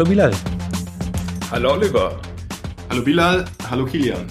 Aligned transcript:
Hallo 0.00 0.08
Bilal. 0.08 0.32
Hallo 1.50 1.72
Oliver. 1.74 2.18
Hallo 2.88 3.02
Bilal. 3.04 3.44
Hallo 3.68 3.84
Kilian. 3.84 4.26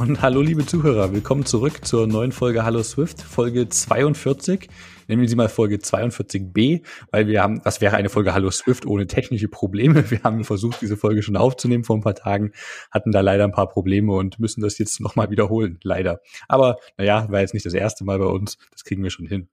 Und 0.00 0.20
hallo 0.20 0.40
liebe 0.40 0.66
Zuhörer. 0.66 1.12
Willkommen 1.12 1.46
zurück 1.46 1.84
zur 1.84 2.08
neuen 2.08 2.32
Folge 2.32 2.64
Hallo 2.64 2.82
Swift, 2.82 3.22
Folge 3.22 3.68
42 3.68 4.68
nennen 5.12 5.22
wir 5.22 5.28
sie 5.28 5.36
mal 5.36 5.48
Folge 5.48 5.76
42b, 5.76 6.82
weil 7.10 7.26
wir 7.26 7.42
haben, 7.42 7.60
was 7.64 7.80
wäre 7.80 7.96
eine 7.96 8.08
Folge 8.08 8.32
Hallo 8.32 8.50
Swift 8.50 8.86
ohne 8.86 9.06
technische 9.06 9.48
Probleme? 9.48 10.02
Wir 10.10 10.22
haben 10.22 10.42
versucht, 10.44 10.80
diese 10.80 10.96
Folge 10.96 11.22
schon 11.22 11.36
aufzunehmen 11.36 11.84
vor 11.84 11.96
ein 11.96 12.02
paar 12.02 12.14
Tagen, 12.14 12.52
hatten 12.90 13.12
da 13.12 13.20
leider 13.20 13.44
ein 13.44 13.52
paar 13.52 13.68
Probleme 13.68 14.12
und 14.14 14.38
müssen 14.38 14.62
das 14.62 14.78
jetzt 14.78 15.00
nochmal 15.00 15.30
wiederholen, 15.30 15.78
leider. 15.82 16.20
Aber 16.48 16.76
naja, 16.96 17.26
war 17.30 17.40
jetzt 17.40 17.52
nicht 17.52 17.66
das 17.66 17.74
erste 17.74 18.04
Mal 18.04 18.18
bei 18.18 18.26
uns, 18.26 18.56
das 18.70 18.84
kriegen 18.84 19.02
wir 19.02 19.10
schon 19.10 19.26
hin. 19.26 19.48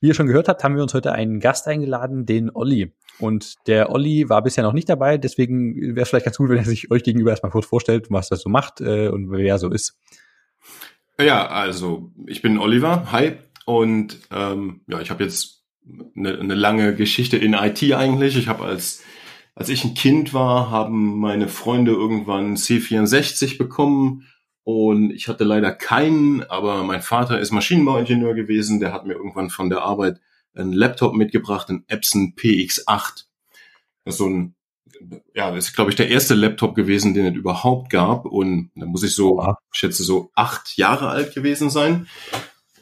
Wie 0.00 0.08
ihr 0.08 0.14
schon 0.14 0.26
gehört 0.26 0.48
habt, 0.48 0.62
haben 0.64 0.76
wir 0.76 0.82
uns 0.82 0.94
heute 0.94 1.12
einen 1.12 1.40
Gast 1.40 1.66
eingeladen, 1.66 2.26
den 2.26 2.50
Olli. 2.54 2.92
Und 3.20 3.54
der 3.66 3.90
Olli 3.90 4.28
war 4.28 4.42
bisher 4.42 4.64
noch 4.64 4.72
nicht 4.72 4.88
dabei, 4.88 5.18
deswegen 5.18 5.94
wäre 5.94 6.02
es 6.02 6.08
vielleicht 6.08 6.24
ganz 6.24 6.38
gut, 6.38 6.48
wenn 6.48 6.58
er 6.58 6.64
sich 6.64 6.90
euch 6.90 7.02
gegenüber 7.02 7.30
erstmal 7.30 7.52
kurz 7.52 7.66
vorstellt, 7.66 8.06
was 8.10 8.30
er 8.30 8.36
so 8.36 8.48
macht 8.48 8.80
äh, 8.80 9.08
und 9.08 9.30
wer 9.30 9.40
er 9.40 9.58
so 9.58 9.70
ist. 9.70 9.98
Ja, 11.20 11.46
also 11.48 12.10
ich 12.26 12.40
bin 12.40 12.58
Oliver. 12.58 13.12
Hi, 13.12 13.34
und 13.66 14.18
ähm, 14.30 14.80
ja, 14.86 15.00
ich 15.00 15.10
habe 15.10 15.22
jetzt 15.22 15.62
eine, 16.16 16.38
eine 16.38 16.54
lange 16.54 16.94
Geschichte 16.94 17.36
in 17.36 17.54
IT 17.54 17.82
eigentlich. 17.92 18.36
Ich 18.36 18.48
habe 18.48 18.64
als 18.64 19.02
als 19.54 19.68
ich 19.68 19.84
ein 19.84 19.94
Kind 19.94 20.32
war, 20.32 20.70
haben 20.70 21.18
meine 21.18 21.48
Freunde 21.48 21.92
irgendwann 21.92 22.56
C64 22.56 23.58
bekommen 23.58 24.26
und 24.64 25.10
ich 25.10 25.28
hatte 25.28 25.44
leider 25.44 25.72
keinen, 25.72 26.42
aber 26.44 26.82
mein 26.84 27.02
Vater 27.02 27.38
ist 27.40 27.50
Maschinenbauingenieur 27.50 28.34
gewesen, 28.34 28.80
der 28.80 28.92
hat 28.92 29.06
mir 29.06 29.14
irgendwann 29.14 29.50
von 29.50 29.68
der 29.68 29.82
Arbeit 29.82 30.20
einen 30.54 30.72
Laptop 30.72 31.14
mitgebracht, 31.14 31.68
einen 31.68 31.84
Epson 31.88 32.34
PX8. 32.36 33.24
Das 34.04 34.14
ist 34.14 34.18
so 34.18 34.28
ein, 34.28 34.54
ja, 35.34 35.50
das 35.50 35.68
ist 35.68 35.74
glaube 35.74 35.90
ich 35.90 35.96
der 35.96 36.08
erste 36.08 36.34
Laptop 36.34 36.74
gewesen, 36.74 37.14
den 37.14 37.26
es 37.26 37.34
überhaupt 37.34 37.90
gab 37.90 38.26
und 38.26 38.70
da 38.74 38.86
muss 38.86 39.02
ich 39.02 39.14
so, 39.14 39.42
ich 39.72 39.78
schätze 39.78 40.02
so 40.02 40.30
acht 40.34 40.76
Jahre 40.76 41.08
alt 41.08 41.34
gewesen 41.34 41.70
sein. 41.70 42.06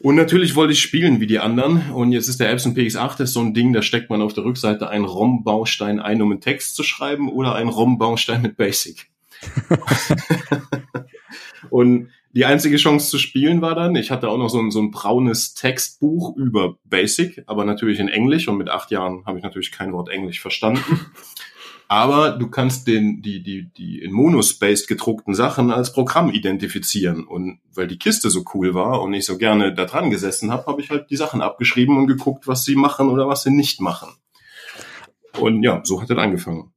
Und 0.01 0.15
natürlich 0.15 0.55
wollte 0.55 0.73
ich 0.73 0.81
spielen 0.81 1.21
wie 1.21 1.27
die 1.27 1.41
anderen. 1.41 1.91
Und 1.91 2.13
jetzt 2.13 2.29
ist 2.29 2.39
der 2.39 2.51
Epson 2.51 2.75
PX8 2.75 3.19
das 3.19 3.31
ist 3.31 3.33
so 3.33 3.41
ein 3.41 3.55
Ding, 3.55 3.73
da 3.73 3.83
steckt 3.83 4.11
man 4.11 4.23
auf 4.23 4.33
der 4.33 4.45
Rückseite 4.45 4.89
einen 4.89 5.05
ROM-Baustein 5.05 5.99
ein, 5.99 6.23
um 6.23 6.31
einen 6.31 6.41
Text 6.41 6.77
zu 6.77 6.85
schreiben, 6.85 7.29
oder 7.29 7.57
einen 7.57 7.69
ROM-Baustein 7.69 8.43
mit 8.43 8.57
Basic. 8.57 9.11
und 11.71 12.11
die 12.39 12.45
einzige 12.45 12.77
Chance 12.77 13.11
zu 13.11 13.19
spielen 13.19 13.63
war 13.63 13.75
dann, 13.75 13.97
ich 13.97 14.13
hatte 14.13 14.29
auch 14.29 14.39
noch 14.39 14.49
so 14.49 14.61
ein, 14.61 14.71
so 14.71 14.79
ein 14.79 14.93
braunes 14.93 15.55
Textbuch 15.55 16.37
über 16.37 16.79
Basic, 16.85 17.43
aber 17.49 17.65
natürlich 17.65 17.99
in 17.99 18.07
Englisch. 18.07 18.47
Und 18.47 18.59
mit 18.59 18.69
acht 18.69 18.93
Jahren 18.93 19.27
habe 19.27 19.39
ich 19.39 19.43
natürlich 19.43 19.73
kein 19.73 19.93
Wort 19.93 20.09
Englisch 20.09 20.41
verstanden. 20.41 21.01
Aber 21.91 22.33
du 22.33 22.49
kannst 22.49 22.87
den, 22.87 23.23
die, 23.23 23.43
die, 23.43 23.73
die 23.73 23.99
in 24.03 24.13
Monospace 24.13 24.87
gedruckten 24.87 25.35
Sachen 25.35 25.71
als 25.71 25.95
Programm 25.95 26.31
identifizieren. 26.31 27.25
Und 27.25 27.61
weil 27.75 27.89
die 27.89 27.99
Kiste 27.99 28.29
so 28.29 28.45
cool 28.55 28.75
war 28.75 29.01
und 29.01 29.15
ich 29.15 29.25
so 29.25 29.39
gerne 29.39 29.75
da 29.75 29.87
dran 29.87 30.11
gesessen 30.11 30.53
habe, 30.53 30.67
habe 30.67 30.83
ich 30.83 30.91
halt 30.91 31.09
die 31.09 31.17
Sachen 31.17 31.41
abgeschrieben 31.41 31.97
und 31.97 32.07
geguckt, 32.07 32.47
was 32.47 32.65
sie 32.65 32.77
machen 32.77 33.09
oder 33.09 33.27
was 33.27 33.43
sie 33.43 33.51
nicht 33.51 33.81
machen. 33.81 34.11
Und 35.41 35.63
ja, 35.63 35.81
so 35.83 36.03
hat 36.03 36.11
es 36.11 36.19
angefangen. 36.19 36.73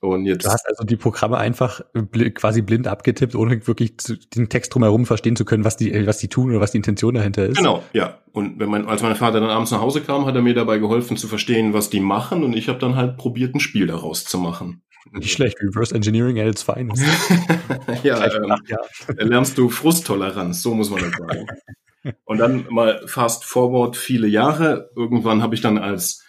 Und 0.00 0.26
jetzt. 0.26 0.44
Du 0.44 0.50
hast 0.50 0.66
also 0.68 0.84
die 0.84 0.96
Programme 0.96 1.38
einfach 1.38 1.80
bl 1.92 2.30
quasi 2.30 2.62
blind 2.62 2.86
abgetippt, 2.86 3.34
ohne 3.34 3.66
wirklich 3.66 3.98
zu, 3.98 4.16
den 4.16 4.48
Text 4.48 4.74
drumherum 4.74 5.06
verstehen 5.06 5.36
zu 5.36 5.44
können, 5.44 5.64
was 5.64 5.76
die, 5.76 6.06
was 6.06 6.18
die 6.18 6.28
tun 6.28 6.50
oder 6.50 6.60
was 6.60 6.72
die 6.72 6.78
Intention 6.78 7.14
dahinter 7.14 7.46
ist. 7.46 7.56
Genau, 7.56 7.82
ja. 7.92 8.18
Und 8.32 8.58
wenn 8.58 8.68
mein, 8.68 8.86
als 8.86 9.02
mein 9.02 9.16
Vater 9.16 9.40
dann 9.40 9.48
abends 9.48 9.70
nach 9.70 9.80
Hause 9.80 10.02
kam, 10.02 10.26
hat 10.26 10.34
er 10.34 10.42
mir 10.42 10.54
dabei 10.54 10.78
geholfen 10.78 11.16
zu 11.16 11.28
verstehen, 11.28 11.72
was 11.72 11.88
die 11.88 12.00
machen. 12.00 12.44
Und 12.44 12.54
ich 12.54 12.68
habe 12.68 12.78
dann 12.78 12.96
halt 12.96 13.16
probiert, 13.16 13.54
ein 13.54 13.60
Spiel 13.60 13.86
daraus 13.86 14.24
zu 14.24 14.38
machen. 14.38 14.82
Nicht 15.12 15.32
schlecht, 15.32 15.56
Reverse 15.60 15.94
Engineering 15.94 16.38
at 16.40 16.46
its 16.46 16.62
finest. 16.62 17.02
ja, 18.02 18.24
ähm, 18.26 18.52
lernst 19.16 19.56
du 19.56 19.70
Frusttoleranz, 19.70 20.62
so 20.62 20.74
muss 20.74 20.90
man 20.90 21.00
das 21.00 21.12
sagen. 21.12 21.46
Und 22.24 22.38
dann 22.38 22.66
mal 22.70 23.02
fast 23.06 23.44
forward 23.44 23.96
viele 23.96 24.26
Jahre. 24.26 24.90
Irgendwann 24.96 25.42
habe 25.42 25.54
ich 25.54 25.60
dann 25.60 25.78
als, 25.78 26.24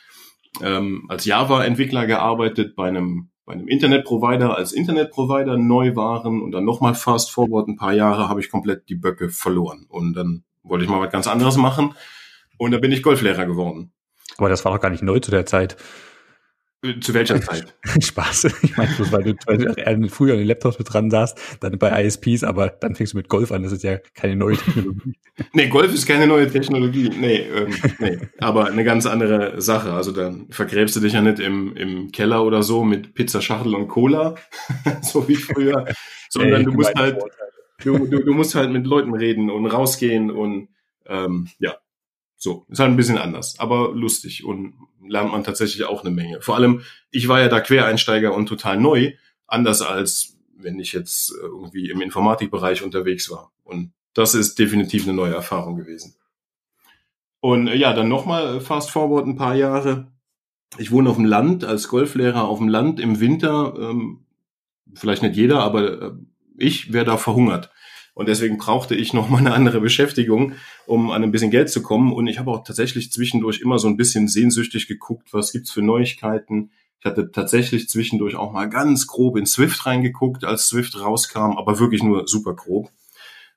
ähm, 0.62 1.06
als 1.10 1.26
Java-Entwickler 1.26 2.06
gearbeitet 2.08 2.76
bei 2.76 2.88
einem 2.88 3.30
bei 3.48 3.54
einem 3.54 3.70
Internetprovider 3.70 4.58
als 4.58 4.74
Internetprovider 4.74 5.58
neu 5.58 5.96
waren 5.96 6.42
und 6.42 6.52
dann 6.52 6.66
nochmal 6.66 6.96
fast 6.96 7.32
forward 7.32 7.70
ein 7.70 7.78
paar 7.78 7.94
Jahre 7.94 8.28
habe 8.28 8.42
ich 8.42 8.50
komplett 8.50 8.90
die 8.90 8.96
Böcke 8.96 9.30
verloren. 9.30 9.86
Und 9.88 10.16
dann 10.16 10.44
wollte 10.64 10.84
ich 10.84 10.92
mal 10.92 11.00
was 11.00 11.14
ganz 11.14 11.28
anderes 11.28 11.56
machen 11.56 11.94
und 12.58 12.72
da 12.72 12.78
bin 12.78 12.92
ich 12.92 13.02
Golflehrer 13.02 13.46
geworden. 13.46 13.94
Aber 14.38 14.50
das 14.50 14.66
war 14.66 14.74
doch 14.74 14.82
gar 14.82 14.90
nicht 14.90 15.02
neu 15.02 15.20
zu 15.20 15.32
der 15.32 15.46
Zeit. 15.46 15.78
Äh, 16.84 17.00
zu 17.00 17.14
welcher 17.14 17.42
Zeit? 17.42 17.76
Spaß. 18.00 18.46
Ich 18.62 18.78
meine, 18.78 18.92
weil 19.12 19.24
du, 19.24 19.34
weil 19.46 19.98
du 20.00 20.10
früher 20.10 20.34
an 20.34 20.40
den 20.40 20.48
Laptops 20.48 20.78
mit 20.78 20.92
dran 20.92 21.10
saßt, 21.10 21.58
dann 21.60 21.78
bei 21.80 22.04
ISPs, 22.04 22.44
aber 22.44 22.70
dann 22.70 22.96
fängst 22.96 23.14
du 23.14 23.18
mit 23.18 23.30
Golf 23.30 23.52
an. 23.52 23.64
Das 23.64 23.72
ist 23.72 23.84
ja 23.84 23.98
keine 24.14 24.36
neue 24.36 24.58
Technologie. 24.58 25.14
nee, 25.54 25.68
Golf 25.68 25.94
ist 25.94 26.06
keine 26.06 26.28
neue 26.28 26.50
Technologie. 26.50 27.10
Nee, 27.10 27.48
ähm, 27.56 27.74
nee. 28.00 28.20
Aber 28.40 28.68
eine 28.68 28.84
ganz 28.84 29.06
andere 29.06 29.60
Sache. 29.62 29.94
Also 29.94 30.12
dann 30.12 30.48
vergräbst 30.50 30.96
du 30.96 31.00
dich 31.00 31.14
ja 31.14 31.22
nicht 31.22 31.40
im, 31.40 31.76
im 31.76 32.12
Keller 32.12 32.44
oder 32.46 32.64
so 32.64 32.84
mit 32.84 33.16
Pizzaschachtel 33.16 33.74
und 33.74 33.88
Cola, 33.88 34.36
so 35.02 35.28
wie 35.28 35.36
früher, 35.36 35.86
sondern 36.30 36.58
hey, 36.58 36.66
du 36.66 36.72
musst 36.74 36.96
halt, 36.96 37.20
du, 37.84 38.06
du, 38.06 38.24
du 38.24 38.34
musst 38.34 38.56
halt 38.56 38.72
mit 38.72 38.86
Leuten 38.86 39.16
reden 39.16 39.50
und 39.50 39.66
rausgehen 39.66 40.30
und 40.30 40.70
ähm, 41.08 41.50
ja, 41.60 41.76
so, 42.36 42.66
ist 42.70 42.80
halt 42.80 42.92
ein 42.92 42.98
bisschen 42.98 43.18
anders, 43.18 43.60
aber 43.60 43.92
lustig 43.94 44.46
und 44.46 44.76
lernt 45.10 45.32
man 45.32 45.44
tatsächlich 45.44 45.86
auch 45.86 46.02
eine 46.02 46.12
Menge. 46.12 46.42
Vor 46.42 46.56
allem, 46.56 46.82
ich 47.12 47.28
war 47.28 47.40
ja 47.40 47.48
da 47.48 47.60
Quereinsteiger 47.60 48.34
und 48.34 48.48
total 48.48 48.80
neu, 48.80 49.14
anders 49.48 49.82
als 49.82 50.38
wenn 50.60 50.80
ich 50.80 50.94
jetzt 50.94 51.32
irgendwie 51.32 51.90
im 51.90 52.02
Informatikbereich 52.02 52.84
unterwegs 52.84 53.30
war. 53.30 53.52
Und 53.64 53.92
das 54.14 54.34
ist 54.34 54.58
definitiv 54.58 55.04
eine 55.04 55.14
neue 55.14 55.36
Erfahrung 55.36 55.76
gewesen. 55.76 56.16
Und 57.40 57.68
äh, 57.68 57.76
ja, 57.76 57.94
dann 57.94 58.10
nochmal 58.10 58.60
fast 58.62 58.90
forward 58.90 59.28
ein 59.28 59.36
paar 59.36 59.56
Jahre. 59.56 60.12
Ich 60.78 60.92
wohne 60.92 61.10
auf 61.10 61.16
dem 61.16 61.26
Land, 61.26 61.64
als 61.64 61.88
Golflehrer 61.88 62.48
auf 62.48 62.58
dem 62.58 62.68
Land 62.68 63.00
im 63.00 63.20
Winter. 63.20 63.74
Ähm, 63.78 64.26
vielleicht 64.94 65.22
nicht 65.22 65.36
jeder, 65.36 65.60
aber 65.60 66.02
äh, 66.02 66.12
ich 66.58 66.92
wäre 66.92 67.06
da 67.06 67.18
verhungert. 67.18 67.70
Und 68.18 68.28
deswegen 68.28 68.58
brauchte 68.58 68.96
ich 68.96 69.14
noch 69.14 69.30
mal 69.30 69.38
eine 69.38 69.54
andere 69.54 69.80
Beschäftigung, 69.80 70.54
um 70.88 71.12
an 71.12 71.22
ein 71.22 71.30
bisschen 71.30 71.52
Geld 71.52 71.70
zu 71.70 71.84
kommen. 71.84 72.12
Und 72.12 72.26
ich 72.26 72.40
habe 72.40 72.50
auch 72.50 72.64
tatsächlich 72.64 73.12
zwischendurch 73.12 73.62
immer 73.62 73.78
so 73.78 73.88
ein 73.88 73.96
bisschen 73.96 74.28
sehnsüchtig 74.28 74.88
geguckt, 74.88 75.34
was 75.34 75.52
gibt's 75.52 75.70
für 75.70 75.84
Neuigkeiten. 75.84 76.72
Ich 77.00 77.06
hatte 77.06 77.32
tatsächlich 77.32 77.88
zwischendurch 77.90 78.34
auch 78.34 78.52
mal 78.52 78.70
ganz 78.70 79.06
grob 79.06 79.38
in 79.38 79.46
Swift 79.46 79.86
reingeguckt, 79.86 80.46
als 80.46 80.68
Swift 80.68 81.00
rauskam, 81.00 81.60
aber 81.60 81.78
wirklich 81.78 82.02
nur 82.02 82.28
super 82.28 82.56
grob. 82.56 82.90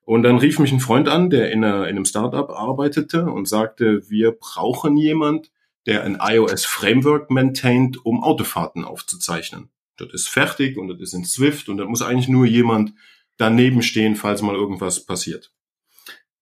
Und 0.05 0.25
dann 0.25 0.37
rief 0.37 0.59
mich 0.59 0.73
ein 0.73 0.81
Freund 0.81 1.09
an, 1.09 1.31
der 1.31 1.51
in, 1.53 1.65
einem 1.65 2.05
Startup 2.05 2.51
arbeitete 2.51 3.31
und 3.31 3.49
sagte, 3.49 4.11
wir 4.11 4.33
brauchen 4.33 4.99
jemand, 4.99 5.51
der 5.87 6.05
ein 6.05 6.19
iOS 6.21 6.67
Framework 6.67 7.31
maintaint, 7.31 8.05
um 8.05 8.23
Autofahrten 8.23 8.85
aufzuzeichnen. 8.85 9.71
Das 9.97 10.13
ist 10.13 10.29
fertig 10.29 10.77
und 10.77 10.89
das 10.89 11.01
ist 11.01 11.15
in 11.15 11.25
Swift 11.25 11.71
und 11.71 11.79
da 11.79 11.87
muss 11.87 12.03
eigentlich 12.03 12.29
nur 12.29 12.45
jemand 12.45 12.93
daneben 13.41 13.83
stehen, 13.83 14.17
falls 14.17 14.43
mal 14.43 14.55
irgendwas 14.55 15.05
passiert. 15.07 15.53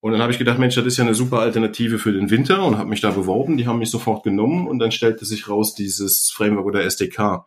Und 0.00 0.12
dann 0.12 0.22
habe 0.22 0.32
ich 0.32 0.38
gedacht, 0.38 0.59
Mensch, 0.59 0.76
das 0.76 0.86
ist 0.86 0.97
ja 0.97 1.04
eine 1.04 1.14
super 1.14 1.41
Alternative 1.41 1.98
für 1.98 2.12
den 2.12 2.31
Winter 2.31 2.64
und 2.64 2.78
habe 2.78 2.88
mich 2.88 3.00
da 3.00 3.10
beworben. 3.10 3.56
Die 3.56 3.66
haben 3.66 3.81
mich 3.81 3.91
sofort 3.91 4.22
genommen 4.22 4.69
und 4.69 4.78
dann 4.78 4.93
stellte 4.93 5.25
sich 5.25 5.49
raus, 5.49 5.75
dieses 5.75 6.31
Framework 6.31 6.67
oder 6.67 6.84
SDK 6.84 7.46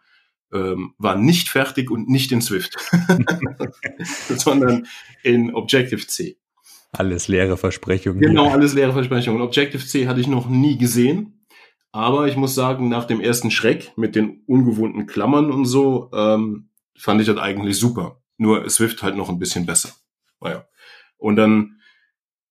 ähm, 0.53 0.93
war 0.97 1.15
nicht 1.15 1.47
fertig 1.47 1.89
und 1.89 2.09
nicht 2.09 2.31
in 2.31 2.41
Swift, 2.41 2.75
sondern 4.29 4.85
in 5.23 5.55
Objective-C. 5.55 6.37
Alles 6.91 7.29
leere 7.29 7.55
Versprechungen. 7.55 8.19
Genau, 8.19 8.49
alles 8.49 8.73
leere 8.73 8.91
Versprechungen. 8.91 9.41
Objective-C 9.41 10.07
hatte 10.07 10.19
ich 10.19 10.27
noch 10.27 10.49
nie 10.49 10.77
gesehen. 10.77 11.45
Aber 11.93 12.27
ich 12.27 12.37
muss 12.37 12.55
sagen, 12.55 12.89
nach 12.89 13.05
dem 13.05 13.19
ersten 13.19 13.51
Schreck 13.51 13.93
mit 13.97 14.15
den 14.15 14.43
ungewohnten 14.45 15.07
Klammern 15.07 15.51
und 15.51 15.65
so, 15.65 16.09
ähm, 16.13 16.69
fand 16.97 17.21
ich 17.21 17.27
das 17.27 17.37
eigentlich 17.37 17.77
super. 17.77 18.20
Nur 18.41 18.67
Swift 18.71 19.03
halt 19.03 19.15
noch 19.15 19.29
ein 19.29 19.37
bisschen 19.37 19.67
besser. 19.67 19.91
Naja. 20.39 20.65
Und 21.17 21.35
dann, 21.35 21.79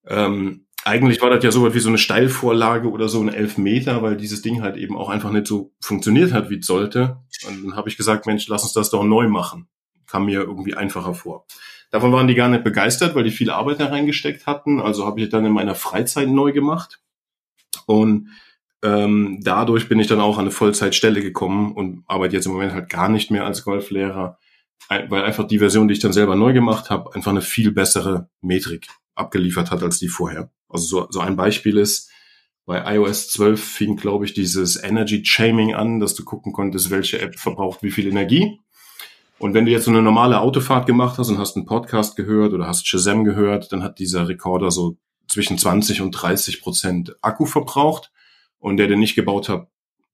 ähm, 0.06 0.66
eigentlich 0.84 1.20
war 1.20 1.30
das 1.30 1.42
ja 1.42 1.50
so 1.50 1.74
wie 1.74 1.80
so 1.80 1.88
eine 1.88 1.98
Steilvorlage 1.98 2.88
oder 2.88 3.08
so 3.08 3.20
ein 3.20 3.28
Elfmeter, 3.28 4.00
weil 4.00 4.16
dieses 4.16 4.40
Ding 4.40 4.62
halt 4.62 4.76
eben 4.76 4.96
auch 4.96 5.08
einfach 5.08 5.32
nicht 5.32 5.48
so 5.48 5.72
funktioniert 5.80 6.32
hat, 6.32 6.48
wie 6.48 6.58
es 6.58 6.66
sollte. 6.66 7.18
Und 7.48 7.64
dann 7.64 7.76
habe 7.76 7.88
ich 7.88 7.96
gesagt, 7.96 8.26
Mensch, 8.26 8.46
lass 8.46 8.62
uns 8.62 8.72
das 8.72 8.90
doch 8.90 9.02
neu 9.02 9.26
machen. 9.26 9.66
Kam 10.06 10.26
mir 10.26 10.42
irgendwie 10.42 10.74
einfacher 10.74 11.12
vor. 11.12 11.44
Davon 11.90 12.12
waren 12.12 12.28
die 12.28 12.36
gar 12.36 12.48
nicht 12.48 12.62
begeistert, 12.62 13.16
weil 13.16 13.24
die 13.24 13.32
viel 13.32 13.50
Arbeit 13.50 13.80
da 13.80 13.86
reingesteckt 13.86 14.46
hatten. 14.46 14.80
Also 14.80 15.06
habe 15.06 15.20
ich 15.20 15.28
dann 15.28 15.44
in 15.44 15.52
meiner 15.52 15.74
Freizeit 15.74 16.28
neu 16.28 16.52
gemacht. 16.52 17.00
Und 17.86 18.28
ähm, 18.84 19.40
dadurch 19.42 19.88
bin 19.88 19.98
ich 19.98 20.06
dann 20.06 20.20
auch 20.20 20.38
an 20.38 20.42
eine 20.42 20.50
Vollzeitstelle 20.52 21.20
gekommen 21.20 21.72
und 21.72 22.04
arbeite 22.06 22.36
jetzt 22.36 22.46
im 22.46 22.52
Moment 22.52 22.74
halt 22.74 22.88
gar 22.88 23.08
nicht 23.08 23.32
mehr 23.32 23.44
als 23.44 23.64
Golflehrer, 23.64 24.38
weil 24.88 25.24
einfach 25.24 25.46
die 25.46 25.58
Version, 25.58 25.88
die 25.88 25.94
ich 25.94 26.00
dann 26.00 26.12
selber 26.12 26.36
neu 26.36 26.52
gemacht 26.52 26.90
habe, 26.90 27.14
einfach 27.14 27.30
eine 27.30 27.42
viel 27.42 27.72
bessere 27.72 28.28
Metrik 28.40 28.88
abgeliefert 29.14 29.70
hat 29.70 29.82
als 29.82 29.98
die 29.98 30.08
vorher. 30.08 30.50
Also 30.68 30.86
so, 30.86 31.06
so 31.10 31.20
ein 31.20 31.36
Beispiel 31.36 31.78
ist, 31.78 32.10
bei 32.66 32.94
iOS 32.94 33.30
12 33.30 33.62
fing, 33.62 33.96
glaube 33.96 34.24
ich, 34.24 34.32
dieses 34.32 34.82
Energy 34.82 35.24
Chaming 35.24 35.74
an, 35.74 35.98
dass 35.98 36.14
du 36.14 36.24
gucken 36.24 36.52
konntest, 36.52 36.90
welche 36.90 37.20
App 37.20 37.38
verbraucht 37.38 37.82
wie 37.82 37.90
viel 37.90 38.06
Energie. 38.06 38.60
Und 39.38 39.54
wenn 39.54 39.64
du 39.64 39.72
jetzt 39.72 39.86
so 39.86 39.90
eine 39.90 40.02
normale 40.02 40.40
Autofahrt 40.40 40.86
gemacht 40.86 41.18
hast 41.18 41.30
und 41.30 41.38
hast 41.38 41.56
einen 41.56 41.66
Podcast 41.66 42.14
gehört 42.14 42.52
oder 42.52 42.66
hast 42.66 42.86
Shazam 42.86 43.24
gehört, 43.24 43.72
dann 43.72 43.82
hat 43.82 43.98
dieser 43.98 44.28
Rekorder 44.28 44.70
so 44.70 44.98
zwischen 45.26 45.58
20 45.58 46.02
und 46.02 46.12
30 46.12 46.60
Prozent 46.60 47.16
Akku 47.22 47.46
verbraucht 47.46 48.12
und 48.58 48.76
der, 48.76 48.86
den 48.86 49.00
nicht 49.00 49.14
gebaut 49.14 49.48
hat, 49.48 49.68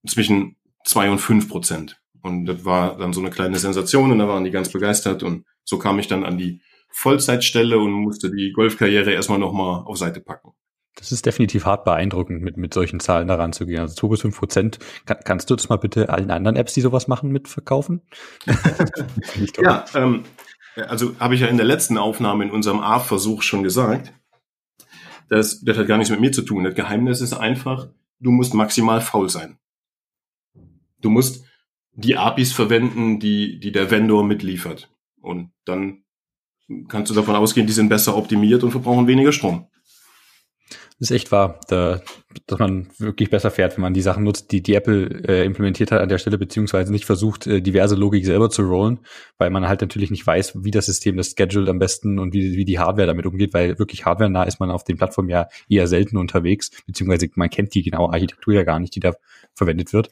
zwischen 0.07 0.57
zwei 0.85 1.11
und 1.11 1.19
fünf 1.19 1.49
Prozent. 1.49 2.01
Und 2.27 2.47
das 2.47 2.65
war 2.65 2.97
dann 2.99 3.13
so 3.13 3.21
eine 3.21 3.31
kleine 3.31 3.59
Sensation 3.59 4.13
und 4.13 4.19
da 4.19 4.29
waren 4.29 4.45
die 4.45 4.51
ganz 4.51 4.71
begeistert 4.71 5.23
und 5.23 5.45
so 5.65 5.79
kam 5.79 5.99
ich 5.99 6.09
dann 6.09 6.25
an 6.25 6.39
die 6.39 6.61
Vollzeitstelle 6.91 7.79
und 7.79 7.93
musste 7.93 8.31
die 8.31 8.53
Golfkarriere 8.53 9.13
erstmal 9.13 9.39
nochmal 9.39 9.83
auf 9.85 9.99
Seite 9.99 10.21
packen. 10.21 10.53
Das 10.97 11.13
ist 11.13 11.27
definitiv 11.27 11.67
hart 11.67 11.85
beeindruckend, 11.85 12.43
mit, 12.43 12.57
mit 12.57 12.73
solchen 12.73 13.01
Zahlen 13.01 13.29
daran 13.29 13.53
zu 13.53 13.67
gehen. 13.67 13.81
Also 13.81 13.95
2 13.95 14.09
bis 14.09 14.21
5 14.23 14.39
Prozent. 14.39 14.79
Kann, 15.05 15.19
kannst 15.25 15.51
du 15.51 15.55
das 15.55 15.69
mal 15.69 15.77
bitte 15.77 16.09
allen 16.09 16.31
anderen 16.31 16.57
Apps, 16.57 16.73
die 16.73 16.81
sowas 16.81 17.07
machen, 17.07 17.31
mitverkaufen? 17.31 18.01
ja, 19.63 19.85
ähm, 19.95 20.25
also 20.75 21.15
habe 21.21 21.35
ich 21.35 21.43
ja 21.43 21.49
in 21.49 21.59
der 21.59 21.67
letzten 21.67 21.99
Aufnahme 21.99 22.45
in 22.45 22.51
unserem 22.51 22.81
A-Versuch 22.81 23.43
schon 23.43 23.63
gesagt. 23.63 24.15
Das, 25.29 25.61
das 25.61 25.77
hat 25.77 25.87
gar 25.87 25.99
nichts 25.99 26.11
mit 26.11 26.21
mir 26.21 26.33
zu 26.33 26.43
tun. 26.43 26.65
Das 26.65 26.75
Geheimnis 26.75 27.21
ist 27.21 27.35
einfach, 27.35 27.89
du 28.21 28.31
musst 28.31 28.55
maximal 28.55 29.03
faul 29.03 29.29
sein. 29.29 29.59
Du 31.01 31.11
musst 31.11 31.45
die 31.97 32.17
APIs 32.17 32.53
verwenden, 32.53 33.19
die, 33.19 33.59
die 33.59 33.73
der 33.73 33.91
Vendor 33.91 34.25
mitliefert. 34.25 34.91
Und 35.21 35.51
dann 35.65 36.05
kannst 36.89 37.11
du 37.11 37.15
davon 37.15 37.37
ausgehen, 37.37 37.67
die 37.67 37.73
sind 37.73 37.89
besser 37.89 38.17
optimiert 38.17 38.63
und 38.63 38.71
verbrauchen 38.71 39.07
weniger 39.07 39.33
Strom. 39.33 39.67
Das 40.99 41.11
ist 41.11 41.17
echt 41.17 41.31
wahr, 41.31 41.61
da, 41.69 42.01
dass 42.47 42.59
man 42.59 42.89
wirklich 42.99 43.29
besser 43.29 43.51
fährt, 43.51 43.77
wenn 43.77 43.83
man 43.83 43.93
die 43.93 44.01
Sachen 44.01 44.25
nutzt, 44.25 44.51
die 44.51 44.63
die 44.63 44.75
Apple 44.75 45.25
äh, 45.29 45.45
implementiert 45.45 45.93
hat 45.93 46.01
an 46.01 46.09
der 46.09 46.17
Stelle, 46.17 46.39
beziehungsweise 46.39 46.91
nicht 46.91 47.05
versucht, 47.05 47.47
äh, 47.47 47.61
diverse 47.61 47.97
Logik 47.97 48.25
selber 48.25 48.49
zu 48.49 48.63
rollen, 48.63 49.01
weil 49.37 49.51
man 49.51 49.69
halt 49.69 49.83
natürlich 49.83 50.11
nicht 50.11 50.27
weiß, 50.27 50.65
wie 50.65 50.71
das 50.71 50.87
System 50.87 51.19
das 51.19 51.35
scheduled 51.37 51.69
am 51.69 51.79
besten 51.79 52.19
und 52.19 52.33
wie, 52.33 52.57
wie 52.57 52.65
die 52.65 52.79
Hardware 52.79 53.07
damit 53.07 53.27
umgeht, 53.27 53.53
weil 53.53 53.79
wirklich 53.79 54.07
hardware-nah 54.07 54.45
ist 54.45 54.59
man 54.59 54.71
auf 54.71 54.85
den 54.85 54.97
Plattformen 54.97 55.29
ja 55.29 55.49
eher 55.69 55.87
selten 55.87 56.17
unterwegs, 56.17 56.71
beziehungsweise 56.87 57.29
man 57.35 57.51
kennt 57.51 57.75
die 57.75 57.83
genaue 57.83 58.11
Architektur 58.15 58.55
ja 58.55 58.63
gar 58.63 58.81
nicht, 58.81 58.95
die 58.95 59.01
da 59.01 59.13
verwendet 59.55 59.93
wird. 59.93 60.09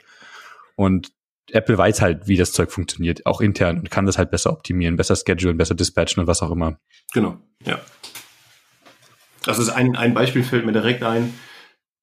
Und 0.77 1.13
Apple 1.51 1.77
weiß 1.77 2.01
halt, 2.01 2.27
wie 2.27 2.37
das 2.37 2.53
Zeug 2.53 2.73
funktioniert, 2.73 3.27
auch 3.27 3.41
intern 3.41 3.79
und 3.79 3.91
kann 3.91 4.07
das 4.07 4.19
halt 4.19 4.31
besser 4.31 4.51
optimieren, 4.51 4.97
besser 4.97 5.17
schedulen, 5.17 5.57
besser 5.57 5.75
dispatchen 5.75 6.21
und 6.21 6.27
was 6.27 6.43
auch 6.43 6.51
immer. 6.51 6.79
Genau, 7.13 7.39
ja. 7.65 7.81
Das 9.45 9.59
ist 9.59 9.69
ein, 9.69 9.95
ein 9.95 10.15
Beispiel 10.15 10.43
fällt 10.43 10.65
mir 10.65 10.73
direkt 10.73 11.03
ein. 11.03 11.35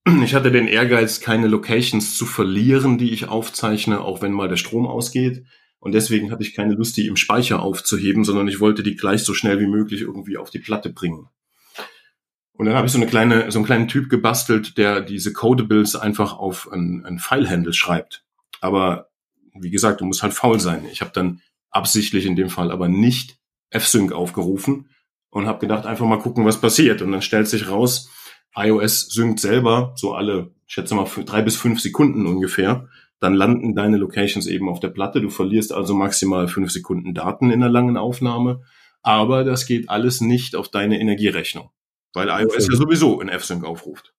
Ich 0.24 0.34
hatte 0.34 0.50
den 0.50 0.66
Ehrgeiz, 0.66 1.20
keine 1.20 1.46
Locations 1.46 2.16
zu 2.16 2.26
verlieren, 2.26 2.98
die 2.98 3.12
ich 3.12 3.28
aufzeichne, 3.28 4.00
auch 4.00 4.20
wenn 4.20 4.32
mal 4.32 4.48
der 4.48 4.56
Strom 4.56 4.84
ausgeht. 4.84 5.44
Und 5.78 5.92
deswegen 5.92 6.32
hatte 6.32 6.42
ich 6.42 6.54
keine 6.54 6.74
Lust, 6.74 6.96
die 6.96 7.06
im 7.06 7.16
Speicher 7.16 7.62
aufzuheben, 7.62 8.24
sondern 8.24 8.48
ich 8.48 8.58
wollte 8.58 8.82
die 8.82 8.96
gleich 8.96 9.22
so 9.22 9.32
schnell 9.32 9.60
wie 9.60 9.66
möglich 9.66 10.00
irgendwie 10.00 10.38
auf 10.38 10.50
die 10.50 10.58
Platte 10.58 10.90
bringen. 10.90 11.28
Und 12.52 12.66
dann 12.66 12.74
habe 12.74 12.86
ich 12.86 12.92
so 12.92 12.98
eine 12.98 13.06
kleine, 13.06 13.50
so 13.50 13.58
einen 13.58 13.66
kleinen 13.66 13.88
Typ 13.88 14.08
gebastelt, 14.10 14.76
der 14.76 15.00
diese 15.00 15.32
Codables 15.32 15.96
einfach 15.96 16.36
auf 16.36 16.70
ein, 16.70 17.04
ein 17.04 17.18
Filehandle 17.18 17.72
schreibt. 17.72 18.24
Aber 18.60 19.11
wie 19.54 19.70
gesagt, 19.70 20.00
du 20.00 20.04
musst 20.04 20.22
halt 20.22 20.32
faul 20.32 20.60
sein. 20.60 20.86
Ich 20.90 21.00
habe 21.00 21.12
dann 21.12 21.40
absichtlich 21.70 22.26
in 22.26 22.36
dem 22.36 22.50
Fall 22.50 22.70
aber 22.70 22.88
nicht 22.88 23.38
F-Sync 23.70 24.12
aufgerufen 24.12 24.90
und 25.30 25.46
habe 25.46 25.60
gedacht, 25.60 25.86
einfach 25.86 26.06
mal 26.06 26.18
gucken, 26.18 26.44
was 26.44 26.60
passiert. 26.60 27.02
Und 27.02 27.12
dann 27.12 27.22
stellt 27.22 27.48
sich 27.48 27.68
raus, 27.68 28.10
iOS 28.54 29.08
synkt 29.08 29.40
selber 29.40 29.94
so 29.96 30.14
alle, 30.14 30.54
ich 30.66 30.74
schätze 30.74 30.94
mal, 30.94 31.06
drei 31.24 31.42
bis 31.42 31.56
fünf 31.56 31.80
Sekunden 31.80 32.26
ungefähr. 32.26 32.88
Dann 33.18 33.34
landen 33.34 33.74
deine 33.74 33.98
Locations 33.98 34.46
eben 34.46 34.68
auf 34.68 34.80
der 34.80 34.88
Platte. 34.88 35.20
Du 35.20 35.30
verlierst 35.30 35.72
also 35.72 35.94
maximal 35.94 36.48
fünf 36.48 36.70
Sekunden 36.70 37.14
Daten 37.14 37.50
in 37.50 37.62
einer 37.62 37.70
langen 37.70 37.96
Aufnahme. 37.96 38.62
Aber 39.02 39.44
das 39.44 39.66
geht 39.66 39.88
alles 39.88 40.20
nicht 40.20 40.54
auf 40.54 40.68
deine 40.68 41.00
Energierechnung, 41.00 41.70
weil 42.12 42.28
iOS 42.28 42.68
ja 42.68 42.76
sowieso 42.76 43.20
in 43.20 43.28
F-Sync 43.28 43.64
aufruft. 43.64 44.14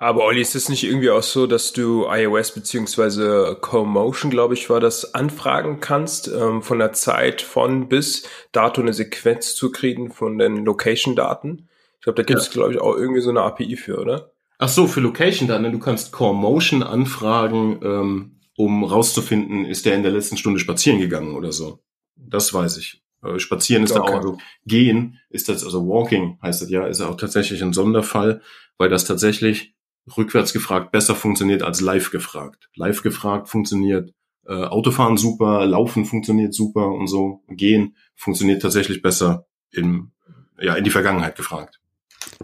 Aber 0.00 0.24
Olli, 0.24 0.40
ist 0.40 0.54
es 0.54 0.68
nicht 0.68 0.84
irgendwie 0.84 1.10
auch 1.10 1.22
so, 1.22 1.46
dass 1.46 1.72
du 1.72 2.06
iOS 2.08 2.52
beziehungsweise 2.52 3.58
CoMotion, 3.60 4.30
glaube 4.30 4.54
ich, 4.54 4.70
war 4.70 4.78
das, 4.78 5.14
anfragen 5.14 5.80
kannst, 5.80 6.28
ähm, 6.28 6.62
von 6.62 6.78
der 6.78 6.92
Zeit 6.92 7.42
von 7.42 7.88
bis 7.88 8.22
Dato 8.52 8.80
eine 8.80 8.92
Sequenz 8.92 9.56
zu 9.56 9.72
kriegen 9.72 10.12
von 10.12 10.38
den 10.38 10.64
Location-Daten? 10.64 11.68
Ich 11.96 12.02
glaube, 12.02 12.16
da 12.16 12.22
gibt 12.22 12.40
es, 12.40 12.46
ja. 12.46 12.52
glaube 12.52 12.72
ich, 12.74 12.80
auch 12.80 12.96
irgendwie 12.96 13.20
so 13.20 13.30
eine 13.30 13.42
API 13.42 13.76
für, 13.76 13.98
oder? 13.98 14.32
Ach 14.58 14.68
so, 14.68 14.86
für 14.86 15.00
Location-Daten. 15.00 15.72
Du 15.72 15.78
kannst 15.80 16.12
CoMotion 16.12 16.84
anfragen, 16.84 17.80
ähm, 17.82 18.40
um 18.56 18.84
rauszufinden, 18.84 19.64
ist 19.64 19.84
der 19.84 19.94
in 19.94 20.02
der 20.02 20.12
letzten 20.12 20.36
Stunde 20.36 20.60
spazieren 20.60 21.00
gegangen 21.00 21.34
oder 21.34 21.52
so. 21.52 21.80
Das 22.16 22.54
weiß 22.54 22.76
ich. 22.76 23.02
Äh, 23.22 23.38
spazieren 23.40 23.82
ist 23.82 23.92
okay. 23.92 24.00
da 24.00 24.12
auch, 24.12 24.16
also 24.18 24.38
gehen 24.64 25.18
ist 25.28 25.48
das, 25.48 25.64
also 25.64 25.86
walking 25.86 26.38
heißt 26.40 26.62
das 26.62 26.70
ja, 26.70 26.86
ist 26.86 27.00
auch 27.00 27.16
tatsächlich 27.16 27.62
ein 27.62 27.72
Sonderfall, 27.72 28.42
weil 28.76 28.88
das 28.88 29.04
tatsächlich 29.04 29.74
rückwärts 30.16 30.52
gefragt 30.52 30.92
besser 30.92 31.14
funktioniert 31.14 31.62
als 31.62 31.80
live 31.80 32.10
gefragt. 32.10 32.68
Live 32.74 33.02
gefragt 33.02 33.48
funktioniert 33.48 34.12
äh, 34.46 34.64
Autofahren 34.64 35.16
super, 35.16 35.66
Laufen 35.66 36.04
funktioniert 36.04 36.54
super 36.54 36.88
und 36.88 37.06
so. 37.06 37.42
Gehen 37.48 37.96
funktioniert 38.16 38.62
tatsächlich 38.62 39.02
besser 39.02 39.46
in, 39.70 40.12
ja, 40.58 40.74
in 40.74 40.84
die 40.84 40.90
Vergangenheit 40.90 41.36
gefragt. 41.36 41.80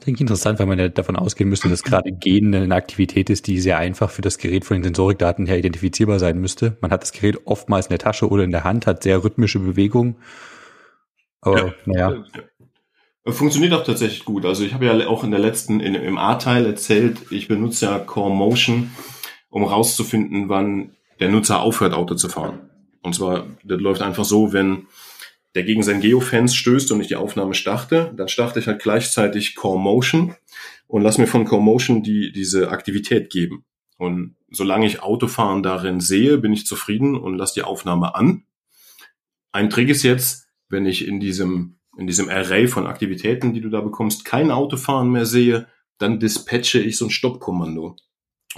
Klingt 0.00 0.20
interessant, 0.20 0.58
weil 0.58 0.66
man 0.66 0.78
ja 0.78 0.88
davon 0.88 1.16
ausgehen 1.16 1.48
müsste, 1.48 1.68
dass 1.68 1.82
gerade 1.82 2.12
Gehen 2.12 2.54
eine 2.54 2.74
Aktivität 2.74 3.30
ist, 3.30 3.46
die 3.46 3.60
sehr 3.60 3.78
einfach 3.78 4.10
für 4.10 4.22
das 4.22 4.38
Gerät 4.38 4.64
von 4.64 4.76
den 4.76 4.84
Sensorikdaten 4.84 5.46
her 5.46 5.58
identifizierbar 5.58 6.18
sein 6.18 6.40
müsste. 6.40 6.76
Man 6.80 6.90
hat 6.90 7.02
das 7.02 7.12
Gerät 7.12 7.46
oftmals 7.46 7.86
in 7.86 7.90
der 7.90 7.98
Tasche 7.98 8.28
oder 8.28 8.44
in 8.44 8.50
der 8.50 8.64
Hand, 8.64 8.86
hat 8.86 9.02
sehr 9.02 9.24
rhythmische 9.24 9.58
Bewegungen. 9.58 10.16
Aber 11.40 11.58
ja, 11.58 11.74
naja. 11.86 12.24
Funktioniert 13.26 13.72
auch 13.72 13.84
tatsächlich 13.84 14.24
gut. 14.26 14.44
Also 14.44 14.64
ich 14.64 14.74
habe 14.74 14.84
ja 14.84 15.06
auch 15.06 15.24
in 15.24 15.30
der 15.30 15.40
letzten, 15.40 15.80
in, 15.80 15.94
im 15.94 16.18
A-Teil 16.18 16.66
erzählt, 16.66 17.18
ich 17.30 17.48
benutze 17.48 17.86
ja 17.86 17.98
Core 17.98 18.34
Motion, 18.34 18.90
um 19.48 19.64
rauszufinden, 19.64 20.50
wann 20.50 20.90
der 21.20 21.30
Nutzer 21.30 21.60
aufhört, 21.60 21.94
Auto 21.94 22.16
zu 22.16 22.28
fahren. 22.28 22.68
Und 23.02 23.14
zwar, 23.14 23.46
das 23.62 23.80
läuft 23.80 24.02
einfach 24.02 24.26
so, 24.26 24.52
wenn 24.52 24.88
der 25.54 25.62
gegen 25.62 25.82
sein 25.82 26.00
Geofence 26.00 26.54
stößt 26.54 26.92
und 26.92 27.00
ich 27.00 27.08
die 27.08 27.16
Aufnahme 27.16 27.54
starte, 27.54 28.12
dann 28.16 28.28
starte 28.28 28.58
ich 28.58 28.66
halt 28.66 28.82
gleichzeitig 28.82 29.54
Core 29.54 29.78
Motion 29.78 30.34
und 30.86 31.02
lass 31.02 31.16
mir 31.16 31.26
von 31.26 31.44
Core 31.44 31.62
Motion 31.62 32.02
die, 32.02 32.30
diese 32.32 32.70
Aktivität 32.70 33.30
geben. 33.30 33.64
Und 33.96 34.36
solange 34.50 34.86
ich 34.86 35.02
Autofahren 35.02 35.62
darin 35.62 36.00
sehe, 36.00 36.38
bin 36.38 36.52
ich 36.52 36.66
zufrieden 36.66 37.16
und 37.16 37.38
lasse 37.38 37.54
die 37.54 37.62
Aufnahme 37.62 38.14
an. 38.14 38.44
Ein 39.52 39.70
Trick 39.70 39.88
ist 39.88 40.02
jetzt, 40.02 40.48
wenn 40.68 40.84
ich 40.84 41.06
in 41.06 41.20
diesem 41.20 41.76
in 41.96 42.06
diesem 42.06 42.28
Array 42.28 42.66
von 42.66 42.86
Aktivitäten, 42.86 43.52
die 43.52 43.60
du 43.60 43.68
da 43.68 43.80
bekommst, 43.80 44.24
kein 44.24 44.50
Autofahren 44.50 45.10
mehr 45.10 45.26
sehe, 45.26 45.66
dann 45.98 46.18
dispatche 46.18 46.80
ich 46.80 46.96
so 46.96 47.06
ein 47.06 47.10
Stoppkommando 47.10 47.96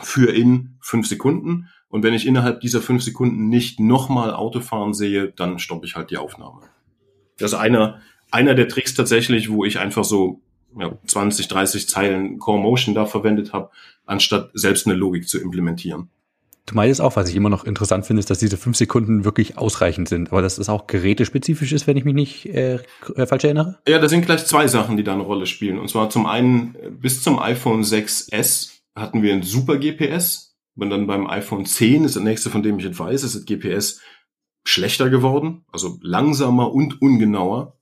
für 0.00 0.35
in 0.35 0.78
fünf 0.81 1.07
Sekunden. 1.07 1.69
Und 1.88 2.02
wenn 2.02 2.14
ich 2.14 2.26
innerhalb 2.26 2.61
dieser 2.61 2.81
fünf 2.81 3.02
Sekunden 3.02 3.49
nicht 3.49 3.78
nochmal 3.81 4.35
Autofahren 4.35 4.95
sehe, 4.95 5.33
dann 5.33 5.59
stoppe 5.59 5.87
ich 5.87 5.97
halt 5.97 6.11
die 6.11 6.16
Aufnahme. 6.16 6.62
Das 7.38 7.52
ist 7.52 7.59
einer, 7.59 8.00
einer 8.31 8.55
der 8.55 8.69
Tricks 8.69 8.95
tatsächlich, 8.95 9.50
wo 9.50 9.64
ich 9.64 9.78
einfach 9.78 10.05
so 10.05 10.40
ja, 10.78 10.99
20, 11.07 11.49
30 11.49 11.88
Zeilen 11.88 12.38
Core 12.38 12.61
Motion 12.61 12.95
da 12.95 13.07
verwendet 13.07 13.52
habe, 13.52 13.71
anstatt 14.05 14.50
selbst 14.55 14.87
eine 14.87 14.97
Logik 14.97 15.28
zu 15.28 15.40
implementieren. 15.40 16.11
Du 16.66 16.75
meinst 16.75 17.00
auch, 17.00 17.14
was 17.14 17.28
ich 17.28 17.37
immer 17.37 17.49
noch 17.49 17.64
interessant 17.64 18.06
finde, 18.06 18.20
ist, 18.20 18.28
dass 18.28 18.40
diese 18.40 18.56
fünf 18.56 18.76
Sekunden 18.76 19.25
wirklich 19.25 19.56
ausreichend 19.56 20.08
sind, 20.08 20.32
aber 20.32 20.42
dass 20.42 20.58
es 20.58 20.68
auch 20.68 20.88
gerätespezifisch 20.88 21.73
ist, 21.73 21.87
wenn 21.87 21.96
ich 21.96 22.04
mich 22.04 22.14
nicht 22.14 22.46
äh, 22.46 22.80
äh 23.14 23.26
falsch 23.26 23.44
erinnere? 23.44 23.78
Ja, 23.87 24.00
da 24.00 24.08
sind 24.08 24.26
gleich 24.26 24.44
zwei 24.46 24.66
Sachen, 24.66 24.96
die 24.96 25.04
da 25.04 25.12
eine 25.12 25.23
Rolle 25.23 25.46
spielen. 25.46 25.78
Und 25.78 25.88
zwar 25.88 26.11
zum 26.11 26.26
einen, 26.26 26.76
bis 27.00 27.23
zum 27.23 27.38
iPhone 27.38 27.82
6S 27.82 28.80
hatten 28.96 29.23
wir 29.23 29.32
ein 29.32 29.44
super 29.44 29.78
GPS. 29.78 30.56
Und 30.75 30.90
dann 30.90 31.06
beim 31.06 31.26
iPhone 31.28 31.64
10 31.64 32.04
ist 32.04 32.16
das 32.16 32.23
nächste, 32.23 32.50
von 32.50 32.62
dem 32.62 32.78
ich 32.78 32.85
jetzt 32.85 32.99
weiß, 32.99 33.23
ist 33.23 33.35
das 33.35 33.46
GPS 33.46 34.00
schlechter 34.64 35.08
geworden, 35.08 35.64
also 35.73 35.99
langsamer 36.02 36.73
und 36.73 37.00
ungenauer. 37.00 37.78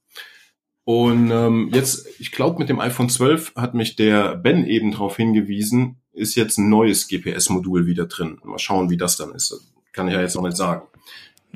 Und 0.85 1.31
ähm, 1.31 1.71
jetzt, 1.73 2.07
ich 2.21 2.31
glaube, 2.31 2.59
mit 2.59 2.69
dem 2.69 2.79
iPhone 2.79 3.09
12 3.09 3.55
hat 3.57 3.75
mich 3.75 3.97
der 3.97 4.37
Ben 4.37 4.67
eben 4.67 4.93
darauf 4.93 5.17
hingewiesen, 5.17 6.03
ist 6.15 6.35
jetzt 6.35 6.59
ein 6.59 6.69
neues 6.69 7.09
GPS-Modul 7.09 7.87
wieder 7.87 8.07
drin. 8.07 8.39
Mal 8.45 8.59
schauen, 8.59 8.91
wie 8.91 8.97
das 8.97 9.17
dann 9.17 9.33
ist. 9.35 9.51
Das 9.51 9.61
kann 9.93 10.09
ich 10.09 10.15
ja 10.15 10.21
jetzt 10.21 10.37
noch 10.37 10.43
nicht 10.43 10.57
sagen. 10.57 10.83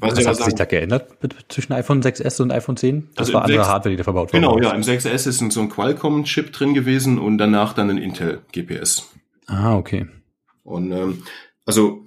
Was, 0.01 0.17
Was 0.17 0.27
hat 0.27 0.37
sich 0.45 0.55
da 0.55 0.65
geändert 0.65 1.11
zwischen 1.49 1.73
iPhone 1.73 2.03
6S 2.03 2.41
und 2.41 2.53
iPhone 2.53 2.77
10? 2.77 3.09
Das 3.15 3.29
also 3.29 3.33
war 3.35 3.43
andere 3.43 3.59
6, 3.59 3.69
Hardware, 3.69 3.91
die 3.91 3.97
da 3.97 4.05
verbaut 4.05 4.33
wurde. 4.33 4.41
Genau, 4.41 4.61
ja. 4.61 4.73
Im 4.73 4.83
6S 4.83 5.27
ist 5.27 5.53
so 5.53 5.61
ein 5.61 5.69
Qualcomm-Chip 5.69 6.53
drin 6.53 6.75
gewesen 6.75 7.19
und 7.19 7.39
danach 7.39 7.73
dann 7.73 7.91
ein 7.91 7.99
Intel-GPS. 7.99 9.09
Ah, 9.47 9.77
okay. 9.77 10.07
Und 10.63 10.93
ähm, 10.93 11.23
also 11.67 12.07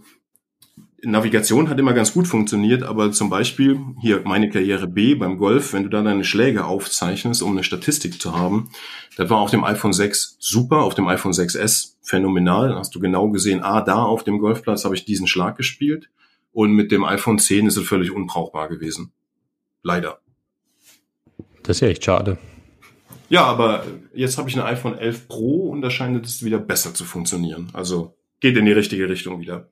Navigation 1.04 1.70
hat 1.70 1.80
immer 1.80 1.94
ganz 1.94 2.14
gut 2.14 2.28
funktioniert, 2.28 2.84
aber 2.84 3.12
zum 3.12 3.30
Beispiel 3.30 3.80
hier 4.02 4.22
meine 4.24 4.50
Karriere 4.50 4.88
B 4.88 5.16
beim 5.16 5.38
Golf, 5.38 5.74
wenn 5.74 5.84
du 5.84 5.90
da 5.90 6.02
deine 6.04 6.24
Schläge 6.24 6.66
aufzeichnest, 6.66 7.42
um 7.42 7.52
eine 7.52 7.64
Statistik 7.64 8.22
zu 8.22 8.36
haben, 8.36 8.70
das 9.18 9.30
war 9.30 9.40
auf 9.40 9.52
dem 9.52 9.64
iPhone 9.64 9.94
6 9.94 10.38
super, 10.40 10.82
auf 10.82 10.96
dem 10.96 11.08
iPhone 11.08 11.34
6S 11.34 11.96
phänomenal. 12.02 12.70
Dann 12.70 12.78
hast 12.78 12.96
du 12.96 13.00
genau 13.00 13.30
gesehen, 13.30 13.62
ah, 13.64 13.82
da 13.82 14.04
auf 14.04 14.24
dem 14.24 14.40
Golfplatz 14.40 14.86
habe 14.86 14.96
ich 14.96 15.06
diesen 15.06 15.28
Schlag 15.28 15.58
gespielt. 15.58 16.10
Und 16.54 16.74
mit 16.74 16.92
dem 16.92 17.04
iPhone 17.04 17.40
10 17.40 17.68
ist 17.68 17.78
es 17.78 17.88
völlig 17.88 18.12
unbrauchbar 18.12 18.68
gewesen. 18.70 19.12
Leider. 19.84 20.20
Das 21.64 21.78
ist 21.78 21.82
ja 21.82 21.88
echt 21.88 22.04
schade. 22.04 22.38
Ja, 23.30 23.46
aber 23.46 23.86
jetzt 24.14 24.38
habe 24.38 24.50
ich 24.50 24.60
ein 24.60 24.66
iPhone 24.66 24.98
11 24.98 25.28
Pro 25.28 25.70
und 25.70 25.82
da 25.82 25.90
scheint 25.90 26.26
es 26.26 26.44
wieder 26.44 26.60
besser 26.60 26.94
zu 26.94 27.06
funktionieren. 27.06 27.70
Also 27.74 28.16
geht 28.42 28.58
in 28.58 28.66
die 28.66 28.74
richtige 28.74 29.08
Richtung 29.08 29.40
wieder. 29.40 29.70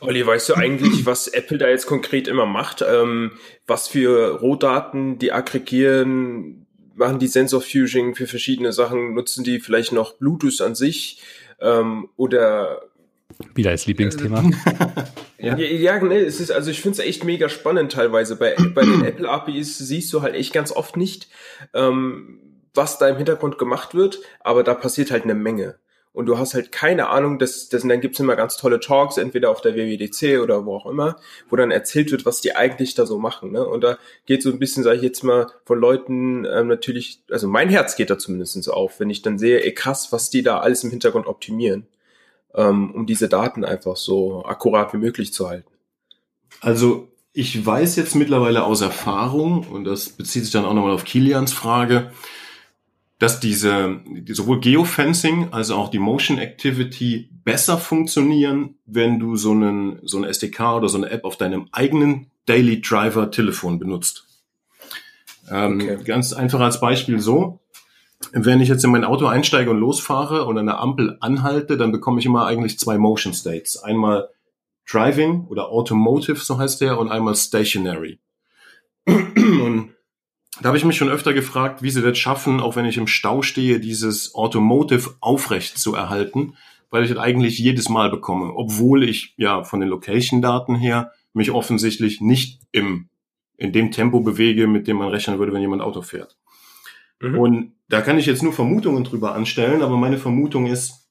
Olli, 0.00 0.26
weißt 0.26 0.50
du 0.50 0.54
eigentlich, 0.54 1.04
was 1.06 1.28
Apple 1.28 1.58
da 1.58 1.68
jetzt 1.68 1.86
konkret 1.86 2.28
immer 2.28 2.46
macht? 2.46 2.84
Ähm, 2.86 3.32
was 3.66 3.88
für 3.88 4.38
Rohdaten 4.40 5.18
die 5.18 5.32
aggregieren? 5.32 6.66
Machen 6.94 7.18
die 7.18 7.28
Sensor 7.28 7.60
Fusion 7.60 8.14
für 8.14 8.26
verschiedene 8.26 8.72
Sachen? 8.72 9.14
Nutzen 9.14 9.44
die 9.44 9.60
vielleicht 9.60 9.92
noch 9.92 10.14
Bluetooth 10.14 10.60
an 10.60 10.74
sich? 10.74 11.22
Ähm, 11.60 12.08
oder 12.16 12.82
wieder 13.54 13.70
als 13.70 13.86
Lieblingsthema. 13.86 14.42
ja. 15.38 15.56
ja, 15.56 16.02
ne, 16.02 16.16
es 16.16 16.40
ist, 16.40 16.50
also 16.50 16.70
ich 16.70 16.80
finde 16.80 17.00
es 17.00 17.06
echt 17.06 17.24
mega 17.24 17.48
spannend 17.48 17.92
teilweise. 17.92 18.36
Bei, 18.36 18.56
bei 18.74 18.82
den 18.82 19.04
Apple 19.04 19.28
APIs 19.28 19.78
siehst 19.78 20.12
du 20.12 20.22
halt 20.22 20.34
echt 20.34 20.52
ganz 20.52 20.72
oft 20.72 20.96
nicht, 20.96 21.28
ähm, 21.74 22.40
was 22.74 22.98
da 22.98 23.08
im 23.08 23.16
Hintergrund 23.16 23.58
gemacht 23.58 23.94
wird, 23.94 24.20
aber 24.40 24.64
da 24.64 24.74
passiert 24.74 25.10
halt 25.10 25.24
eine 25.24 25.34
Menge 25.34 25.78
und 26.12 26.26
du 26.26 26.38
hast 26.38 26.54
halt 26.54 26.72
keine 26.72 27.10
Ahnung, 27.10 27.38
dass, 27.38 27.68
dass 27.68 27.82
und 27.82 27.90
dann 27.90 28.00
gibt's 28.00 28.18
immer 28.18 28.34
ganz 28.34 28.56
tolle 28.56 28.80
Talks, 28.80 29.18
entweder 29.18 29.50
auf 29.50 29.60
der 29.60 29.76
WWDC 29.76 30.40
oder 30.42 30.64
wo 30.64 30.76
auch 30.76 30.86
immer, 30.86 31.16
wo 31.48 31.56
dann 31.56 31.70
erzählt 31.70 32.10
wird, 32.10 32.26
was 32.26 32.40
die 32.40 32.56
eigentlich 32.56 32.94
da 32.94 33.06
so 33.06 33.18
machen. 33.18 33.52
Ne? 33.52 33.66
Und 33.66 33.82
da 33.82 33.98
geht 34.26 34.42
so 34.42 34.50
ein 34.50 34.58
bisschen, 34.58 34.82
sage 34.82 34.96
ich 34.96 35.02
jetzt 35.02 35.22
mal, 35.22 35.46
von 35.64 35.78
Leuten 35.78 36.44
ähm, 36.44 36.66
natürlich, 36.66 37.22
also 37.30 37.46
mein 37.46 37.68
Herz 37.68 37.94
geht 37.94 38.10
da 38.10 38.18
zumindestens 38.18 38.68
auf, 38.68 39.00
wenn 39.00 39.10
ich 39.10 39.22
dann 39.22 39.38
sehe, 39.38 39.62
ey 39.62 39.72
krass, 39.72 40.12
was 40.12 40.30
die 40.30 40.42
da 40.42 40.58
alles 40.58 40.82
im 40.82 40.90
Hintergrund 40.90 41.26
optimieren, 41.26 41.86
ähm, 42.54 42.90
um 42.94 43.06
diese 43.06 43.28
Daten 43.28 43.64
einfach 43.64 43.96
so 43.96 44.44
akkurat 44.44 44.92
wie 44.92 44.98
möglich 44.98 45.32
zu 45.32 45.48
halten. 45.48 45.70
Also 46.60 47.08
ich 47.32 47.64
weiß 47.64 47.94
jetzt 47.96 48.16
mittlerweile 48.16 48.64
aus 48.64 48.80
Erfahrung, 48.80 49.68
und 49.68 49.84
das 49.84 50.08
bezieht 50.08 50.42
sich 50.42 50.52
dann 50.52 50.64
auch 50.64 50.74
nochmal 50.74 50.94
auf 50.94 51.04
Kilians 51.04 51.52
Frage, 51.52 52.10
dass 53.18 53.40
diese 53.40 54.00
sowohl 54.28 54.60
Geofencing 54.60 55.52
als 55.52 55.70
auch 55.70 55.90
die 55.90 55.98
Motion 55.98 56.38
Activity 56.38 57.30
besser 57.44 57.78
funktionieren, 57.78 58.76
wenn 58.86 59.18
du 59.18 59.36
so 59.36 59.50
einen 59.50 60.00
so 60.04 60.18
eine 60.18 60.28
SDK 60.28 60.76
oder 60.76 60.88
so 60.88 60.98
eine 60.98 61.10
App 61.10 61.24
auf 61.24 61.36
deinem 61.36 61.68
eigenen 61.72 62.30
Daily 62.46 62.80
Driver 62.80 63.30
Telefon 63.30 63.78
benutzt. 63.78 64.24
Ähm, 65.50 65.80
okay. 65.82 66.04
Ganz 66.04 66.32
einfach 66.32 66.60
als 66.60 66.80
Beispiel 66.80 67.18
so: 67.20 67.60
Wenn 68.32 68.60
ich 68.60 68.68
jetzt 68.68 68.84
in 68.84 68.92
mein 68.92 69.04
Auto 69.04 69.26
einsteige 69.26 69.70
und 69.70 69.78
losfahre 69.78 70.44
und 70.44 70.56
an 70.56 70.66
der 70.66 70.78
Ampel 70.78 71.16
anhalte, 71.20 71.76
dann 71.76 71.90
bekomme 71.90 72.20
ich 72.20 72.26
immer 72.26 72.46
eigentlich 72.46 72.78
zwei 72.78 72.98
Motion 72.98 73.34
States: 73.34 73.82
einmal 73.82 74.28
Driving 74.88 75.46
oder 75.48 75.68
Automotive, 75.70 76.38
so 76.38 76.58
heißt 76.58 76.80
der, 76.80 76.98
und 76.98 77.10
einmal 77.10 77.34
Stationary. 77.34 78.20
und 79.06 79.90
da 80.60 80.68
habe 80.68 80.78
ich 80.78 80.84
mich 80.84 80.96
schon 80.96 81.08
öfter 81.08 81.32
gefragt, 81.32 81.82
wie 81.82 81.90
sie 81.90 82.02
das 82.02 82.18
schaffen, 82.18 82.60
auch 82.60 82.76
wenn 82.76 82.84
ich 82.84 82.96
im 82.96 83.06
Stau 83.06 83.42
stehe, 83.42 83.80
dieses 83.80 84.34
Automotive 84.34 85.14
aufrecht 85.20 85.78
zu 85.78 85.94
erhalten, 85.94 86.54
weil 86.90 87.04
ich 87.04 87.10
das 87.10 87.18
eigentlich 87.18 87.58
jedes 87.58 87.88
Mal 87.88 88.10
bekomme, 88.10 88.52
obwohl 88.54 89.08
ich 89.08 89.34
ja 89.36 89.62
von 89.62 89.80
den 89.80 89.88
Location-Daten 89.88 90.74
her 90.74 91.12
mich 91.32 91.50
offensichtlich 91.50 92.20
nicht 92.20 92.60
im, 92.72 93.08
in 93.56 93.72
dem 93.72 93.92
Tempo 93.92 94.20
bewege, 94.20 94.66
mit 94.66 94.88
dem 94.88 94.96
man 94.96 95.08
rechnen 95.08 95.38
würde, 95.38 95.52
wenn 95.52 95.60
jemand 95.60 95.82
Auto 95.82 96.02
fährt. 96.02 96.36
Mhm. 97.20 97.38
Und 97.38 97.72
da 97.88 98.00
kann 98.00 98.18
ich 98.18 98.26
jetzt 98.26 98.42
nur 98.42 98.52
Vermutungen 98.52 99.04
drüber 99.04 99.34
anstellen, 99.34 99.82
aber 99.82 99.96
meine 99.96 100.18
Vermutung 100.18 100.66
ist, 100.66 101.08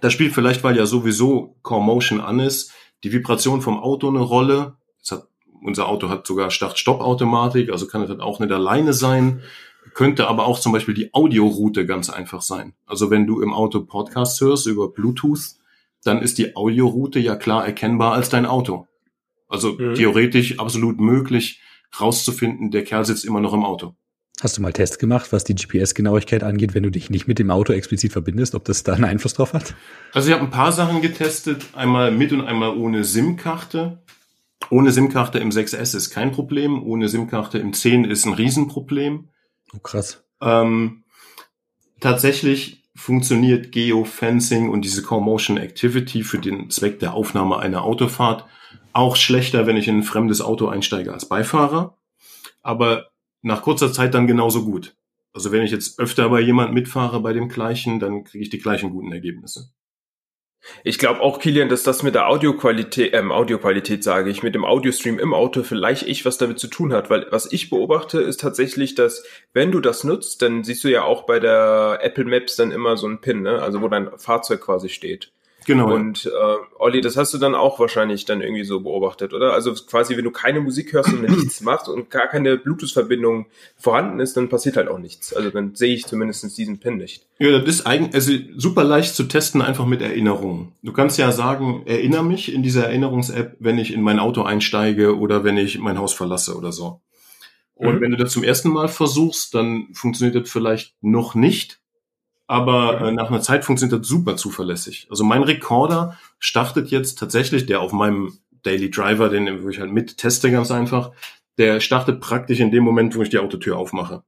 da 0.00 0.10
spielt 0.10 0.32
vielleicht, 0.32 0.64
weil 0.64 0.76
ja 0.76 0.86
sowieso 0.86 1.56
Core 1.62 1.84
Motion 1.84 2.20
an 2.20 2.40
ist, 2.40 2.72
die 3.04 3.12
Vibration 3.12 3.60
vom 3.60 3.78
Auto 3.78 4.08
eine 4.08 4.20
Rolle. 4.20 4.76
Das 5.00 5.12
hat 5.12 5.28
unser 5.62 5.88
Auto 5.88 6.08
hat 6.08 6.26
sogar 6.26 6.50
Start-Stopp-Automatik, 6.50 7.70
also 7.70 7.86
kann 7.86 8.02
es 8.02 8.08
halt 8.08 8.20
auch 8.20 8.40
nicht 8.40 8.52
alleine 8.52 8.92
sein. 8.92 9.42
Könnte 9.94 10.28
aber 10.28 10.46
auch 10.46 10.58
zum 10.58 10.72
Beispiel 10.72 10.94
die 10.94 11.12
Audioroute 11.14 11.86
ganz 11.86 12.10
einfach 12.10 12.42
sein. 12.42 12.74
Also 12.86 13.10
wenn 13.10 13.26
du 13.26 13.40
im 13.40 13.52
Auto 13.52 13.80
Podcast 13.80 14.40
hörst 14.40 14.66
über 14.66 14.88
Bluetooth, 14.88 15.56
dann 16.04 16.22
ist 16.22 16.38
die 16.38 16.54
Audioroute 16.54 17.18
ja 17.18 17.36
klar 17.36 17.66
erkennbar 17.66 18.12
als 18.12 18.28
dein 18.28 18.46
Auto. 18.46 18.86
Also 19.48 19.72
mhm. 19.72 19.94
theoretisch 19.94 20.58
absolut 20.58 21.00
möglich 21.00 21.60
rauszufinden, 21.98 22.70
der 22.70 22.84
Kerl 22.84 23.04
sitzt 23.04 23.24
immer 23.24 23.40
noch 23.40 23.52
im 23.52 23.64
Auto. 23.64 23.94
Hast 24.40 24.56
du 24.56 24.62
mal 24.62 24.72
Tests 24.72 24.98
gemacht, 24.98 25.32
was 25.32 25.44
die 25.44 25.54
GPS-Genauigkeit 25.54 26.42
angeht, 26.42 26.74
wenn 26.74 26.82
du 26.82 26.90
dich 26.90 27.10
nicht 27.10 27.28
mit 27.28 27.38
dem 27.38 27.50
Auto 27.50 27.74
explizit 27.74 28.12
verbindest, 28.12 28.54
ob 28.54 28.64
das 28.64 28.84
da 28.84 28.94
einen 28.94 29.04
Einfluss 29.04 29.34
drauf 29.34 29.52
hat? 29.52 29.74
Also 30.14 30.28
ich 30.28 30.34
habe 30.34 30.44
ein 30.44 30.50
paar 30.50 30.72
Sachen 30.72 31.02
getestet, 31.02 31.66
einmal 31.74 32.10
mit 32.10 32.32
und 32.32 32.40
einmal 32.40 32.74
ohne 32.74 33.04
SIM-Karte. 33.04 33.98
Ohne 34.68 34.92
SIM-Karte 34.92 35.38
im 35.38 35.50
6S 35.50 35.96
ist 35.96 36.10
kein 36.10 36.32
Problem, 36.32 36.82
ohne 36.82 37.08
SIM-Karte 37.08 37.58
im 37.58 37.72
10 37.72 38.04
ist 38.04 38.26
ein 38.26 38.34
Riesenproblem. 38.34 39.28
Oh, 39.74 39.78
krass. 39.78 40.22
Ähm, 40.40 41.04
tatsächlich 42.00 42.84
funktioniert 42.94 43.72
Geofencing 43.72 44.68
und 44.68 44.84
diese 44.84 45.02
Core 45.02 45.22
Motion 45.22 45.56
Activity 45.56 46.22
für 46.22 46.38
den 46.38 46.70
Zweck 46.70 46.98
der 46.98 47.14
Aufnahme 47.14 47.58
einer 47.58 47.82
Autofahrt 47.82 48.44
auch 48.92 49.16
schlechter, 49.16 49.66
wenn 49.66 49.76
ich 49.76 49.88
in 49.88 49.98
ein 49.98 50.02
fremdes 50.02 50.40
Auto 50.40 50.66
einsteige 50.68 51.12
als 51.12 51.28
Beifahrer, 51.28 51.96
aber 52.62 53.10
nach 53.42 53.62
kurzer 53.62 53.92
Zeit 53.92 54.14
dann 54.14 54.26
genauso 54.26 54.64
gut. 54.64 54.96
Also 55.32 55.52
wenn 55.52 55.62
ich 55.62 55.70
jetzt 55.70 55.98
öfter 55.98 56.28
bei 56.28 56.40
jemand 56.40 56.74
mitfahre 56.74 57.20
bei 57.20 57.32
dem 57.32 57.48
gleichen, 57.48 58.00
dann 58.00 58.24
kriege 58.24 58.42
ich 58.42 58.50
die 58.50 58.58
gleichen 58.58 58.90
guten 58.90 59.12
Ergebnisse. 59.12 59.70
Ich 60.84 60.98
glaube 60.98 61.20
auch, 61.20 61.38
Kilian, 61.38 61.68
dass 61.68 61.82
das 61.82 62.02
mit 62.02 62.14
der 62.14 62.28
Audioqualität, 62.28 63.14
ähm, 63.14 63.32
Audioqualität 63.32 64.04
sage 64.04 64.30
ich, 64.30 64.42
mit 64.42 64.54
dem 64.54 64.64
Audiostream 64.64 65.18
im 65.18 65.32
Auto 65.32 65.62
vielleicht 65.62 66.06
echt 66.06 66.24
was 66.24 66.38
damit 66.38 66.58
zu 66.58 66.68
tun 66.68 66.92
hat, 66.92 67.10
weil 67.10 67.26
was 67.30 67.50
ich 67.50 67.70
beobachte, 67.70 68.20
ist 68.20 68.40
tatsächlich, 68.40 68.94
dass 68.94 69.24
wenn 69.52 69.72
du 69.72 69.80
das 69.80 70.04
nutzt, 70.04 70.42
dann 70.42 70.62
siehst 70.62 70.84
du 70.84 70.88
ja 70.88 71.04
auch 71.04 71.24
bei 71.24 71.40
der 71.40 72.00
Apple 72.02 72.24
Maps 72.24 72.56
dann 72.56 72.72
immer 72.72 72.96
so 72.96 73.08
ein 73.08 73.20
Pin, 73.20 73.42
ne? 73.42 73.62
also 73.62 73.80
wo 73.80 73.88
dein 73.88 74.10
Fahrzeug 74.18 74.60
quasi 74.60 74.88
steht. 74.88 75.32
Genau. 75.66 75.92
Und 75.92 76.26
äh, 76.26 76.56
Olli, 76.78 77.00
das 77.00 77.16
hast 77.16 77.34
du 77.34 77.38
dann 77.38 77.54
auch 77.54 77.78
wahrscheinlich 77.78 78.24
dann 78.24 78.40
irgendwie 78.40 78.64
so 78.64 78.80
beobachtet, 78.80 79.34
oder? 79.34 79.52
Also 79.52 79.74
quasi, 79.74 80.16
wenn 80.16 80.24
du 80.24 80.30
keine 80.30 80.60
Musik 80.60 80.92
hörst 80.92 81.12
und 81.12 81.22
nichts 81.22 81.60
machst 81.62 81.88
und 81.88 82.10
gar 82.10 82.28
keine 82.28 82.56
Bluetooth-Verbindung 82.56 83.46
vorhanden 83.76 84.20
ist, 84.20 84.36
dann 84.36 84.48
passiert 84.48 84.76
halt 84.76 84.88
auch 84.88 84.98
nichts. 84.98 85.34
Also 85.34 85.50
dann 85.50 85.74
sehe 85.74 85.94
ich 85.94 86.06
zumindest 86.06 86.56
diesen 86.56 86.78
Pin 86.80 86.96
nicht. 86.96 87.26
Ja, 87.38 87.58
das 87.58 87.68
ist 87.68 87.86
eigentlich 87.86 88.14
also 88.14 88.32
super 88.56 88.84
leicht 88.84 89.14
zu 89.14 89.24
testen, 89.24 89.62
einfach 89.62 89.86
mit 89.86 90.02
Erinnerungen. 90.02 90.72
Du 90.82 90.92
kannst 90.92 91.18
ja 91.18 91.32
sagen, 91.32 91.82
erinnere 91.86 92.24
mich 92.24 92.52
in 92.52 92.62
dieser 92.62 92.86
Erinnerungs-App, 92.86 93.56
wenn 93.58 93.78
ich 93.78 93.92
in 93.92 94.02
mein 94.02 94.18
Auto 94.18 94.42
einsteige 94.42 95.18
oder 95.18 95.44
wenn 95.44 95.56
ich 95.56 95.78
mein 95.78 95.98
Haus 95.98 96.12
verlasse 96.12 96.56
oder 96.56 96.72
so. 96.72 97.00
Und 97.74 97.96
mhm. 97.96 98.00
wenn 98.02 98.10
du 98.10 98.18
das 98.18 98.32
zum 98.32 98.44
ersten 98.44 98.70
Mal 98.70 98.88
versuchst, 98.88 99.54
dann 99.54 99.88
funktioniert 99.94 100.36
das 100.36 100.50
vielleicht 100.50 100.94
noch 101.00 101.34
nicht 101.34 101.79
aber 102.50 103.00
äh, 103.00 103.12
nach 103.12 103.28
einer 103.28 103.40
Zeit 103.40 103.64
funktioniert 103.64 104.00
das 104.00 104.08
super 104.08 104.36
zuverlässig. 104.36 105.06
Also 105.08 105.22
mein 105.22 105.44
Recorder 105.44 106.18
startet 106.40 106.88
jetzt 106.88 107.16
tatsächlich, 107.16 107.66
der 107.66 107.80
auf 107.80 107.92
meinem 107.92 108.38
Daily 108.64 108.90
Driver, 108.90 109.28
den 109.28 109.62
wo 109.62 109.68
ich 109.68 109.78
halt 109.78 109.92
mit 109.92 110.18
teste 110.18 110.50
ganz 110.50 110.72
einfach, 110.72 111.12
der 111.58 111.78
startet 111.78 112.20
praktisch 112.20 112.58
in 112.58 112.72
dem 112.72 112.82
Moment, 112.82 113.14
wo 113.14 113.22
ich 113.22 113.28
die 113.28 113.38
Autotür 113.38 113.78
aufmache. 113.78 114.24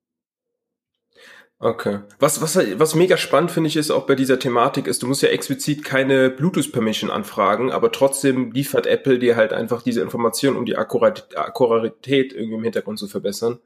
Okay. 1.58 1.98
Was, 2.20 2.40
was, 2.40 2.56
was 2.78 2.94
mega 2.94 3.16
spannend 3.16 3.50
finde 3.50 3.66
ich 3.66 3.76
ist 3.76 3.90
auch 3.90 4.06
bei 4.06 4.14
dieser 4.14 4.38
Thematik 4.38 4.86
ist, 4.86 5.02
du 5.02 5.08
musst 5.08 5.22
ja 5.22 5.28
explizit 5.28 5.84
keine 5.84 6.30
Bluetooth-Permission 6.30 7.10
anfragen, 7.10 7.72
aber 7.72 7.90
trotzdem 7.90 8.52
liefert 8.52 8.86
Apple 8.86 9.18
dir 9.18 9.34
halt 9.34 9.52
einfach 9.52 9.82
diese 9.82 10.00
Information, 10.00 10.56
um 10.56 10.64
die 10.64 10.76
Akkuratität 10.76 12.32
irgendwie 12.32 12.54
im 12.54 12.62
Hintergrund 12.62 13.00
zu 13.00 13.08
verbessern. 13.08 13.58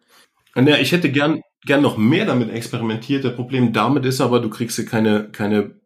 Ja, 0.57 0.79
ich 0.79 0.93
hätte 0.93 1.13
gern, 1.13 1.43
gern 1.67 1.83
noch 1.83 1.99
mehr 1.99 2.25
damit 2.25 2.51
experimentiert. 2.51 3.25
Das 3.25 3.37
Problem 3.37 3.75
damit 3.75 4.07
ist 4.07 4.23
aber, 4.23 4.41
du 4.41 4.49
kriegst 4.49 4.77
hier 4.77 4.87
keine, 4.87 5.29
keine, 5.31 5.79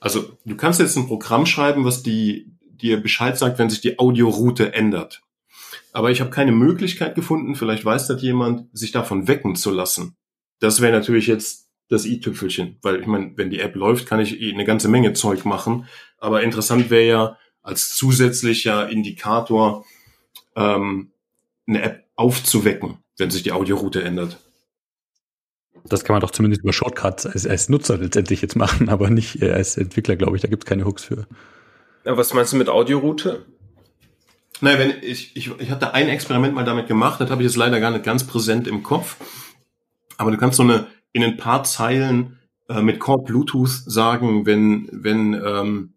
also 0.00 0.36
du 0.44 0.56
kannst 0.56 0.80
jetzt 0.80 0.96
ein 0.96 1.06
Programm 1.06 1.46
schreiben, 1.46 1.84
was 1.84 2.02
die, 2.02 2.50
dir 2.60 3.00
Bescheid 3.00 3.38
sagt, 3.38 3.60
wenn 3.60 3.70
sich 3.70 3.80
die 3.80 4.00
Audioroute 4.00 4.74
ändert. 4.74 5.22
Aber 5.92 6.10
ich 6.10 6.20
habe 6.20 6.30
keine 6.30 6.52
Möglichkeit 6.52 7.14
gefunden, 7.14 7.54
vielleicht 7.54 7.84
weiß 7.84 8.08
das 8.08 8.20
jemand, 8.22 8.66
sich 8.76 8.90
davon 8.90 9.28
wecken 9.28 9.54
zu 9.54 9.70
lassen. 9.70 10.16
Das 10.58 10.80
wäre 10.80 10.92
natürlich 10.92 11.28
jetzt 11.28 11.68
das 11.88 12.04
i-Tüpfelchen, 12.04 12.78
weil 12.82 13.00
ich 13.00 13.06
meine, 13.06 13.32
wenn 13.36 13.50
die 13.50 13.60
App 13.60 13.76
läuft, 13.76 14.06
kann 14.06 14.18
ich 14.18 14.40
eh 14.40 14.52
eine 14.52 14.64
ganze 14.64 14.88
Menge 14.88 15.12
Zeug 15.12 15.44
machen. 15.44 15.86
Aber 16.18 16.42
interessant 16.42 16.90
wäre 16.90 17.06
ja 17.06 17.38
als 17.62 17.94
zusätzlicher 17.94 18.88
Indikator 18.88 19.84
ähm, 20.56 21.12
eine 21.66 21.82
App 21.82 22.04
aufzuwecken 22.16 23.01
wenn 23.22 23.30
sich 23.30 23.44
die 23.44 23.52
Audioroute 23.52 24.02
ändert. 24.02 24.38
Das 25.84 26.04
kann 26.04 26.14
man 26.14 26.20
doch 26.20 26.32
zumindest 26.32 26.62
über 26.62 26.72
Shortcuts 26.72 27.24
als, 27.26 27.46
als 27.46 27.68
Nutzer 27.68 27.96
letztendlich 27.96 28.42
jetzt 28.42 28.56
machen, 28.56 28.88
aber 28.88 29.10
nicht 29.10 29.40
äh, 29.40 29.52
als 29.52 29.76
Entwickler, 29.76 30.16
glaube 30.16 30.36
ich. 30.36 30.42
Da 30.42 30.48
gibt 30.48 30.64
es 30.64 30.68
keine 30.68 30.84
Hooks 30.84 31.04
für. 31.04 31.26
Ja, 32.04 32.16
was 32.16 32.34
meinst 32.34 32.52
du 32.52 32.56
mit 32.56 32.68
Audioroute? 32.68 33.44
Naja, 34.60 34.78
wenn 34.78 34.94
ich, 35.02 35.36
ich, 35.36 35.50
ich 35.58 35.70
hatte 35.70 35.94
ein 35.94 36.08
Experiment 36.08 36.54
mal 36.54 36.64
damit 36.64 36.88
gemacht, 36.88 37.20
das 37.20 37.30
habe 37.30 37.42
ich 37.42 37.48
jetzt 37.48 37.56
leider 37.56 37.80
gar 37.80 37.90
nicht 37.90 38.04
ganz 38.04 38.24
präsent 38.24 38.66
im 38.68 38.82
Kopf. 38.82 39.16
Aber 40.18 40.30
du 40.30 40.36
kannst 40.36 40.56
so 40.56 40.62
eine 40.62 40.86
in 41.12 41.22
ein 41.22 41.36
paar 41.36 41.64
Zeilen 41.64 42.38
äh, 42.68 42.82
mit 42.82 42.98
Core 42.98 43.22
Bluetooth 43.22 43.70
sagen, 43.86 44.46
wenn, 44.46 44.88
wenn 44.92 45.34
ähm, 45.34 45.91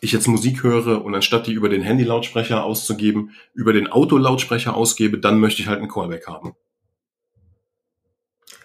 ich 0.00 0.12
jetzt 0.12 0.28
Musik 0.28 0.62
höre 0.62 1.04
und 1.04 1.14
anstatt 1.14 1.46
die 1.46 1.52
über 1.52 1.68
den 1.68 1.82
Handy-Lautsprecher 1.82 2.64
auszugeben, 2.64 3.30
über 3.54 3.72
den 3.72 3.86
Autolautsprecher 3.86 4.74
ausgebe, 4.74 5.18
dann 5.18 5.40
möchte 5.40 5.62
ich 5.62 5.68
halt 5.68 5.78
einen 5.78 5.88
Callback 5.88 6.26
haben. 6.26 6.54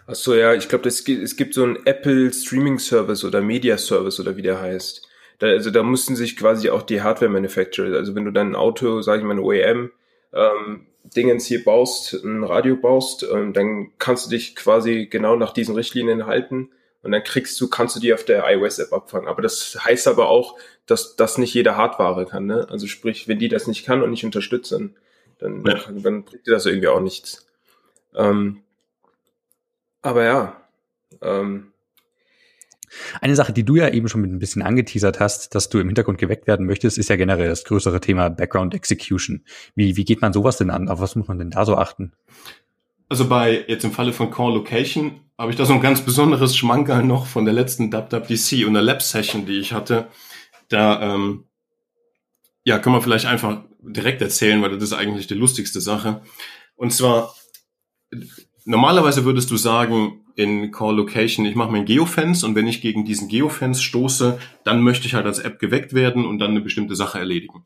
Ach 0.08 0.16
so, 0.16 0.34
ja, 0.34 0.54
ich 0.54 0.68
glaube, 0.68 0.90
es 0.90 1.06
gibt 1.06 1.54
so 1.54 1.64
einen 1.64 1.86
Apple 1.86 2.34
Streaming 2.34 2.80
Service 2.80 3.24
oder 3.24 3.42
Media 3.42 3.78
Service 3.78 4.20
oder 4.20 4.36
wie 4.38 4.42
der 4.42 4.60
heißt. 4.60 5.08
Da, 5.38 5.48
also 5.48 5.72
da 5.72 5.84
mussten 5.84 6.16
sich 6.16 6.36
quasi 6.36 6.70
auch 6.70 6.82
die 6.82 7.02
Hardware 7.02 7.32
Manufacturer, 7.32 7.96
also 7.96 8.16
wenn 8.16 8.26
du 8.26 8.32
dann 8.32 8.52
ein 8.52 8.56
Auto, 8.56 9.02
sage 9.02 9.20
ich 9.20 9.26
mal, 9.26 9.34
eine 9.34 9.44
OEM, 9.44 9.92
ähm, 10.34 10.88
Dingens 11.16 11.46
hier 11.46 11.64
baust, 11.64 12.14
ein 12.14 12.44
Radio 12.44 12.76
baust, 12.76 13.26
ähm, 13.32 13.54
dann 13.54 13.92
kannst 14.00 14.26
du 14.26 14.32
dich 14.32 14.56
quasi 14.56 15.08
genau 15.10 15.36
nach 15.36 15.54
diesen 15.54 15.76
Richtlinien 15.76 16.26
halten 16.26 16.70
und 17.02 17.12
dann 17.12 17.24
kriegst 17.24 17.60
du, 17.62 17.70
kannst 17.70 17.96
du 17.96 18.00
die 18.00 18.14
auf 18.14 18.26
der 18.26 18.44
iOS-App 18.50 18.92
abfangen. 18.92 19.28
Aber 19.28 19.42
das 19.42 19.78
heißt 19.84 20.08
aber 20.08 20.30
auch, 20.30 20.58
dass 20.86 21.16
das 21.16 21.38
nicht 21.38 21.54
jede 21.54 21.78
Hardware 21.78 22.26
kann. 22.26 22.46
Ne? 22.46 22.68
Also 22.70 22.88
sprich, 22.88 23.28
wenn 23.28 23.40
die 23.40 23.48
das 23.48 23.68
nicht 23.68 23.86
kann 23.86 24.02
und 24.04 24.12
nicht 24.12 24.26
unterstützen, 24.26 24.96
dann, 25.40 25.64
ja. 25.66 25.76
dann 25.76 26.02
bringt 26.02 26.46
dir 26.46 26.52
das 26.52 26.66
irgendwie 26.66 26.90
auch 26.90 27.00
nichts. 27.00 27.48
Ähm, 28.16 28.64
aber 30.02 30.24
ja. 30.24 30.62
Ähm, 31.22 31.72
eine 33.22 33.36
Sache, 33.36 33.54
die 33.54 33.64
du 33.64 33.76
ja 33.76 33.90
eben 33.90 34.08
schon 34.10 34.22
mit 34.22 34.32
ein 34.32 34.40
bisschen 34.40 34.62
angeteasert 34.62 35.20
hast, 35.20 35.54
dass 35.56 35.70
du 35.70 35.80
im 35.80 35.88
Hintergrund 35.88 36.18
geweckt 36.18 36.48
werden 36.48 36.66
möchtest, 36.66 36.98
ist 36.98 37.10
ja 37.10 37.16
generell 37.16 37.48
das 37.48 37.64
größere 37.64 38.02
Thema 38.02 38.30
Background 38.30 38.74
Execution. 38.74 39.44
Wie, 39.76 39.96
wie 39.96 40.06
geht 40.06 40.22
man 40.22 40.34
sowas 40.34 40.58
denn 40.58 40.70
an? 40.70 40.90
Auf 40.90 41.00
was 41.00 41.16
muss 41.16 41.28
man 41.28 41.38
denn 41.38 41.52
da 41.52 41.66
so 41.66 41.78
achten? 41.78 42.14
Also 43.10 43.28
bei, 43.28 43.66
jetzt 43.68 43.84
im 43.84 43.92
Falle 43.92 44.14
von 44.14 44.30
Call 44.30 44.54
Location, 44.54 45.20
habe 45.38 45.52
ich 45.52 45.58
da 45.58 45.66
so 45.66 45.74
ein 45.74 45.82
ganz 45.82 46.02
besonderes 46.02 46.56
Schmankerl 46.56 47.04
noch 47.04 47.26
von 47.26 47.46
der 47.46 47.54
letzten 47.54 47.92
WWDC 47.92 48.68
und 48.68 48.74
der 48.74 48.84
Lab-Session, 48.84 49.46
die 49.46 49.58
ich 49.58 49.74
hatte. 49.74 50.08
Da, 50.68 51.16
ähm, 51.16 51.46
ja, 52.64 52.78
kann 52.78 52.94
man 52.94 53.02
vielleicht 53.02 53.26
einfach 53.26 53.64
direkt 53.82 54.22
erzählen, 54.22 54.62
weil 54.62 54.72
das 54.72 54.84
ist 54.84 54.94
eigentlich 54.94 55.26
die 55.28 55.34
lustigste 55.34 55.82
Sache. 55.82 56.22
Und 56.76 56.94
zwar, 56.94 57.34
normalerweise 58.66 59.26
würdest 59.26 59.50
du 59.50 59.58
sagen, 59.58 60.26
in 60.36 60.72
Call 60.72 60.96
Location, 60.96 61.46
ich 61.46 61.56
mache 61.56 61.72
mir 61.72 61.80
ein 61.80 61.86
Geofence 61.86 62.44
und 62.44 62.56
wenn 62.56 62.68
ich 62.68 62.82
gegen 62.82 63.06
diesen 63.06 63.28
Geofence 63.28 63.82
stoße, 63.82 64.40
dann 64.64 64.82
möchte 64.82 65.08
ich 65.08 65.16
halt 65.16 65.26
als 65.26 65.40
App 65.40 65.60
geweckt 65.60 65.94
werden 65.94 66.26
und 66.26 66.40
dann 66.40 66.52
eine 66.52 66.62
bestimmte 66.62 66.96
Sache 66.96 67.18
erledigen. 67.18 67.64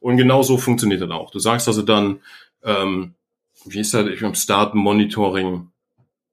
Und 0.00 0.16
genau 0.16 0.42
so 0.42 0.56
funktioniert 0.56 1.02
das 1.02 1.10
auch. 1.10 1.30
Du 1.30 1.38
sagst 1.38 1.68
also 1.68 1.82
dann, 1.82 2.20
ähm, 2.64 3.14
wie 3.66 3.80
ist 3.80 3.94
das, 3.94 4.06
ich 4.08 4.22
habe 4.22 4.36
Start 4.36 4.74
Monitoring, 4.74 5.68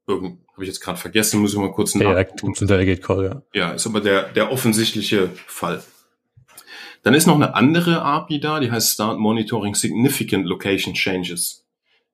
habe 0.07 0.38
ich 0.60 0.67
jetzt 0.67 0.79
gerade 0.79 0.98
vergessen, 0.98 1.41
muss 1.41 1.53
ich 1.53 1.60
mal 1.60 1.72
kurz 1.72 1.96
nachgucken. 1.96 2.53
Ja, 2.57 2.65
Delegate 2.65 3.01
Call, 3.01 3.25
ja. 3.25 3.41
Ja, 3.53 3.72
ist 3.72 3.86
aber 3.86 4.01
der, 4.01 4.29
der 4.29 4.51
offensichtliche 4.51 5.29
Fall. 5.48 5.84
Dann 7.03 7.13
ist 7.13 7.27
noch 7.27 7.36
eine 7.36 7.55
andere 7.55 8.01
API 8.01 8.39
da, 8.39 8.60
die 8.60 8.72
heißt 8.72 8.93
Start 8.93 9.19
Monitoring 9.19 9.75
Significant 9.75 10.46
Location 10.46 10.93
Changes. 10.93 11.63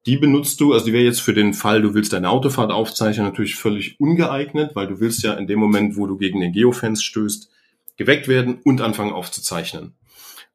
Die 0.05 0.17
benutzt 0.17 0.60
du, 0.60 0.74
also 0.74 0.86
die 0.86 0.93
wäre 0.93 1.05
jetzt 1.05 1.22
für 1.22 1.34
den 1.34 1.53
Fall, 1.53 1.82
du 1.82 1.93
willst 1.93 2.12
deine 2.12 2.29
Autofahrt 2.29 2.72
aufzeichnen, 2.72 3.25
natürlich 3.25 3.55
völlig 3.55 4.00
ungeeignet, 4.00 4.75
weil 4.75 4.88
du 4.88 5.00
willst 5.00 5.24
ja 5.24 5.34
in 5.34 5.48
dem 5.48 5.60
Moment, 5.60 5.96
wo 5.96 6.08
du 6.08 6.17
gegen 6.17 6.41
den 6.41 6.51
Geofence 6.51 7.01
stößt, 7.03 7.50
geweckt 7.96 8.27
werden 8.27 8.60
und 8.63 8.82
anfangen 8.82 9.13
aufzuzeichnen. 9.13 9.93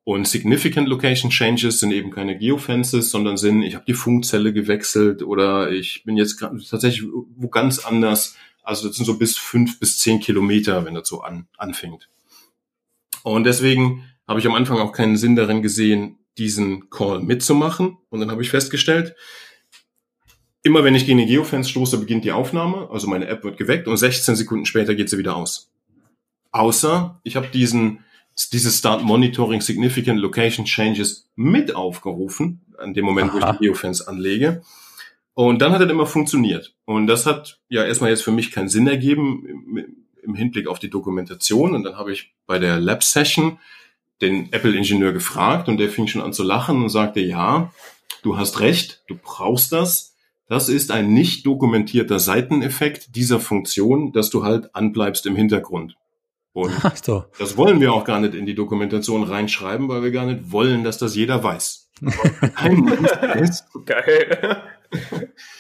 Und 0.09 0.27
Significant 0.27 0.89
Location 0.89 1.31
Changes 1.31 1.81
sind 1.81 1.91
eben 1.91 2.11
keine 2.11 2.39
Geofences, 2.39 3.11
sondern 3.11 3.37
sind, 3.37 3.61
ich 3.61 3.75
habe 3.75 3.85
die 3.87 3.93
Funkzelle 3.93 4.55
gewechselt 4.55 5.23
oder 5.23 5.71
ich 5.71 6.03
bin 6.05 6.17
jetzt 6.17 6.39
tatsächlich 6.71 7.07
wo 7.37 7.49
ganz 7.49 7.81
anders. 7.81 8.35
Also 8.63 8.89
das 8.89 8.97
sind 8.97 9.05
so 9.05 9.19
bis 9.19 9.37
fünf 9.37 9.79
bis 9.79 9.99
zehn 9.99 10.19
Kilometer, 10.19 10.87
wenn 10.87 10.95
das 10.95 11.09
so 11.09 11.21
an, 11.21 11.47
anfängt. 11.59 12.09
Und 13.23 13.45
deswegen 13.45 14.03
habe 14.27 14.41
ich 14.41 14.47
am 14.47 14.55
Anfang 14.55 14.79
auch 14.79 14.93
keinen 14.93 15.19
Sinn 15.19 15.37
darin 15.37 15.61
gesehen, 15.61 16.17
diesen 16.39 16.89
Call 16.89 17.21
mitzumachen. 17.21 17.99
Und 18.09 18.21
dann 18.21 18.31
habe 18.31 18.41
ich 18.41 18.49
festgestellt, 18.49 19.15
immer 20.63 20.85
wenn 20.85 20.95
ich 20.95 21.05
gegen 21.05 21.19
den 21.19 21.29
Geofence 21.29 21.69
stoße, 21.69 21.99
beginnt 21.99 22.25
die 22.25 22.33
Aufnahme. 22.33 22.89
Also 22.91 23.09
meine 23.09 23.27
App 23.27 23.45
wird 23.45 23.59
geweckt 23.59 23.87
und 23.87 23.99
16 23.99 24.37
Sekunden 24.37 24.65
später 24.65 24.95
geht 24.95 25.11
sie 25.11 25.19
wieder 25.19 25.37
aus. 25.37 25.71
Außer 26.51 27.21
ich 27.25 27.37
habe 27.37 27.49
diesen 27.49 28.07
dieses 28.47 28.79
Start 28.79 29.03
Monitoring 29.03 29.61
Significant 29.61 30.21
Location 30.21 30.65
Changes 30.65 31.29
mit 31.35 31.75
aufgerufen, 31.75 32.61
an 32.79 32.95
dem 32.95 33.05
Moment, 33.05 33.31
Aha. 33.31 33.35
wo 33.35 33.39
ich 33.39 33.59
die 33.59 33.65
Geofence 33.67 34.07
anlege. 34.07 34.63
Und 35.35 35.63
dann 35.63 35.73
hat 35.73 35.81
er 35.81 35.91
immer 35.91 36.07
funktioniert. 36.07 36.75
Und 36.85 37.07
das 37.07 37.27
hat 37.27 37.61
ja 37.69 37.85
erstmal 37.85 38.11
jetzt 38.11 38.23
für 38.23 38.33
mich 38.33 38.51
keinen 38.51 38.69
Sinn 38.69 38.89
ergeben 38.89 39.47
im, 39.47 39.97
im 40.23 40.35
Hinblick 40.35 40.67
auf 40.67 40.79
die 40.79 40.91
Dokumentation. 40.91 41.75
Und 41.75 41.85
dann 41.85 41.97
habe 41.97 42.13
ich 42.13 42.33
bei 42.47 42.59
der 42.59 42.81
Lab 42.81 43.05
Session 43.05 43.59
den 44.21 44.53
Apple-Ingenieur 44.53 45.13
gefragt 45.13 45.69
und 45.69 45.79
der 45.79 45.91
fing 45.91 46.07
schon 46.07 46.23
an 46.23 46.33
zu 46.33 46.43
lachen 46.43 46.83
und 46.83 46.89
sagte, 46.89 47.21
ja, 47.21 47.73
du 48.23 48.37
hast 48.37 48.61
recht, 48.61 49.03
du 49.07 49.17
brauchst 49.17 49.73
das. 49.73 50.17
Das 50.49 50.69
ist 50.69 50.91
ein 50.91 51.13
nicht 51.13 51.47
dokumentierter 51.47 52.19
Seiteneffekt 52.19 53.15
dieser 53.15 53.39
Funktion, 53.39 54.13
dass 54.13 54.31
du 54.31 54.45
halt 54.45 54.75
anbleibst 54.75 55.27
im 55.27 55.37
Hintergrund. 55.37 55.97
Und 56.53 56.73
so. 57.05 57.25
das 57.39 57.57
wollen 57.57 57.81
wir 57.81 57.93
auch 57.93 58.05
gar 58.05 58.21
nicht 58.21 58.35
in 58.35 58.47
die 58.47 58.55
Dokumentation 58.55 59.23
reinschreiben, 59.23 59.89
weil 59.89 60.03
wir 60.03 60.11
gar 60.11 60.27
nicht 60.27 60.51
wollen, 60.51 60.85
dass 60.85 60.99
das 60.99 61.15
jeder 61.15 61.43
weiß. 61.43 61.91
Geil. 63.85 64.63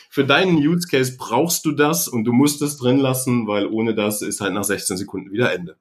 Für 0.08 0.24
deinen 0.24 0.56
Use 0.56 0.88
Case 0.88 1.16
brauchst 1.18 1.64
du 1.64 1.72
das 1.72 2.08
und 2.08 2.24
du 2.24 2.32
musst 2.32 2.62
es 2.62 2.76
drin 2.76 2.98
lassen, 2.98 3.46
weil 3.46 3.66
ohne 3.66 3.94
das 3.94 4.22
ist 4.22 4.40
halt 4.40 4.54
nach 4.54 4.64
16 4.64 4.96
Sekunden 4.96 5.32
wieder 5.32 5.52
Ende. 5.52 5.76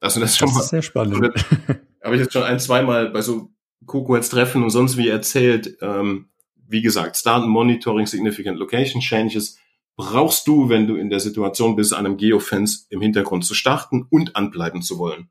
Also 0.00 0.20
das, 0.20 0.30
ist 0.30 0.38
schon 0.38 0.48
das 0.48 0.54
mal, 0.54 0.60
ist 0.62 0.68
sehr 0.70 0.82
spannend. 0.82 1.34
Habe 2.02 2.14
ich 2.14 2.22
jetzt 2.22 2.32
schon 2.32 2.42
ein, 2.42 2.58
zweimal 2.58 3.10
bei 3.10 3.20
so 3.20 3.50
Coco 3.86 4.16
jetzt 4.16 4.30
Treffen 4.30 4.62
und 4.62 4.70
sonst 4.70 4.96
wie 4.96 5.08
erzählt. 5.08 5.76
Ähm, 5.80 6.28
wie 6.66 6.82
gesagt, 6.82 7.16
Start 7.16 7.46
Monitoring 7.46 8.06
Significant 8.06 8.58
Location 8.58 9.00
Changes 9.00 9.58
brauchst 10.00 10.46
du, 10.46 10.70
wenn 10.70 10.86
du 10.86 10.96
in 10.96 11.10
der 11.10 11.20
Situation 11.20 11.76
bist, 11.76 11.92
einem 11.92 12.16
Geofence 12.16 12.86
im 12.88 13.02
Hintergrund 13.02 13.44
zu 13.44 13.52
starten 13.52 14.06
und 14.08 14.34
anbleiben 14.34 14.80
zu 14.80 14.98
wollen. 14.98 15.28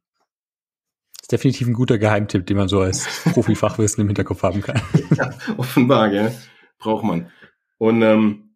Das 1.18 1.24
ist 1.24 1.32
definitiv 1.32 1.68
ein 1.68 1.74
guter 1.74 1.98
Geheimtipp, 1.98 2.46
den 2.46 2.58
man 2.58 2.68
so 2.68 2.82
als 2.82 3.08
Profi-Fachwissen 3.34 4.02
im 4.02 4.08
Hinterkopf 4.08 4.44
haben 4.44 4.62
kann. 4.62 4.80
ja, 5.16 5.34
offenbar, 5.58 6.12
gell? 6.12 6.38
braucht 6.78 7.04
man. 7.04 7.32
Und 7.80 8.04
ähm, 8.04 8.56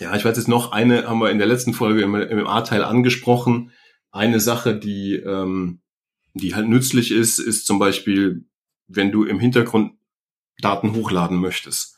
ja, 0.00 0.16
ich 0.16 0.24
weiß 0.24 0.36
jetzt 0.36 0.48
noch 0.48 0.72
eine, 0.72 1.08
haben 1.08 1.20
wir 1.20 1.30
in 1.30 1.38
der 1.38 1.46
letzten 1.46 1.72
Folge 1.72 2.02
im, 2.02 2.16
im 2.16 2.46
A-Teil 2.48 2.82
angesprochen. 2.82 3.70
Eine 4.10 4.40
Sache, 4.40 4.76
die, 4.76 5.14
ähm, 5.14 5.82
die 6.34 6.56
halt 6.56 6.68
nützlich 6.68 7.12
ist, 7.12 7.38
ist 7.38 7.64
zum 7.64 7.78
Beispiel, 7.78 8.44
wenn 8.88 9.12
du 9.12 9.24
im 9.24 9.38
Hintergrund 9.38 9.92
Daten 10.58 10.94
hochladen 10.94 11.38
möchtest 11.38 11.93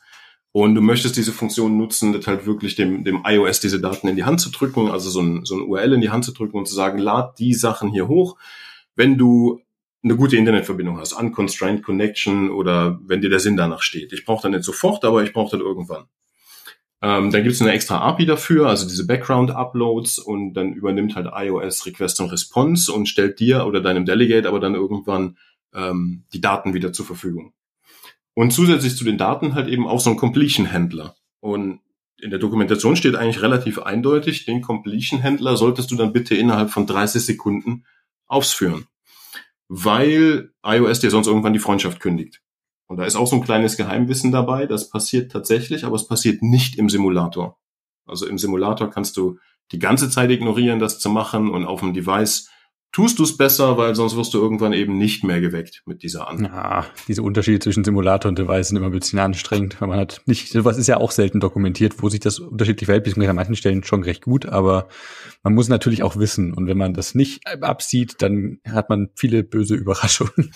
und 0.51 0.75
du 0.75 0.81
möchtest 0.81 1.17
diese 1.17 1.33
Funktion 1.33 1.77
nutzen, 1.77 2.13
das 2.13 2.25
halt 2.25 2.45
wirklich 2.45 2.75
dem, 2.75 3.03
dem 3.03 3.23
iOS 3.25 3.59
diese 3.59 3.79
Daten 3.79 4.07
in 4.07 4.15
die 4.15 4.23
Hand 4.23 4.41
zu 4.41 4.49
drücken, 4.49 4.89
also 4.89 5.09
so 5.09 5.21
ein, 5.21 5.45
so 5.45 5.55
ein 5.55 5.61
URL 5.61 5.93
in 5.93 6.01
die 6.01 6.09
Hand 6.09 6.25
zu 6.25 6.31
drücken 6.31 6.57
und 6.57 6.67
zu 6.67 6.75
sagen, 6.75 6.97
lad 6.97 7.37
die 7.39 7.53
Sachen 7.53 7.91
hier 7.91 8.07
hoch, 8.07 8.37
wenn 8.95 9.17
du 9.17 9.61
eine 10.03 10.15
gute 10.15 10.37
Internetverbindung 10.37 10.99
hast, 10.99 11.13
unconstrained 11.13 11.83
connection 11.83 12.49
oder 12.49 12.99
wenn 13.05 13.21
dir 13.21 13.29
der 13.29 13.39
Sinn 13.39 13.57
danach 13.57 13.81
steht. 13.81 14.13
Ich 14.13 14.25
brauche 14.25 14.43
dann 14.43 14.51
nicht 14.51 14.63
sofort, 14.63 15.03
aber 15.05 15.23
ich 15.23 15.33
brauche 15.33 15.57
dann 15.57 15.65
irgendwann. 15.65 16.05
Ähm, 17.01 17.29
dann 17.29 17.43
gibt 17.43 17.53
es 17.53 17.61
eine 17.61 17.73
extra 17.73 17.99
API 17.99 18.25
dafür, 18.25 18.67
also 18.67 18.87
diese 18.87 19.05
Background-Uploads 19.05 20.17
und 20.17 20.55
dann 20.55 20.73
übernimmt 20.73 21.15
halt 21.15 21.27
iOS 21.31 21.85
Request 21.85 22.21
und 22.21 22.31
Response 22.31 22.91
und 22.91 23.07
stellt 23.07 23.39
dir 23.39 23.67
oder 23.67 23.81
deinem 23.81 24.05
Delegate 24.05 24.47
aber 24.47 24.59
dann 24.59 24.73
irgendwann 24.73 25.37
ähm, 25.75 26.23
die 26.33 26.41
Daten 26.41 26.73
wieder 26.73 26.93
zur 26.93 27.05
Verfügung. 27.05 27.53
Und 28.37 28.51
zusätzlich 28.51 28.95
zu 28.95 29.03
den 29.03 29.17
Daten 29.17 29.55
halt 29.55 29.67
eben 29.67 29.87
auch 29.87 29.99
so 29.99 30.11
ein 30.11 30.15
Completion-Händler. 30.15 31.15
Und 31.39 31.79
in 32.21 32.29
der 32.29 32.37
Dokumentation 32.37 32.95
steht 32.95 33.15
eigentlich 33.15 33.41
relativ 33.41 33.79
eindeutig, 33.79 34.45
den 34.45 34.61
Completion-Händler 34.61 35.57
solltest 35.57 35.89
du 35.89 35.95
dann 35.95 36.13
bitte 36.13 36.35
innerhalb 36.35 36.69
von 36.69 36.85
30 36.85 37.25
Sekunden 37.25 37.83
ausführen. 38.27 38.85
Weil 39.69 40.51
iOS 40.63 40.99
dir 40.99 41.09
sonst 41.09 41.25
irgendwann 41.25 41.53
die 41.53 41.59
Freundschaft 41.59 41.99
kündigt. 41.99 42.43
Und 42.85 42.97
da 42.97 43.05
ist 43.05 43.15
auch 43.15 43.25
so 43.25 43.37
ein 43.37 43.43
kleines 43.43 43.75
Geheimwissen 43.75 44.31
dabei. 44.31 44.67
Das 44.67 44.91
passiert 44.91 45.31
tatsächlich, 45.31 45.83
aber 45.83 45.95
es 45.95 46.07
passiert 46.07 46.43
nicht 46.43 46.77
im 46.77 46.91
Simulator. 46.91 47.57
Also 48.05 48.27
im 48.27 48.37
Simulator 48.37 48.91
kannst 48.91 49.17
du 49.17 49.39
die 49.71 49.79
ganze 49.79 50.11
Zeit 50.11 50.29
ignorieren, 50.29 50.77
das 50.77 50.99
zu 50.99 51.09
machen 51.09 51.49
und 51.49 51.65
auf 51.65 51.79
dem 51.79 51.95
Device 51.95 52.51
tust 52.97 53.19
du 53.19 53.23
es 53.25 53.37
besser, 53.37 53.77
weil 53.77 53.93
sonst 53.93 54.17
wirst 54.17 54.33
du 54.33 54.39
irgendwann 54.39 54.73
eben 54.73 54.97
nicht 54.97 55.23
mehr 55.23 55.39
geweckt 55.39 55.83
mit 55.85 56.01
dieser 56.01 56.27
Antwort. 56.27 56.51
Ja, 56.51 56.87
diese 57.07 57.21
Unterschiede 57.21 57.59
zwischen 57.59 57.83
Simulator 57.83 58.27
und 58.27 58.39
Device 58.39 58.69
sind 58.69 58.77
immer 58.77 58.87
ein 58.87 58.91
bisschen 58.91 59.19
anstrengend, 59.19 59.79
weil 59.79 59.87
man 59.87 59.99
hat 59.99 60.23
nicht, 60.25 60.49
sowas 60.49 60.79
ist 60.79 60.87
ja 60.87 60.97
auch 60.97 61.11
selten 61.11 61.39
dokumentiert, 61.39 62.01
wo 62.01 62.09
sich 62.09 62.21
das 62.21 62.39
unterschiedlich 62.39 62.87
verhält, 62.87 63.03
beziehungsweise 63.03 63.29
an 63.29 63.35
manchen 63.35 63.55
Stellen 63.55 63.83
schon 63.83 64.01
recht 64.01 64.23
gut, 64.23 64.47
aber 64.47 64.87
man 65.43 65.53
muss 65.53 65.69
natürlich 65.69 66.01
auch 66.01 66.17
wissen 66.17 66.55
und 66.55 66.65
wenn 66.65 66.77
man 66.79 66.95
das 66.95 67.13
nicht 67.13 67.45
absieht, 67.61 68.15
dann 68.17 68.57
hat 68.67 68.89
man 68.89 69.09
viele 69.13 69.43
böse 69.43 69.75
Überraschungen. 69.75 70.49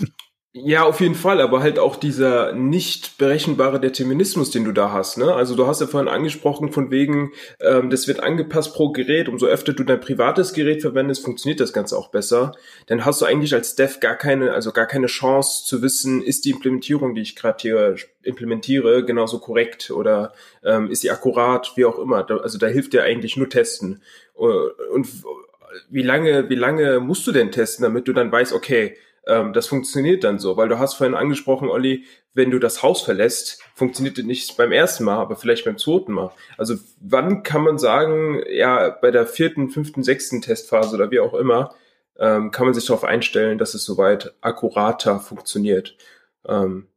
Ja, 0.53 0.83
auf 0.83 0.99
jeden 0.99 1.15
Fall, 1.15 1.39
aber 1.39 1.61
halt 1.61 1.79
auch 1.79 1.95
dieser 1.95 2.51
nicht 2.51 3.17
berechenbare 3.17 3.79
Determinismus, 3.79 4.51
den 4.51 4.65
du 4.65 4.73
da 4.73 4.91
hast. 4.91 5.17
Ne? 5.17 5.33
Also 5.33 5.55
du 5.55 5.65
hast 5.65 5.79
ja 5.79 5.87
vorhin 5.87 6.09
angesprochen, 6.09 6.73
von 6.73 6.91
wegen, 6.91 7.31
ähm, 7.61 7.89
das 7.89 8.05
wird 8.05 8.19
angepasst 8.19 8.73
pro 8.73 8.91
Gerät. 8.91 9.29
Umso 9.29 9.45
öfter 9.45 9.71
du 9.71 9.85
dein 9.85 10.01
privates 10.01 10.51
Gerät 10.51 10.81
verwendest, 10.81 11.23
funktioniert 11.23 11.61
das 11.61 11.71
Ganze 11.71 11.97
auch 11.97 12.09
besser. 12.09 12.51
Dann 12.87 13.05
hast 13.05 13.21
du 13.21 13.25
eigentlich 13.25 13.53
als 13.53 13.75
Dev 13.75 14.01
gar 14.01 14.17
keine, 14.17 14.51
also 14.51 14.73
gar 14.73 14.87
keine 14.87 15.07
Chance 15.07 15.63
zu 15.65 15.81
wissen, 15.81 16.21
ist 16.21 16.43
die 16.43 16.51
Implementierung, 16.51 17.15
die 17.15 17.21
ich 17.21 17.37
gerade 17.37 17.59
hier 17.61 17.95
implementiere, 18.21 19.05
genauso 19.05 19.39
korrekt 19.39 19.89
oder 19.89 20.33
ähm, 20.65 20.91
ist 20.91 20.99
sie 20.99 21.11
akkurat, 21.11 21.71
wie 21.77 21.85
auch 21.85 21.97
immer. 21.97 22.29
Also 22.29 22.57
da 22.57 22.67
hilft 22.67 22.91
dir 22.91 23.03
eigentlich 23.03 23.37
nur 23.37 23.47
testen. 23.47 24.01
Äh, 24.37 24.41
und 24.93 25.07
wie 25.89 26.03
lange, 26.03 26.49
wie 26.49 26.55
lange 26.55 26.99
musst 26.99 27.25
du 27.25 27.31
denn 27.31 27.51
testen, 27.51 27.83
damit 27.83 28.09
du 28.09 28.11
dann 28.11 28.29
weißt, 28.29 28.51
okay, 28.51 28.97
ähm, 29.27 29.53
das 29.53 29.67
funktioniert 29.67 30.23
dann 30.23 30.39
so, 30.39 30.57
weil 30.57 30.69
du 30.69 30.79
hast 30.79 30.95
vorhin 30.95 31.15
angesprochen, 31.15 31.69
Olli, 31.69 32.05
wenn 32.33 32.51
du 32.51 32.59
das 32.59 32.81
Haus 32.81 33.01
verlässt, 33.01 33.61
funktioniert 33.75 34.17
das 34.17 34.25
nicht 34.25 34.55
beim 34.57 34.71
ersten 34.71 35.03
Mal, 35.03 35.17
aber 35.17 35.35
vielleicht 35.35 35.65
beim 35.65 35.77
zweiten 35.77 36.13
Mal. 36.13 36.31
Also 36.57 36.75
wann 36.99 37.43
kann 37.43 37.63
man 37.63 37.77
sagen, 37.77 38.41
ja, 38.49 38.89
bei 38.89 39.11
der 39.11 39.27
vierten, 39.27 39.69
fünften, 39.69 40.03
sechsten 40.03 40.41
Testphase 40.41 40.95
oder 40.95 41.11
wie 41.11 41.19
auch 41.19 41.33
immer, 41.33 41.75
ähm, 42.17 42.51
kann 42.51 42.65
man 42.65 42.73
sich 42.73 42.85
darauf 42.85 43.03
einstellen, 43.03 43.57
dass 43.57 43.73
es 43.73 43.83
soweit 43.83 44.33
akkurater 44.41 45.19
funktioniert. 45.19 45.97
Ähm, 46.47 46.87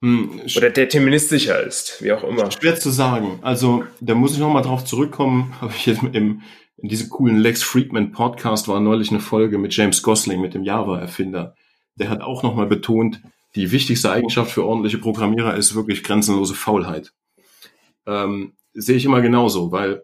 hm, 0.00 0.42
oder 0.56 0.70
deterministischer 0.70 1.60
ist, 1.60 2.02
wie 2.02 2.12
auch 2.12 2.22
immer. 2.22 2.50
Schwer 2.52 2.76
zu 2.76 2.90
sagen. 2.90 3.40
Also 3.42 3.84
da 4.00 4.14
muss 4.14 4.32
ich 4.32 4.38
nochmal 4.38 4.62
drauf 4.62 4.84
zurückkommen, 4.84 5.54
habe 5.60 5.72
ich 5.76 5.86
jetzt 5.86 6.02
im, 6.12 6.42
in 6.78 6.88
diesem 6.88 7.08
coolen 7.10 7.38
Lex 7.38 7.62
Friedman 7.62 8.12
Podcast 8.12 8.68
war 8.68 8.80
neulich 8.80 9.10
eine 9.10 9.20
Folge 9.20 9.58
mit 9.58 9.74
James 9.74 10.02
Gosling, 10.02 10.40
mit 10.40 10.54
dem 10.54 10.62
Java-Erfinder. 10.62 11.54
Der 11.96 12.08
hat 12.08 12.20
auch 12.20 12.42
nochmal 12.42 12.66
betont, 12.66 13.20
die 13.56 13.72
wichtigste 13.72 14.12
Eigenschaft 14.12 14.52
für 14.52 14.64
ordentliche 14.64 14.98
Programmierer 14.98 15.56
ist 15.56 15.74
wirklich 15.74 16.04
grenzenlose 16.04 16.54
Faulheit. 16.54 17.12
Ähm, 18.06 18.52
sehe 18.74 18.96
ich 18.96 19.04
immer 19.04 19.20
genauso, 19.20 19.72
weil 19.72 20.02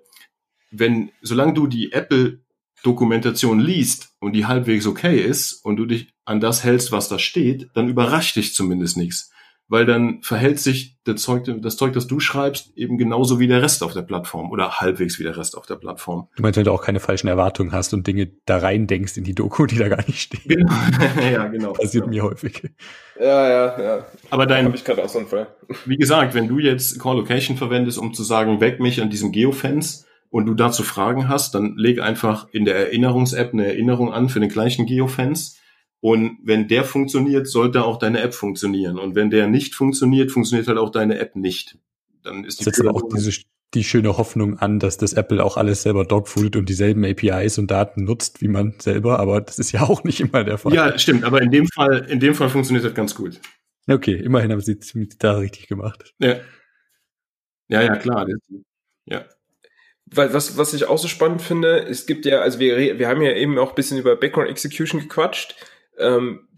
wenn, 0.73 1.13
solange 1.23 1.55
du 1.55 1.69
die 1.69 1.93
Apple 1.93 2.41
Dokumentation 2.83 3.61
liest 3.61 4.15
und 4.19 4.33
die 4.33 4.47
halbwegs 4.47 4.87
okay 4.87 5.19
ist 5.21 5.65
und 5.65 5.77
du 5.77 5.87
dich 5.87 6.09
an 6.25 6.41
das 6.41 6.65
hältst, 6.65 6.91
was 6.91 7.09
da 7.09 7.19
steht, 7.19 7.71
dann 7.75 7.89
überrascht 7.89 8.37
dich 8.37 8.53
zumindest 8.53 8.97
nichts 8.97 9.31
weil 9.69 9.87
dann 9.87 10.23
verhält 10.23 10.61
sich 10.61 10.99
das 11.05 11.23
Zeug, 11.23 11.45
das 11.61 11.77
Zeug, 11.77 11.93
das 11.95 12.07
du 12.07 12.21
schreibst, 12.21 12.77
eben 12.77 12.99
genauso 12.99 13.41
wie 13.41 13.47
der 13.47 13.63
Rest 13.63 13.83
auf 13.83 13.93
der 13.93 14.03
Plattform 14.03 14.51
oder 14.51 14.81
halbwegs 14.81 15.19
wie 15.19 15.23
der 15.23 15.37
Rest 15.37 15.57
auf 15.57 15.67
der 15.67 15.77
Plattform. 15.77 16.29
Du 16.37 16.43
meinst, 16.43 16.57
wenn 16.57 16.65
du 16.65 16.73
auch 16.73 16.83
keine 16.83 17.01
falschen 17.01 17.29
Erwartungen 17.29 17.73
hast 17.73 17.95
und 17.95 18.07
Dinge 18.07 18.31
da 18.45 18.59
rein 18.59 18.87
denkst 18.87 19.17
in 19.17 19.25
die 19.25 19.35
Doku, 19.35 19.67
die 19.67 19.79
da 19.79 19.89
gar 19.89 20.05
nicht 20.07 20.21
stehen. 20.21 20.43
Genau. 20.47 20.73
ja, 21.33 21.47
genau. 21.49 21.73
Passiert 21.73 22.05
ja. 22.05 22.11
mir 22.11 22.23
häufig. 22.23 22.63
Ja, 23.19 23.49
ja, 23.49 23.83
ja. 23.83 24.07
Aber 24.31 24.47
dein, 24.47 24.73
ich 24.75 24.85
gerade 24.85 25.03
auch 25.03 25.09
so 25.09 25.19
einen 25.19 25.29
Fall. 25.29 25.47
Wie 25.87 25.97
gesagt, 25.97 26.35
wenn 26.35 26.49
du 26.49 26.59
jetzt 26.59 27.01
Call 27.01 27.17
Location 27.17 27.57
verwendest, 27.57 27.99
um 27.99 28.13
zu 28.13 28.23
sagen, 28.23 28.61
weg 28.61 28.81
mich 28.81 29.01
an 29.01 29.11
diesem 29.11 29.33
Geofence 29.33 30.07
und 30.31 30.47
du 30.47 30.55
dazu 30.55 30.83
Fragen 30.83 31.29
hast, 31.29 31.55
dann 31.55 31.77
leg 31.77 32.01
einfach 32.01 32.49
in 32.53 32.65
der 32.65 32.77
Erinnerungs-App 32.77 33.53
eine 33.53 33.67
Erinnerung 33.67 34.13
an 34.13 34.29
für 34.29 34.41
den 34.41 34.51
gleichen 34.51 34.85
Geofence 34.85 35.59
und 36.05 36.37
wenn 36.43 36.69
der 36.69 36.85
funktioniert, 36.85 37.47
sollte 37.47 37.83
auch 37.83 37.99
deine 37.99 38.21
App 38.21 38.35
funktionieren. 38.35 38.99
Und 38.99 39.15
wenn 39.15 39.31
der 39.31 39.47
nicht 39.47 39.75
funktioniert, 39.75 40.31
funktioniert 40.31 40.69
halt 40.69 40.77
auch 40.77 40.91
deine 40.91 41.19
App 41.19 41.35
nicht. 41.35 41.79
Dann 42.23 42.45
ist 42.45 42.61
die 42.61 42.65
Setzt 42.65 42.87
auch 42.87 43.09
diese, 43.09 43.33
die 43.73 43.85
schöne 43.85 44.19
Hoffnung 44.19 44.59
an, 44.59 44.79
dass 44.79 44.99
das 44.99 45.15
Apple 45.15 45.43
auch 45.43 45.57
alles 45.57 45.81
selber 45.81 46.05
dogfoodet 46.05 46.57
und 46.57 46.69
dieselben 46.69 47.07
APIs 47.07 47.57
und 47.57 47.71
Daten 47.71 48.05
nutzt 48.05 48.43
wie 48.43 48.49
man 48.49 48.75
selber, 48.81 49.19
aber 49.19 49.41
das 49.41 49.59
ist 49.59 49.73
ja 49.73 49.81
auch 49.81 50.05
nicht 50.05 50.21
immer 50.21 50.45
der 50.45 50.59
Fall. 50.59 50.75
Ja, 50.75 50.99
stimmt, 50.99 51.25
aber 51.25 51.41
in 51.41 51.51
dem 51.51 51.69
Fall, 51.69 52.05
in 52.11 52.21
dem 52.21 52.35
Fall 52.35 52.51
funktioniert 52.51 52.85
das 52.85 52.93
ganz 52.93 53.15
gut. 53.15 53.41
Okay, 53.89 54.17
immerhin 54.17 54.53
haben 54.53 54.61
sie 54.61 54.79
da 55.19 55.39
richtig 55.39 55.69
gemacht. 55.69 56.13
Ja. 56.19 56.37
Ja, 57.69 57.81
ja, 57.81 57.97
klar. 57.97 58.27
Ja. 59.07 59.25
Weil 60.05 60.35
was, 60.35 60.59
was 60.59 60.75
ich 60.75 60.85
auch 60.85 60.99
so 60.99 61.09
spannend 61.09 61.41
finde, 61.41 61.79
es 61.79 62.05
gibt 62.05 62.27
ja, 62.27 62.41
also 62.41 62.59
wir, 62.59 62.99
wir 62.99 63.09
haben 63.09 63.23
ja 63.23 63.33
eben 63.33 63.57
auch 63.57 63.71
ein 63.71 63.75
bisschen 63.75 63.97
über 63.97 64.17
Background 64.17 64.51
Execution 64.51 65.01
gequatscht 65.01 65.55
ähm, 65.99 66.49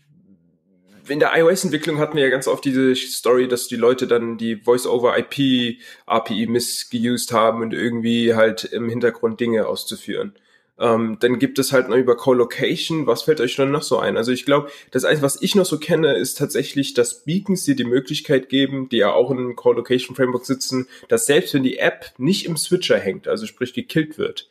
in 1.08 1.20
der 1.20 1.36
iOS-Entwicklung 1.36 1.98
hatten 1.98 2.16
wir 2.16 2.24
ja 2.24 2.30
ganz 2.30 2.48
oft 2.48 2.64
diese 2.64 2.94
Story, 2.96 3.48
dass 3.48 3.68
die 3.68 3.76
Leute 3.76 4.06
dann 4.06 4.38
die 4.38 4.56
Voice-over-IP-API 4.56 6.46
missgeused 6.46 7.32
haben 7.32 7.62
und 7.62 7.72
irgendwie 7.72 8.34
halt 8.34 8.64
im 8.64 8.88
Hintergrund 8.88 9.40
Dinge 9.40 9.66
auszuführen. 9.66 10.34
Ähm, 10.78 11.16
dann 11.20 11.38
gibt 11.38 11.58
es 11.58 11.72
halt 11.72 11.88
noch 11.88 11.96
über 11.96 12.16
Co-Location. 12.16 13.06
Was 13.06 13.22
fällt 13.22 13.40
euch 13.40 13.56
dann 13.56 13.70
noch 13.70 13.82
so 13.82 13.98
ein? 13.98 14.16
Also 14.16 14.32
ich 14.32 14.44
glaube, 14.44 14.70
das 14.90 15.04
Einzige, 15.04 15.24
was 15.24 15.40
ich 15.40 15.54
noch 15.54 15.64
so 15.64 15.78
kenne, 15.78 16.14
ist 16.14 16.36
tatsächlich, 16.36 16.92
dass 16.92 17.24
Beacons 17.24 17.64
dir 17.64 17.76
die 17.76 17.84
Möglichkeit 17.84 18.48
geben, 18.50 18.88
die 18.90 18.98
ja 18.98 19.12
auch 19.12 19.30
in 19.30 19.38
einem 19.38 19.56
Co-Location-Framework 19.56 20.44
sitzen, 20.44 20.86
dass 21.08 21.26
selbst 21.26 21.54
wenn 21.54 21.62
die 21.62 21.78
App 21.78 22.12
nicht 22.18 22.44
im 22.44 22.56
Switcher 22.58 22.98
hängt, 22.98 23.26
also 23.26 23.46
sprich 23.46 23.72
gekillt 23.72 24.18
wird, 24.18 24.50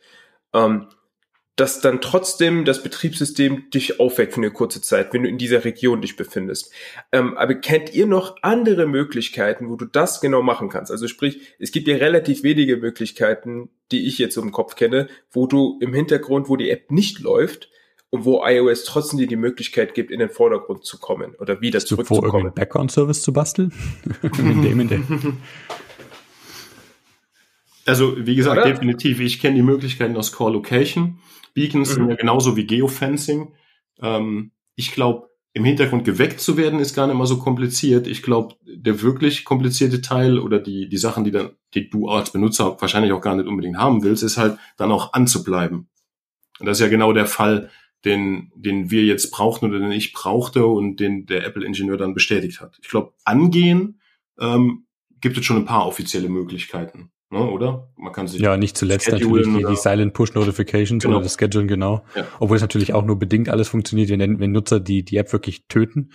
ähm, 0.52 0.88
dass 1.56 1.80
dann 1.80 2.02
trotzdem 2.02 2.66
das 2.66 2.82
Betriebssystem 2.82 3.70
dich 3.70 3.98
aufweckt 3.98 4.34
für 4.34 4.40
eine 4.40 4.50
kurze 4.50 4.82
Zeit, 4.82 5.12
wenn 5.12 5.22
du 5.22 5.28
in 5.28 5.38
dieser 5.38 5.64
Region 5.64 6.02
dich 6.02 6.16
befindest. 6.16 6.70
Ähm, 7.12 7.36
aber 7.36 7.54
kennt 7.54 7.94
ihr 7.94 8.06
noch 8.06 8.36
andere 8.42 8.86
Möglichkeiten, 8.86 9.70
wo 9.70 9.76
du 9.76 9.86
das 9.86 10.20
genau 10.20 10.42
machen 10.42 10.68
kannst? 10.68 10.92
Also 10.92 11.08
sprich, 11.08 11.40
es 11.58 11.72
gibt 11.72 11.88
ja 11.88 11.96
relativ 11.96 12.42
wenige 12.42 12.76
Möglichkeiten, 12.76 13.70
die 13.90 14.06
ich 14.06 14.18
jetzt 14.18 14.36
im 14.36 14.52
Kopf 14.52 14.76
kenne, 14.76 15.08
wo 15.30 15.46
du 15.46 15.78
im 15.80 15.94
Hintergrund, 15.94 16.50
wo 16.50 16.56
die 16.56 16.70
App 16.70 16.90
nicht 16.90 17.20
läuft, 17.20 17.70
und 18.10 18.24
wo 18.24 18.44
iOS 18.46 18.84
trotzdem 18.84 19.18
dir 19.18 19.26
die 19.26 19.36
Möglichkeit 19.36 19.92
gibt, 19.92 20.12
in 20.12 20.20
den 20.20 20.30
Vordergrund 20.30 20.84
zu 20.84 20.98
kommen 20.98 21.34
oder 21.40 21.60
wieder 21.60 21.78
Bist 21.78 21.88
zurückzukommen. 21.88 22.30
Du 22.30 22.40
vor, 22.40 22.50
Background-Service 22.50 23.20
zu 23.20 23.32
basteln? 23.32 23.72
Also, 27.86 28.26
wie 28.26 28.34
gesagt, 28.34 28.58
oder? 28.58 28.68
definitiv. 28.68 29.20
Ich 29.20 29.40
kenne 29.40 29.56
die 29.56 29.62
Möglichkeiten 29.62 30.16
aus 30.16 30.32
Core 30.32 30.52
Location. 30.52 31.20
Beacons 31.54 31.90
mhm. 31.90 31.94
sind 31.94 32.10
ja 32.10 32.16
genauso 32.16 32.56
wie 32.56 32.66
Geofencing. 32.66 33.54
Ähm, 34.02 34.50
ich 34.74 34.92
glaube, 34.92 35.30
im 35.52 35.64
Hintergrund 35.64 36.04
geweckt 36.04 36.40
zu 36.40 36.58
werden, 36.58 36.80
ist 36.80 36.94
gar 36.94 37.06
nicht 37.06 37.16
mal 37.16 37.26
so 37.26 37.38
kompliziert. 37.38 38.06
Ich 38.06 38.22
glaube, 38.22 38.56
der 38.66 39.00
wirklich 39.00 39.46
komplizierte 39.46 40.02
Teil 40.02 40.38
oder 40.38 40.58
die, 40.58 40.88
die 40.88 40.98
Sachen, 40.98 41.24
die 41.24 41.30
dann, 41.30 41.52
die 41.72 41.88
du 41.88 42.08
als 42.08 42.30
Benutzer 42.30 42.76
wahrscheinlich 42.78 43.12
auch 43.12 43.22
gar 43.22 43.36
nicht 43.36 43.46
unbedingt 43.46 43.78
haben 43.78 44.02
willst, 44.02 44.22
ist 44.22 44.36
halt 44.36 44.58
dann 44.76 44.92
auch 44.92 45.14
anzubleiben. 45.14 45.88
Und 46.60 46.66
das 46.66 46.76
ist 46.76 46.82
ja 46.82 46.90
genau 46.90 47.14
der 47.14 47.24
Fall, 47.24 47.70
den, 48.04 48.52
den 48.54 48.90
wir 48.90 49.04
jetzt 49.04 49.30
brauchten 49.30 49.64
oder 49.64 49.78
den 49.78 49.92
ich 49.92 50.12
brauchte 50.12 50.66
und 50.66 51.00
den 51.00 51.24
der 51.24 51.46
Apple-Ingenieur 51.46 51.96
dann 51.96 52.12
bestätigt 52.12 52.60
hat. 52.60 52.78
Ich 52.82 52.88
glaube, 52.88 53.14
angehen 53.24 54.00
ähm, 54.38 54.86
gibt 55.22 55.38
es 55.38 55.44
schon 55.46 55.56
ein 55.56 55.64
paar 55.64 55.86
offizielle 55.86 56.28
Möglichkeiten 56.28 57.12
ne, 57.30 57.38
oder? 57.38 57.88
Man 57.96 58.12
kann 58.12 58.26
sich 58.28 58.40
ja 58.40 58.56
nicht 58.56 58.76
zuletzt 58.76 59.10
natürlich 59.10 59.46
die, 59.46 59.64
die, 59.64 59.76
Silent 59.76 60.14
Push 60.14 60.34
Notifications 60.34 61.02
genau. 61.02 61.16
oder 61.16 61.24
das 61.24 61.36
Schedulen 61.38 61.68
genau, 61.68 62.04
ja. 62.14 62.26
obwohl 62.40 62.56
es 62.56 62.62
natürlich 62.62 62.94
auch 62.94 63.04
nur 63.04 63.18
bedingt 63.18 63.48
alles 63.48 63.68
funktioniert, 63.68 64.10
wenn, 64.10 64.40
wenn 64.40 64.52
Nutzer 64.52 64.80
die 64.80 65.04
die 65.04 65.16
App 65.16 65.32
wirklich 65.32 65.66
töten. 65.68 66.10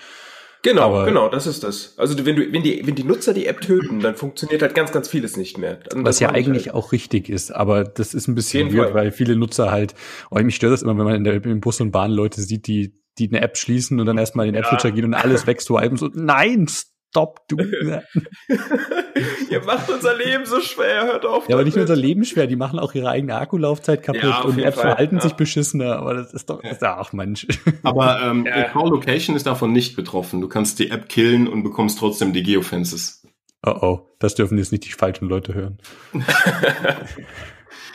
Genau, 0.63 0.83
Aber 0.83 1.05
genau, 1.05 1.27
das 1.27 1.47
ist 1.47 1.63
das. 1.63 1.97
Also 1.97 2.23
wenn 2.23 2.35
du, 2.35 2.53
wenn 2.53 2.61
die, 2.61 2.85
wenn 2.85 2.93
die 2.93 3.03
Nutzer 3.03 3.33
die 3.33 3.47
App 3.47 3.61
töten, 3.61 3.99
dann 3.99 4.15
funktioniert 4.15 4.61
halt 4.61 4.75
ganz, 4.75 4.91
ganz 4.91 5.09
vieles 5.09 5.35
nicht 5.35 5.57
mehr. 5.57 5.79
Also 5.91 6.05
Was 6.05 6.19
ja 6.19 6.29
eigentlich 6.29 6.67
halt. 6.67 6.75
auch 6.75 6.91
richtig 6.91 7.29
ist, 7.29 7.51
aber 7.51 7.83
das 7.83 8.13
ist 8.13 8.27
ein 8.27 8.35
bisschen 8.35 8.71
weird, 8.71 8.93
weil 8.93 9.11
viele 9.11 9.35
Nutzer 9.35 9.71
halt, 9.71 9.95
oh, 10.29 10.39
mich 10.39 10.55
stört 10.55 10.73
das 10.73 10.83
immer, 10.83 10.95
wenn 10.97 11.05
man 11.05 11.15
in 11.15 11.23
der, 11.23 11.43
im 11.43 11.61
Bus 11.61 11.81
und 11.81 11.91
Bahn 11.91 12.11
Leute 12.11 12.41
sieht, 12.41 12.67
die, 12.67 12.93
die 13.17 13.29
eine 13.29 13.41
App 13.41 13.57
schließen 13.57 13.99
und 13.99 14.05
dann 14.05 14.19
erstmal 14.19 14.47
in 14.47 14.53
den 14.53 14.61
App-Switcher 14.61 14.89
ja. 14.89 14.95
gehen 14.95 15.05
und 15.05 15.13
alles 15.15 15.47
wegswipen. 15.47 15.97
So, 15.97 16.09
nein, 16.13 16.67
Stopp, 17.11 17.45
du. 17.49 17.57
Ihr 19.49 19.65
macht 19.65 19.89
unser 19.89 20.15
Leben 20.15 20.45
so 20.45 20.61
schwer, 20.61 21.07
hört 21.07 21.25
auf. 21.25 21.49
Ja, 21.49 21.55
aber 21.57 21.65
nicht 21.65 21.75
nur 21.75 21.81
unser 21.81 21.97
Leben 21.97 22.23
schwer, 22.23 22.47
die 22.47 22.55
machen 22.55 22.79
auch 22.79 22.95
ihre 22.95 23.09
eigene 23.09 23.35
Akkulaufzeit 23.35 24.01
kaputt 24.01 24.23
ja, 24.23 24.41
und 24.43 24.55
die 24.55 24.63
Apps 24.63 24.77
Fall, 24.77 24.91
verhalten 24.91 25.15
ja. 25.15 25.21
sich 25.21 25.33
beschissener, 25.33 25.97
aber 25.97 26.13
das 26.13 26.33
ist 26.33 26.49
doch, 26.49 26.63
ja. 26.63 26.71
ach 26.81 27.11
Mensch. 27.11 27.47
Aber 27.83 28.21
ähm, 28.21 28.45
ja. 28.45 28.63
Call 28.69 28.87
Location 28.87 29.35
ist 29.35 29.45
davon 29.45 29.73
nicht 29.73 29.97
betroffen. 29.97 30.39
Du 30.39 30.47
kannst 30.47 30.79
die 30.79 30.89
App 30.89 31.09
killen 31.09 31.49
und 31.49 31.63
bekommst 31.63 31.99
trotzdem 31.99 32.31
die 32.31 32.43
Geofences. 32.43 33.27
Oh 33.65 33.75
oh, 33.81 34.07
das 34.19 34.35
dürfen 34.35 34.57
jetzt 34.57 34.71
nicht 34.71 34.85
die 34.85 34.91
falschen 34.91 35.27
Leute 35.27 35.53
hören. 35.53 35.79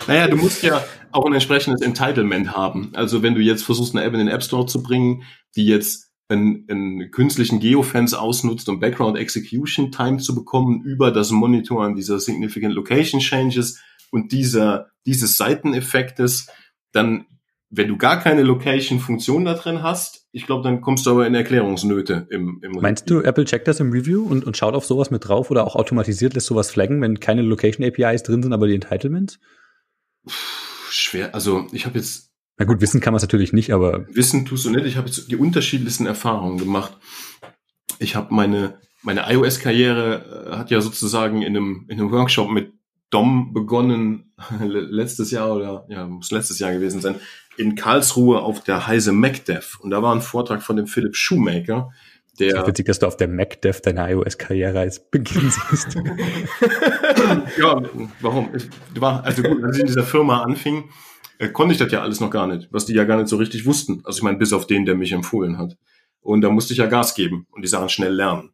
Naja, 0.07 0.29
du 0.29 0.37
musst 0.37 0.62
ja 0.62 0.85
auch 1.11 1.24
ein 1.24 1.33
entsprechendes 1.33 1.81
Entitlement 1.81 2.55
haben. 2.55 2.92
Also 2.94 3.22
wenn 3.22 3.35
du 3.35 3.40
jetzt 3.40 3.64
versuchst, 3.64 3.94
eine 3.96 4.05
App 4.05 4.12
in 4.12 4.20
den 4.20 4.29
App 4.29 4.42
Store 4.42 4.66
zu 4.66 4.83
bringen, 4.83 5.22
die 5.57 5.66
jetzt 5.66 6.06
einen, 6.29 6.67
einen 6.69 7.11
künstlichen 7.11 7.61
Geofence 7.61 8.15
ausnutzt, 8.15 8.69
um 8.69 8.81
Background 8.81 9.17
Execution 9.17 9.93
Time 9.93 10.19
zu 10.19 10.35
bekommen 10.35 10.83
über 10.83 11.11
das 11.11 11.31
Monitoren 11.31 11.95
dieser 11.95 12.19
Significant 12.19 12.75
Location 12.75 13.21
Changes 13.21 13.81
und 14.11 14.33
dieser, 14.33 14.91
dieses 15.05 15.37
Seiteneffektes, 15.37 16.49
dann 16.93 17.27
wenn 17.69 17.89
du 17.89 17.97
gar 17.97 18.21
keine 18.21 18.43
Location-Funktion 18.43 19.45
da 19.45 19.55
drin 19.55 19.83
hast, 19.83 20.27
ich 20.31 20.47
glaube, 20.47 20.62
dann 20.62 20.81
kommst 20.81 21.07
du 21.07 21.11
aber 21.11 21.27
in 21.27 21.35
Erklärungsnöte 21.35 22.27
im, 22.31 22.61
im 22.62 22.73
Meinst 22.73 23.11
du, 23.11 23.23
Apple 23.23 23.45
checkt 23.45 23.67
das 23.67 23.81
im 23.81 23.91
Review 23.91 24.25
und, 24.25 24.45
und 24.45 24.57
schaut 24.57 24.75
auf 24.75 24.85
sowas 24.85 25.11
mit 25.11 25.27
drauf 25.27 25.51
oder 25.51 25.67
auch 25.67 25.75
automatisiert 25.75 26.35
lässt 26.35 26.47
sowas 26.47 26.71
flaggen, 26.71 27.03
wenn 27.03 27.19
keine 27.19 27.43
Location-APIs 27.43 28.23
drin 28.23 28.43
sind, 28.43 28.53
aber 28.53 28.69
die 28.69 28.75
Entitlements? 28.75 29.41
Schwer, 30.91 31.35
also 31.35 31.67
ich 31.73 31.87
habe 31.87 31.99
jetzt. 31.99 32.33
Na 32.59 32.64
gut, 32.64 32.81
wissen 32.81 33.01
kann 33.01 33.12
man 33.12 33.19
es 33.19 33.23
natürlich 33.23 33.53
nicht, 33.53 33.73
aber. 33.73 34.07
Wissen 34.09 34.47
tust 34.47 34.64
du 34.64 34.71
nicht. 34.71 34.87
Ich 34.87 34.97
habe 34.97 35.09
jetzt 35.09 35.31
die 35.31 35.37
unterschiedlichsten 35.37 36.07
Erfahrungen 36.07 36.59
gemacht. 36.59 36.97
Ich 37.99 38.16
habe 38.16 38.35
meine, 38.35 38.79
meine 39.03 39.31
iOS-Karriere 39.31 40.51
äh, 40.53 40.57
hat 40.57 40.71
ja 40.71 40.81
sozusagen 40.81 41.42
in 41.42 41.57
einem, 41.57 41.87
in 41.88 42.01
einem 42.01 42.11
Workshop 42.12 42.51
mit 42.51 42.73
Dom 43.11 43.53
begonnen, 43.53 44.33
letztes 44.61 45.31
Jahr 45.31 45.55
oder 45.55 45.87
ja, 45.88 46.07
muss 46.07 46.31
letztes 46.31 46.59
Jahr 46.59 46.73
gewesen 46.73 47.01
sein, 47.01 47.16
in 47.57 47.75
Karlsruhe 47.75 48.40
auf 48.40 48.62
der 48.64 48.87
Heise 48.87 49.12
MacDev. 49.12 49.79
Und 49.81 49.90
da 49.90 50.03
war 50.03 50.14
ein 50.14 50.23
Vortrag 50.23 50.62
von 50.62 50.77
dem 50.77 50.87
Philipp 50.87 51.16
Shoemaker, 51.16 51.90
der. 52.38 52.57
Es 52.57 52.66
witzig, 52.66 52.87
dass 52.87 52.99
du 52.99 53.07
auf 53.07 53.16
der 53.16 53.29
MacDev 53.29 53.81
deine 53.81 54.11
iOS-Karriere 54.11 54.81
als 54.81 55.11
Beginn 55.11 55.51
siehst. 55.51 55.95
ja, 57.59 57.83
warum? 58.21 58.51
Ich 58.55 58.69
war, 59.01 59.25
also 59.25 59.42
gut, 59.42 59.64
als 59.64 59.77
ich 59.77 59.83
in 59.83 59.87
dieser 59.87 60.05
Firma 60.05 60.42
anfing, 60.42 60.85
äh, 61.38 61.49
konnte 61.49 61.72
ich 61.72 61.79
das 61.79 61.92
ja 61.92 62.03
alles 62.03 62.20
noch 62.20 62.31
gar 62.31 62.46
nicht, 62.46 62.68
was 62.72 62.87
die 62.87 62.94
ja 62.94 63.05
gar 63.05 63.16
nicht 63.16 63.29
so 63.29 63.37
richtig 63.37 63.66
wussten. 63.66 64.01
Also 64.05 64.18
ich 64.18 64.22
meine, 64.22 64.38
bis 64.38 64.53
auf 64.53 64.66
den, 64.66 64.85
der 64.85 64.94
mich 64.94 65.12
empfohlen 65.12 65.59
hat. 65.59 65.77
Und 66.20 66.40
da 66.40 66.51
musste 66.51 66.72
ich 66.72 66.79
ja 66.79 66.87
Gas 66.87 67.14
geben 67.14 67.46
und 67.51 67.62
die 67.62 67.68
Sachen 67.68 67.88
schnell 67.88 68.12
lernen. 68.12 68.51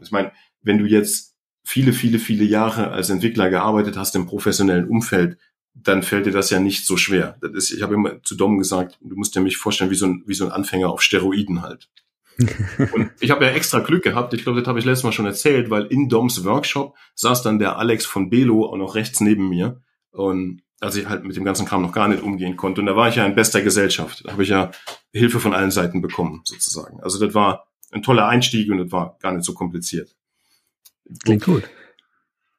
Ich 0.00 0.10
meine, 0.10 0.32
wenn 0.62 0.78
du 0.78 0.84
jetzt 0.84 1.34
viele, 1.64 1.92
viele, 1.92 2.18
viele 2.18 2.44
Jahre 2.44 2.90
als 2.90 3.10
Entwickler 3.10 3.48
gearbeitet 3.48 3.96
hast 3.96 4.14
im 4.14 4.26
professionellen 4.26 4.88
Umfeld, 4.88 5.38
dann 5.74 6.02
fällt 6.02 6.26
dir 6.26 6.32
das 6.32 6.50
ja 6.50 6.60
nicht 6.60 6.86
so 6.86 6.96
schwer. 6.96 7.36
Das 7.40 7.52
ist, 7.52 7.72
ich 7.72 7.82
habe 7.82 7.94
immer 7.94 8.22
zu 8.22 8.36
Dom 8.36 8.58
gesagt, 8.58 8.98
du 9.00 9.16
musst 9.16 9.34
dir 9.34 9.40
mich 9.40 9.56
vorstellen 9.56 9.90
wie 9.90 9.96
so 9.96 10.06
ein, 10.06 10.22
wie 10.26 10.34
so 10.34 10.44
ein 10.44 10.52
Anfänger 10.52 10.90
auf 10.90 11.02
Steroiden 11.02 11.62
halt. 11.62 11.88
und 12.92 13.10
ich 13.20 13.30
habe 13.30 13.44
ja 13.44 13.52
extra 13.52 13.78
Glück 13.78 14.02
gehabt, 14.02 14.34
ich 14.34 14.42
glaube, 14.42 14.60
das 14.60 14.68
habe 14.68 14.78
ich 14.78 14.84
letztes 14.84 15.04
Mal 15.04 15.12
schon 15.12 15.26
erzählt, 15.26 15.70
weil 15.70 15.86
in 15.86 16.08
Doms 16.08 16.44
Workshop 16.44 16.96
saß 17.14 17.42
dann 17.42 17.58
der 17.58 17.78
Alex 17.78 18.06
von 18.06 18.28
Belo 18.28 18.66
auch 18.66 18.76
noch 18.76 18.94
rechts 18.96 19.20
neben 19.20 19.48
mir. 19.48 19.80
Und 20.10 20.62
als 20.84 20.96
ich 20.96 21.08
halt 21.08 21.24
mit 21.24 21.36
dem 21.36 21.44
ganzen 21.44 21.66
Kram 21.66 21.82
noch 21.82 21.92
gar 21.92 22.08
nicht 22.08 22.22
umgehen 22.22 22.56
konnte. 22.56 22.80
Und 22.80 22.86
da 22.86 22.96
war 22.96 23.08
ich 23.08 23.16
ja 23.16 23.24
in 23.26 23.34
bester 23.34 23.62
Gesellschaft. 23.62 24.22
Da 24.24 24.32
habe 24.32 24.42
ich 24.42 24.50
ja 24.50 24.70
Hilfe 25.12 25.40
von 25.40 25.54
allen 25.54 25.70
Seiten 25.70 26.02
bekommen, 26.02 26.42
sozusagen. 26.44 27.00
Also 27.00 27.24
das 27.24 27.34
war 27.34 27.68
ein 27.90 28.02
toller 28.02 28.28
Einstieg 28.28 28.70
und 28.70 28.78
das 28.78 28.92
war 28.92 29.16
gar 29.20 29.32
nicht 29.32 29.44
so 29.44 29.54
kompliziert. 29.54 30.14
Klingt 31.24 31.44
gut. 31.44 31.64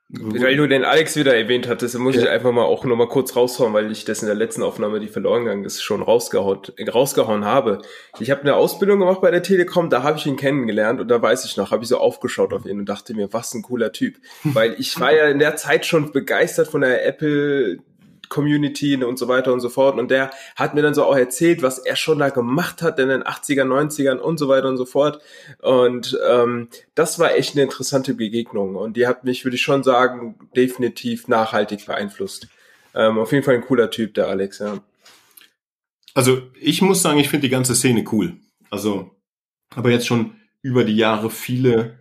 Weil 0.07 0.55
du 0.55 0.67
den 0.67 0.85
Alex 0.85 1.15
wieder 1.15 1.35
erwähnt 1.35 1.67
hattest, 1.67 1.97
muss 1.97 2.15
ja. 2.15 2.21
ich 2.21 2.29
einfach 2.29 2.51
mal 2.51 2.63
auch 2.63 2.85
noch 2.85 2.95
mal 2.95 3.07
kurz 3.07 3.35
raushauen, 3.35 3.73
weil 3.73 3.91
ich 3.91 4.05
das 4.05 4.21
in 4.21 4.27
der 4.27 4.35
letzten 4.35 4.61
Aufnahme, 4.61 4.99
die 4.99 5.07
verloren 5.07 5.45
gegangen 5.45 5.65
ist, 5.65 5.81
schon 5.81 6.03
rausgehauen, 6.03 6.59
rausgehauen 6.87 7.43
habe. 7.43 7.81
Ich 8.19 8.29
habe 8.29 8.41
eine 8.41 8.55
Ausbildung 8.55 8.99
gemacht 8.99 9.19
bei 9.21 9.31
der 9.31 9.41
Telekom, 9.41 9.89
da 9.89 10.03
habe 10.03 10.19
ich 10.19 10.27
ihn 10.27 10.35
kennengelernt 10.35 11.01
und 11.01 11.07
da 11.07 11.19
weiß 11.19 11.45
ich 11.45 11.57
noch, 11.57 11.71
habe 11.71 11.83
ich 11.83 11.89
so 11.89 11.97
aufgeschaut 11.97 12.53
auf 12.53 12.67
ihn 12.67 12.79
und 12.79 12.85
dachte 12.87 13.15
mir, 13.15 13.33
was 13.33 13.53
ein 13.55 13.63
cooler 13.63 13.91
Typ. 13.91 14.17
weil 14.43 14.75
ich 14.77 14.99
war 14.99 15.13
ja 15.13 15.27
in 15.27 15.39
der 15.39 15.55
Zeit 15.55 15.87
schon 15.87 16.11
begeistert 16.11 16.67
von 16.67 16.81
der 16.81 17.05
Apple 17.05 17.79
Community 18.29 19.03
und 19.03 19.17
so 19.17 19.27
weiter 19.27 19.53
und 19.53 19.59
so 19.59 19.69
fort. 19.69 19.97
Und 19.97 20.11
der 20.11 20.31
hat 20.55 20.75
mir 20.75 20.81
dann 20.81 20.93
so 20.93 21.03
auch 21.03 21.15
erzählt, 21.15 21.61
was 21.61 21.79
er 21.79 21.95
schon 21.95 22.19
da 22.19 22.29
gemacht 22.29 22.81
hat 22.81 22.99
in 22.99 23.09
den 23.09 23.23
80er, 23.23 23.63
90ern 23.63 24.17
und 24.17 24.37
so 24.37 24.47
weiter 24.47 24.69
und 24.69 24.77
so 24.77 24.85
fort. 24.85 25.21
Und 25.61 26.17
ähm, 26.29 26.69
das 26.93 27.19
war 27.19 27.35
echt 27.35 27.55
eine 27.55 27.63
interessante 27.63 28.13
Begegnung. 28.13 28.75
Und 28.75 28.97
die 28.97 29.07
hat 29.07 29.23
mich, 29.23 29.45
würde 29.45 29.55
ich 29.55 29.61
schon 29.61 29.83
sagen, 29.83 30.35
definitiv 30.55 31.27
nachhaltig 31.27 31.85
beeinflusst. 31.85 32.47
Ähm, 32.93 33.17
auf 33.19 33.31
jeden 33.31 33.43
Fall 33.43 33.55
ein 33.55 33.61
cooler 33.65 33.91
Typ, 33.91 34.13
der 34.13 34.27
Alex, 34.27 34.59
ja. 34.59 34.79
Also 36.13 36.41
ich 36.61 36.81
muss 36.81 37.01
sagen, 37.01 37.19
ich 37.19 37.29
finde 37.29 37.47
die 37.47 37.51
ganze 37.51 37.75
Szene 37.75 38.05
cool. 38.11 38.37
Also, 38.69 39.11
aber 39.75 39.91
jetzt 39.91 40.07
schon 40.07 40.35
über 40.61 40.85
die 40.85 40.95
Jahre 40.95 41.29
viele 41.29 41.99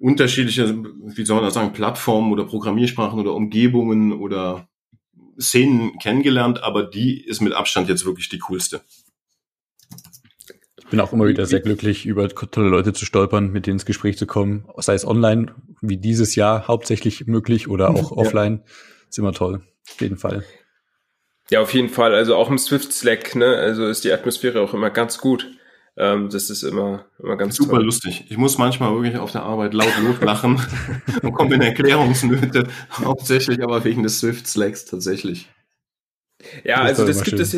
unterschiedliche, 0.00 0.82
wie 0.82 1.24
soll 1.26 1.36
man 1.36 1.44
das 1.44 1.54
sagen, 1.54 1.74
Plattformen 1.74 2.32
oder 2.32 2.44
Programmiersprachen 2.44 3.20
oder 3.20 3.34
Umgebungen 3.34 4.14
oder 4.14 4.69
Szenen 5.40 5.98
kennengelernt, 5.98 6.62
aber 6.62 6.84
die 6.84 7.20
ist 7.24 7.40
mit 7.40 7.52
Abstand 7.52 7.88
jetzt 7.88 8.04
wirklich 8.04 8.28
die 8.28 8.38
coolste. 8.38 8.80
Ich 10.76 10.86
bin 10.86 11.00
auch 11.00 11.12
immer 11.12 11.26
wieder 11.28 11.46
sehr 11.46 11.60
glücklich, 11.60 12.04
über 12.04 12.28
tolle 12.28 12.68
Leute 12.68 12.92
zu 12.92 13.04
stolpern, 13.04 13.52
mit 13.52 13.66
denen 13.66 13.76
ins 13.76 13.86
Gespräch 13.86 14.18
zu 14.18 14.26
kommen, 14.26 14.64
sei 14.78 14.94
es 14.94 15.06
online, 15.06 15.54
wie 15.80 15.96
dieses 15.96 16.34
Jahr 16.34 16.66
hauptsächlich 16.66 17.26
möglich 17.26 17.68
oder 17.68 17.90
auch 17.94 18.12
offline. 18.12 18.62
Ja. 18.64 18.72
Ist 19.08 19.18
immer 19.18 19.32
toll, 19.32 19.62
auf 19.88 20.00
jeden 20.00 20.16
Fall. 20.16 20.44
Ja, 21.50 21.60
auf 21.60 21.74
jeden 21.74 21.88
Fall. 21.88 22.14
Also 22.14 22.36
auch 22.36 22.48
im 22.48 22.58
Swift 22.58 22.92
Slack, 22.92 23.34
ne, 23.34 23.56
also 23.56 23.86
ist 23.86 24.04
die 24.04 24.12
Atmosphäre 24.12 24.60
auch 24.60 24.74
immer 24.74 24.90
ganz 24.90 25.18
gut. 25.18 25.50
Ähm, 26.00 26.30
das 26.30 26.48
ist 26.48 26.62
immer, 26.62 27.04
immer 27.22 27.36
ganz 27.36 27.56
Super 27.56 27.72
toll. 27.72 27.84
lustig. 27.84 28.24
Ich 28.30 28.38
muss 28.38 28.56
manchmal 28.56 28.94
wirklich 28.94 29.18
auf 29.18 29.32
der 29.32 29.42
Arbeit 29.42 29.74
laut 29.74 29.92
lachen 30.22 30.58
und 31.22 31.34
komme 31.34 31.56
in 31.56 31.60
Erklärungsnöte, 31.60 32.68
hauptsächlich 32.90 33.62
aber 33.62 33.84
wegen 33.84 34.02
des 34.02 34.18
Swift 34.18 34.46
Slacks 34.46 34.86
tatsächlich. 34.86 35.50
Ja, 36.64 36.88
das 36.88 37.00
also 37.00 37.06
das 37.06 37.22
gibt 37.22 37.38
es 37.38 37.54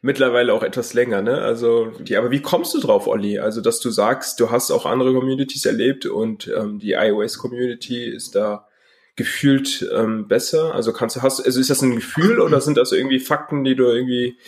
mittlerweile 0.00 0.54
auch 0.54 0.62
etwas 0.62 0.94
länger, 0.94 1.22
ne? 1.22 1.38
Also, 1.38 1.86
die, 1.98 2.16
aber 2.16 2.30
wie 2.30 2.40
kommst 2.40 2.72
du 2.72 2.78
drauf, 2.78 3.08
Olli? 3.08 3.40
Also, 3.40 3.60
dass 3.60 3.80
du 3.80 3.90
sagst, 3.90 4.38
du 4.38 4.52
hast 4.52 4.70
auch 4.70 4.86
andere 4.86 5.12
Communities 5.12 5.64
erlebt 5.64 6.06
und 6.06 6.48
ähm, 6.56 6.78
die 6.78 6.92
iOS-Community 6.92 8.04
ist 8.04 8.36
da 8.36 8.68
gefühlt 9.16 9.88
ähm, 9.92 10.28
besser. 10.28 10.72
Also 10.72 10.92
kannst 10.92 11.16
du 11.16 11.22
hast, 11.22 11.44
also 11.44 11.58
ist 11.58 11.68
das 11.68 11.82
ein 11.82 11.96
Gefühl 11.96 12.40
oder 12.40 12.60
sind 12.60 12.78
das 12.78 12.92
irgendwie 12.92 13.18
Fakten, 13.18 13.64
die 13.64 13.74
du 13.74 13.84
irgendwie 13.86 14.38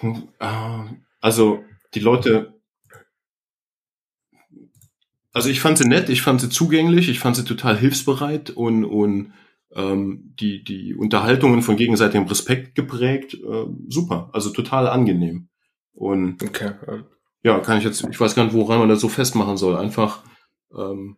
hm, 0.00 0.28
ah, 0.38 0.86
also 1.20 1.64
die 1.94 2.00
Leute, 2.00 2.60
also 5.32 5.48
ich 5.48 5.60
fand 5.60 5.78
sie 5.78 5.88
nett, 5.88 6.08
ich 6.08 6.22
fand 6.22 6.40
sie 6.40 6.48
zugänglich, 6.48 7.08
ich 7.08 7.20
fand 7.20 7.36
sie 7.36 7.44
total 7.44 7.76
hilfsbereit 7.76 8.50
und, 8.50 8.84
und 8.84 9.32
ähm, 9.74 10.34
die, 10.40 10.64
die 10.64 10.94
Unterhaltungen 10.94 11.62
von 11.62 11.76
gegenseitigem 11.76 12.26
Respekt 12.26 12.74
geprägt, 12.74 13.34
äh, 13.34 13.66
super, 13.88 14.30
also 14.32 14.50
total 14.50 14.88
angenehm. 14.88 15.48
Und 15.92 16.42
okay. 16.42 16.72
ja, 17.42 17.58
kann 17.60 17.78
ich 17.78 17.84
jetzt, 17.84 18.06
ich 18.08 18.20
weiß 18.20 18.34
gar 18.34 18.44
nicht, 18.44 18.54
woran 18.54 18.78
man 18.78 18.88
das 18.88 19.00
so 19.00 19.08
festmachen 19.08 19.56
soll. 19.56 19.76
Einfach 19.76 20.22
ähm, 20.76 21.16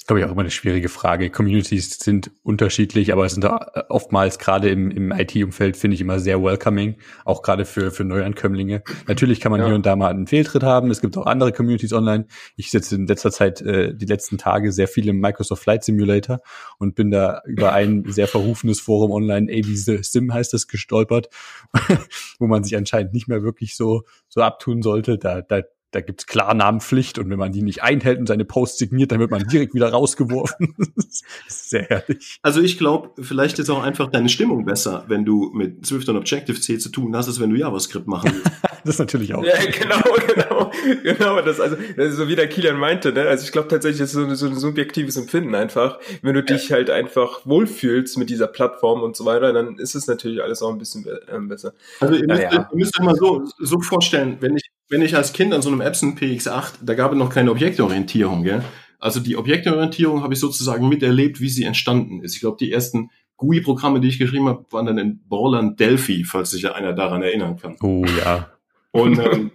ist, 0.00 0.06
glaube 0.06 0.20
ich, 0.20 0.26
auch 0.26 0.32
immer 0.32 0.40
eine 0.40 0.50
schwierige 0.50 0.88
Frage. 0.88 1.28
Communities 1.28 1.98
sind 1.98 2.30
unterschiedlich, 2.42 3.12
aber 3.12 3.26
es 3.26 3.34
sind 3.34 3.44
oftmals 3.90 4.38
gerade 4.38 4.70
im, 4.70 4.90
im 4.90 5.12
IT-Umfeld, 5.12 5.76
finde 5.76 5.94
ich, 5.94 6.00
immer 6.00 6.18
sehr 6.18 6.42
welcoming, 6.42 6.96
auch 7.26 7.42
gerade 7.42 7.66
für, 7.66 7.90
für 7.90 8.04
Neuankömmlinge. 8.04 8.82
Natürlich 9.08 9.40
kann 9.40 9.52
man 9.52 9.60
ja. 9.60 9.66
hier 9.66 9.74
und 9.74 9.84
da 9.84 9.96
mal 9.96 10.08
einen 10.08 10.26
Fehltritt 10.26 10.62
haben. 10.62 10.90
Es 10.90 11.02
gibt 11.02 11.18
auch 11.18 11.26
andere 11.26 11.52
Communities 11.52 11.92
online. 11.92 12.26
Ich 12.56 12.70
sitze 12.70 12.94
in 12.94 13.06
letzter 13.06 13.30
Zeit, 13.30 13.60
äh, 13.60 13.94
die 13.94 14.06
letzten 14.06 14.38
Tage 14.38 14.72
sehr 14.72 14.88
viel 14.88 15.06
im 15.06 15.20
Microsoft 15.20 15.64
Flight 15.64 15.84
Simulator 15.84 16.38
und 16.78 16.94
bin 16.94 17.10
da 17.10 17.42
über 17.44 17.74
ein 17.74 18.04
sehr 18.08 18.26
verrufenes 18.26 18.80
Forum 18.80 19.10
online, 19.10 19.52
AB 19.52 19.66
Sim 19.74 20.32
heißt 20.32 20.54
es, 20.54 20.66
gestolpert, 20.66 21.28
wo 22.38 22.46
man 22.46 22.64
sich 22.64 22.74
anscheinend 22.74 23.12
nicht 23.12 23.28
mehr 23.28 23.42
wirklich 23.42 23.76
so, 23.76 24.04
so 24.28 24.40
abtun 24.40 24.80
sollte. 24.80 25.18
Da, 25.18 25.42
da 25.42 25.60
da 25.90 26.00
gibt's 26.00 26.26
Klarnamenpflicht 26.26 27.18
und 27.18 27.30
wenn 27.30 27.38
man 27.38 27.52
die 27.52 27.62
nicht 27.62 27.82
einhält 27.82 28.18
und 28.18 28.26
seine 28.26 28.44
Post 28.44 28.78
signiert, 28.78 29.12
dann 29.12 29.18
wird 29.18 29.30
man 29.30 29.46
direkt 29.48 29.74
wieder 29.74 29.90
rausgeworfen. 29.90 30.74
sehr 31.48 31.82
herrlich. 31.82 32.38
Also 32.42 32.60
ich 32.60 32.78
glaube, 32.78 33.10
vielleicht 33.20 33.58
ist 33.58 33.70
auch 33.70 33.82
einfach 33.82 34.10
deine 34.10 34.28
Stimmung 34.28 34.64
besser, 34.64 35.04
wenn 35.08 35.24
du 35.24 35.50
mit 35.52 35.84
Swift 35.84 36.08
und 36.08 36.16
Objective-C 36.16 36.78
zu 36.78 36.90
tun 36.90 37.16
hast, 37.16 37.28
als 37.28 37.40
wenn 37.40 37.50
du 37.50 37.56
JavaScript 37.56 38.06
machen 38.06 38.32
willst. 38.32 38.69
das 38.84 38.94
ist 38.94 38.98
natürlich 38.98 39.34
auch. 39.34 39.44
Ja, 39.44 39.54
genau, 39.58 40.02
genau, 40.34 40.70
genau. 41.02 41.42
Das, 41.42 41.60
also, 41.60 41.76
das 41.96 42.08
ist 42.10 42.16
so 42.16 42.28
wie 42.28 42.36
der 42.36 42.48
Kilian 42.48 42.76
meinte, 42.76 43.12
ne? 43.12 43.22
Also 43.22 43.44
ich 43.44 43.52
glaube 43.52 43.68
tatsächlich, 43.68 44.00
das 44.00 44.14
ist 44.14 44.14
so, 44.14 44.34
so 44.34 44.46
ein 44.46 44.56
subjektives 44.56 45.16
Empfinden 45.16 45.54
einfach. 45.54 45.98
Wenn 46.22 46.34
du 46.34 46.40
ja. 46.40 46.46
dich 46.46 46.72
halt 46.72 46.90
einfach 46.90 47.44
wohlfühlst 47.44 48.18
mit 48.18 48.30
dieser 48.30 48.46
Plattform 48.46 49.02
und 49.02 49.16
so 49.16 49.24
weiter, 49.24 49.52
dann 49.52 49.78
ist 49.78 49.94
es 49.94 50.06
natürlich 50.06 50.42
alles 50.42 50.62
auch 50.62 50.70
ein 50.70 50.78
bisschen 50.78 51.06
äh, 51.06 51.38
besser. 51.40 51.72
Also 52.00 52.14
ihr 52.14 52.26
müsst, 52.26 52.42
naja. 52.42 52.68
ihr 52.70 52.76
müsst 52.76 52.98
euch 52.98 53.04
mal 53.04 53.16
so, 53.16 53.44
so 53.58 53.80
vorstellen, 53.80 54.36
wenn 54.40 54.56
ich 54.56 54.70
wenn 54.90 55.02
ich 55.02 55.16
als 55.16 55.32
Kind 55.32 55.54
an 55.54 55.62
so 55.62 55.70
einem 55.70 55.80
Epson 55.80 56.16
PX8, 56.16 56.80
da 56.82 56.94
gab 56.94 57.12
es 57.12 57.18
noch 57.18 57.30
keine 57.30 57.52
Objektorientierung, 57.52 58.42
gell? 58.42 58.62
Also 58.98 59.20
die 59.20 59.36
Objektorientierung 59.36 60.22
habe 60.22 60.34
ich 60.34 60.40
sozusagen 60.40 60.88
miterlebt, 60.88 61.40
wie 61.40 61.48
sie 61.48 61.64
entstanden 61.64 62.22
ist. 62.22 62.34
Ich 62.34 62.40
glaube, 62.40 62.58
die 62.60 62.72
ersten 62.72 63.10
GUI-Programme, 63.38 64.00
die 64.00 64.08
ich 64.08 64.18
geschrieben 64.18 64.48
habe, 64.48 64.66
waren 64.70 64.86
dann 64.86 64.98
in 64.98 65.20
Borland 65.26 65.80
Delphi, 65.80 66.24
falls 66.24 66.50
sich 66.50 66.62
ja 66.62 66.72
einer 66.72 66.92
daran 66.92 67.22
erinnern 67.22 67.56
kann. 67.56 67.76
Oh 67.80 68.04
ja. 68.18 68.50
Und 68.92 69.18
ähm, 69.32 69.50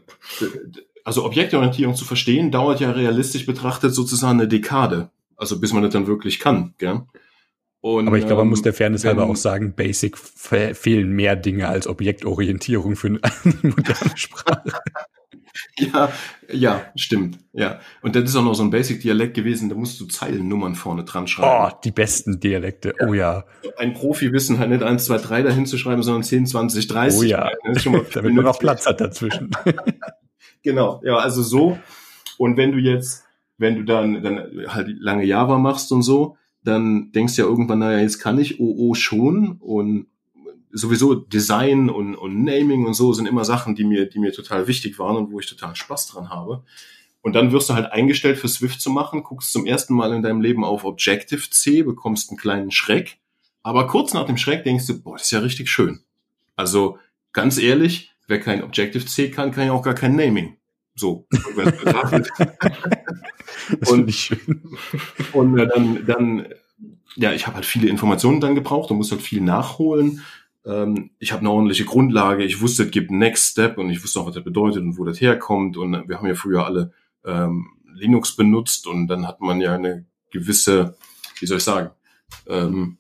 also 1.03 1.25
Objektorientierung 1.25 1.95
zu 1.95 2.05
verstehen, 2.05 2.51
dauert 2.51 2.79
ja 2.79 2.91
realistisch 2.91 3.45
betrachtet 3.45 3.93
sozusagen 3.93 4.39
eine 4.39 4.47
Dekade. 4.47 5.09
Also 5.37 5.59
bis 5.59 5.73
man 5.73 5.83
das 5.83 5.93
dann 5.93 6.07
wirklich 6.07 6.39
kann, 6.39 6.73
gell? 6.77 7.03
Und, 7.81 8.07
Aber 8.07 8.17
ich 8.17 8.25
glaube, 8.25 8.41
man 8.41 8.49
muss 8.49 8.63
der 8.63 8.73
Fairness 8.73 9.03
ähm, 9.03 9.09
halber 9.09 9.27
auch 9.27 9.35
sagen, 9.35 9.75
Basic 9.75 10.17
fehlen 10.17 11.11
mehr 11.11 11.35
Dinge 11.35 11.67
als 11.67 11.85
Objektorientierung 11.85 12.95
für 12.95 13.09
eine 13.09 13.19
moderne 13.61 14.17
Sprache. 14.17 14.71
ja, 15.77 16.11
ja, 16.51 16.85
stimmt. 16.95 17.39
Ja. 17.53 17.79
Und 18.01 18.15
das 18.15 18.25
ist 18.25 18.35
auch 18.35 18.43
noch 18.43 18.53
so 18.53 18.63
ein 18.63 18.69
Basic-Dialekt 18.69 19.33
gewesen, 19.33 19.69
da 19.69 19.75
musst 19.75 19.99
du 19.99 20.05
Zeilennummern 20.05 20.75
vorne 20.75 21.03
dran 21.03 21.27
schreiben. 21.27 21.73
Oh, 21.73 21.79
die 21.83 21.91
besten 21.91 22.39
Dialekte. 22.39 22.93
Oh 23.07 23.13
ja. 23.13 23.45
Ein 23.77 23.93
Profi 23.93 24.31
wissen 24.31 24.59
halt 24.59 24.69
nicht 24.69 24.83
1, 24.83 25.05
2, 25.05 25.17
3 25.17 25.43
dahin 25.43 25.65
zu 25.65 25.77
schreiben, 25.77 26.03
sondern 26.03 26.23
10, 26.23 26.47
20, 26.47 26.87
30. 26.87 27.19
Oh 27.19 27.23
ja. 27.23 27.51
Damit 28.13 28.33
man 28.33 28.45
noch 28.45 28.59
Platz 28.59 28.85
hat 28.85 29.01
dazwischen. 29.01 29.51
Genau, 30.65 30.99
ja, 31.03 31.17
also 31.17 31.43
so. 31.43 31.77
Und 32.39 32.57
wenn 32.57 32.71
du 32.71 32.79
jetzt, 32.79 33.23
wenn 33.59 33.75
du 33.75 33.83
dann, 33.83 34.23
dann 34.23 34.65
halt 34.67 34.87
lange 34.99 35.23
Java 35.23 35.59
machst 35.59 35.91
und 35.91 36.01
so, 36.01 36.37
dann 36.63 37.11
denkst 37.11 37.35
du 37.35 37.43
ja 37.43 37.47
irgendwann, 37.47 37.79
naja, 37.79 37.99
jetzt 37.99 38.17
kann 38.17 38.39
ich 38.39 38.59
OO 38.59 38.95
schon 38.95 39.57
und 39.59 40.07
sowieso 40.75 41.15
Design 41.15 41.89
und, 41.89 42.15
und 42.15 42.43
Naming 42.43 42.85
und 42.85 42.93
so 42.93 43.13
sind 43.13 43.27
immer 43.27 43.45
Sachen, 43.45 43.75
die 43.75 43.85
mir, 43.85 44.07
die 44.07 44.19
mir 44.19 44.33
total 44.33 44.67
wichtig 44.67 44.99
waren 44.99 45.15
und 45.15 45.31
wo 45.31 45.39
ich 45.39 45.47
total 45.47 45.75
Spaß 45.75 46.07
dran 46.07 46.29
habe. 46.29 46.63
Und 47.21 47.33
dann 47.33 47.51
wirst 47.51 47.69
du 47.69 47.73
halt 47.73 47.91
eingestellt 47.91 48.38
für 48.38 48.47
Swift 48.47 48.79
zu 48.81 48.91
machen, 48.91 49.23
guckst 49.23 49.51
zum 49.51 49.65
ersten 49.65 49.95
Mal 49.95 50.13
in 50.13 50.21
deinem 50.21 50.41
Leben 50.41 50.63
auf 50.63 50.83
Objective-C, 50.83 51.81
bekommst 51.83 52.29
einen 52.29 52.38
kleinen 52.38 52.69
Schreck, 52.71 53.17
aber 53.63 53.88
kurz 53.88 54.13
nach 54.13 54.27
dem 54.27 54.38
Schreck 54.38 54.63
denkst 54.63 54.85
du, 54.85 55.01
boah, 55.01 55.13
das 55.13 55.23
ist 55.23 55.31
ja 55.31 55.39
richtig 55.39 55.69
schön. 55.69 56.01
Also 56.55 56.99
ganz 57.33 57.57
ehrlich, 57.57 58.11
wer 58.27 58.39
kein 58.39 58.63
Objective-C 58.63 59.31
kann, 59.31 59.51
kann 59.51 59.65
ja 59.65 59.71
auch 59.71 59.81
gar 59.81 59.95
kein 59.95 60.15
Naming. 60.15 60.57
So. 60.93 61.25
und, 63.88 64.31
und 65.33 65.57
äh, 65.57 65.67
dann, 65.67 66.05
dann, 66.05 66.47
ja, 67.15 67.33
ich 67.33 67.47
habe 67.47 67.55
halt 67.55 67.65
viele 67.65 67.89
Informationen 67.89 68.39
dann 68.39 68.53
gebraucht 68.53 68.91
und 68.91 68.97
muss 68.97 69.09
halt 69.11 69.23
viel 69.23 69.41
nachholen. 69.41 70.21
Ähm, 70.65 71.12
ich 71.19 71.32
habe 71.32 71.41
eine 71.41 71.51
ordentliche 71.51 71.86
Grundlage. 71.86 72.43
Ich 72.43 72.62
wusste, 72.62 72.84
es 72.84 72.91
gibt 72.91 73.12
Next 73.12 73.51
Step 73.51 73.78
und 73.78 73.89
ich 73.89 74.04
wusste 74.04 74.19
auch, 74.19 74.28
was 74.28 74.36
das 74.36 74.43
bedeutet 74.43 74.82
und 74.82 74.97
wo 74.97 75.06
das 75.06 75.21
herkommt. 75.21 75.78
Und 75.78 76.08
wir 76.10 76.17
haben 76.17 76.28
ja 76.28 76.36
früher 76.36 76.65
alle 76.65 76.93
ähm, 77.23 77.67
Linux 77.93 78.36
benutzt 78.36 78.88
und 78.88 79.08
dann 79.08 79.28
hat 79.28 79.41
man 79.41 79.62
ja 79.62 79.73
eine 79.73 80.06
gewisse, 80.32 80.97
wie 81.39 81.45
soll 81.45 81.58
ich 81.58 81.63
sagen, 81.63 81.91
ähm, 82.47 82.97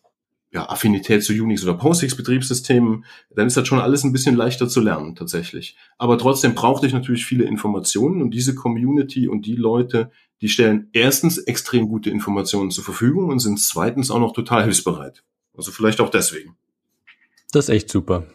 ja, 0.51 0.69
Affinität 0.69 1.21
zu 1.21 1.33
Unix 1.33 1.63
oder 1.63 1.73
PostX-Betriebssystemen, 1.73 3.03
dann 3.29 3.47
ist 3.47 3.57
das 3.57 3.67
schon 3.67 3.81
alles 3.81 4.05
ein 4.05 4.13
bisschen 4.13 4.37
leichter 4.37 4.69
zu 4.69 4.79
lernen 4.79 5.13
tatsächlich. 5.13 5.75
Aber 5.97 6.17
trotzdem 6.17 6.55
brauchte 6.55 6.87
ich 6.87 6.93
natürlich 6.93 7.25
viele 7.25 7.43
Informationen 7.43 8.21
und 8.21 8.31
diese 8.31 8.55
Community 8.55 9.27
und 9.27 9.45
die 9.45 9.57
Leute, 9.57 10.11
die 10.39 10.47
stellen 10.47 10.87
erstens 10.93 11.39
extrem 11.39 11.89
gute 11.89 12.09
Informationen 12.09 12.71
zur 12.71 12.85
Verfügung 12.85 13.29
und 13.29 13.39
sind 13.39 13.59
zweitens 13.59 14.09
auch 14.11 14.19
noch 14.19 14.31
total 14.31 14.63
hilfsbereit. 14.63 15.23
Also 15.57 15.71
vielleicht 15.71 15.99
auch 15.99 16.09
deswegen. 16.09 16.55
Das 17.55 17.69
ist 17.69 17.73
echt 17.73 17.89
super. 17.89 18.25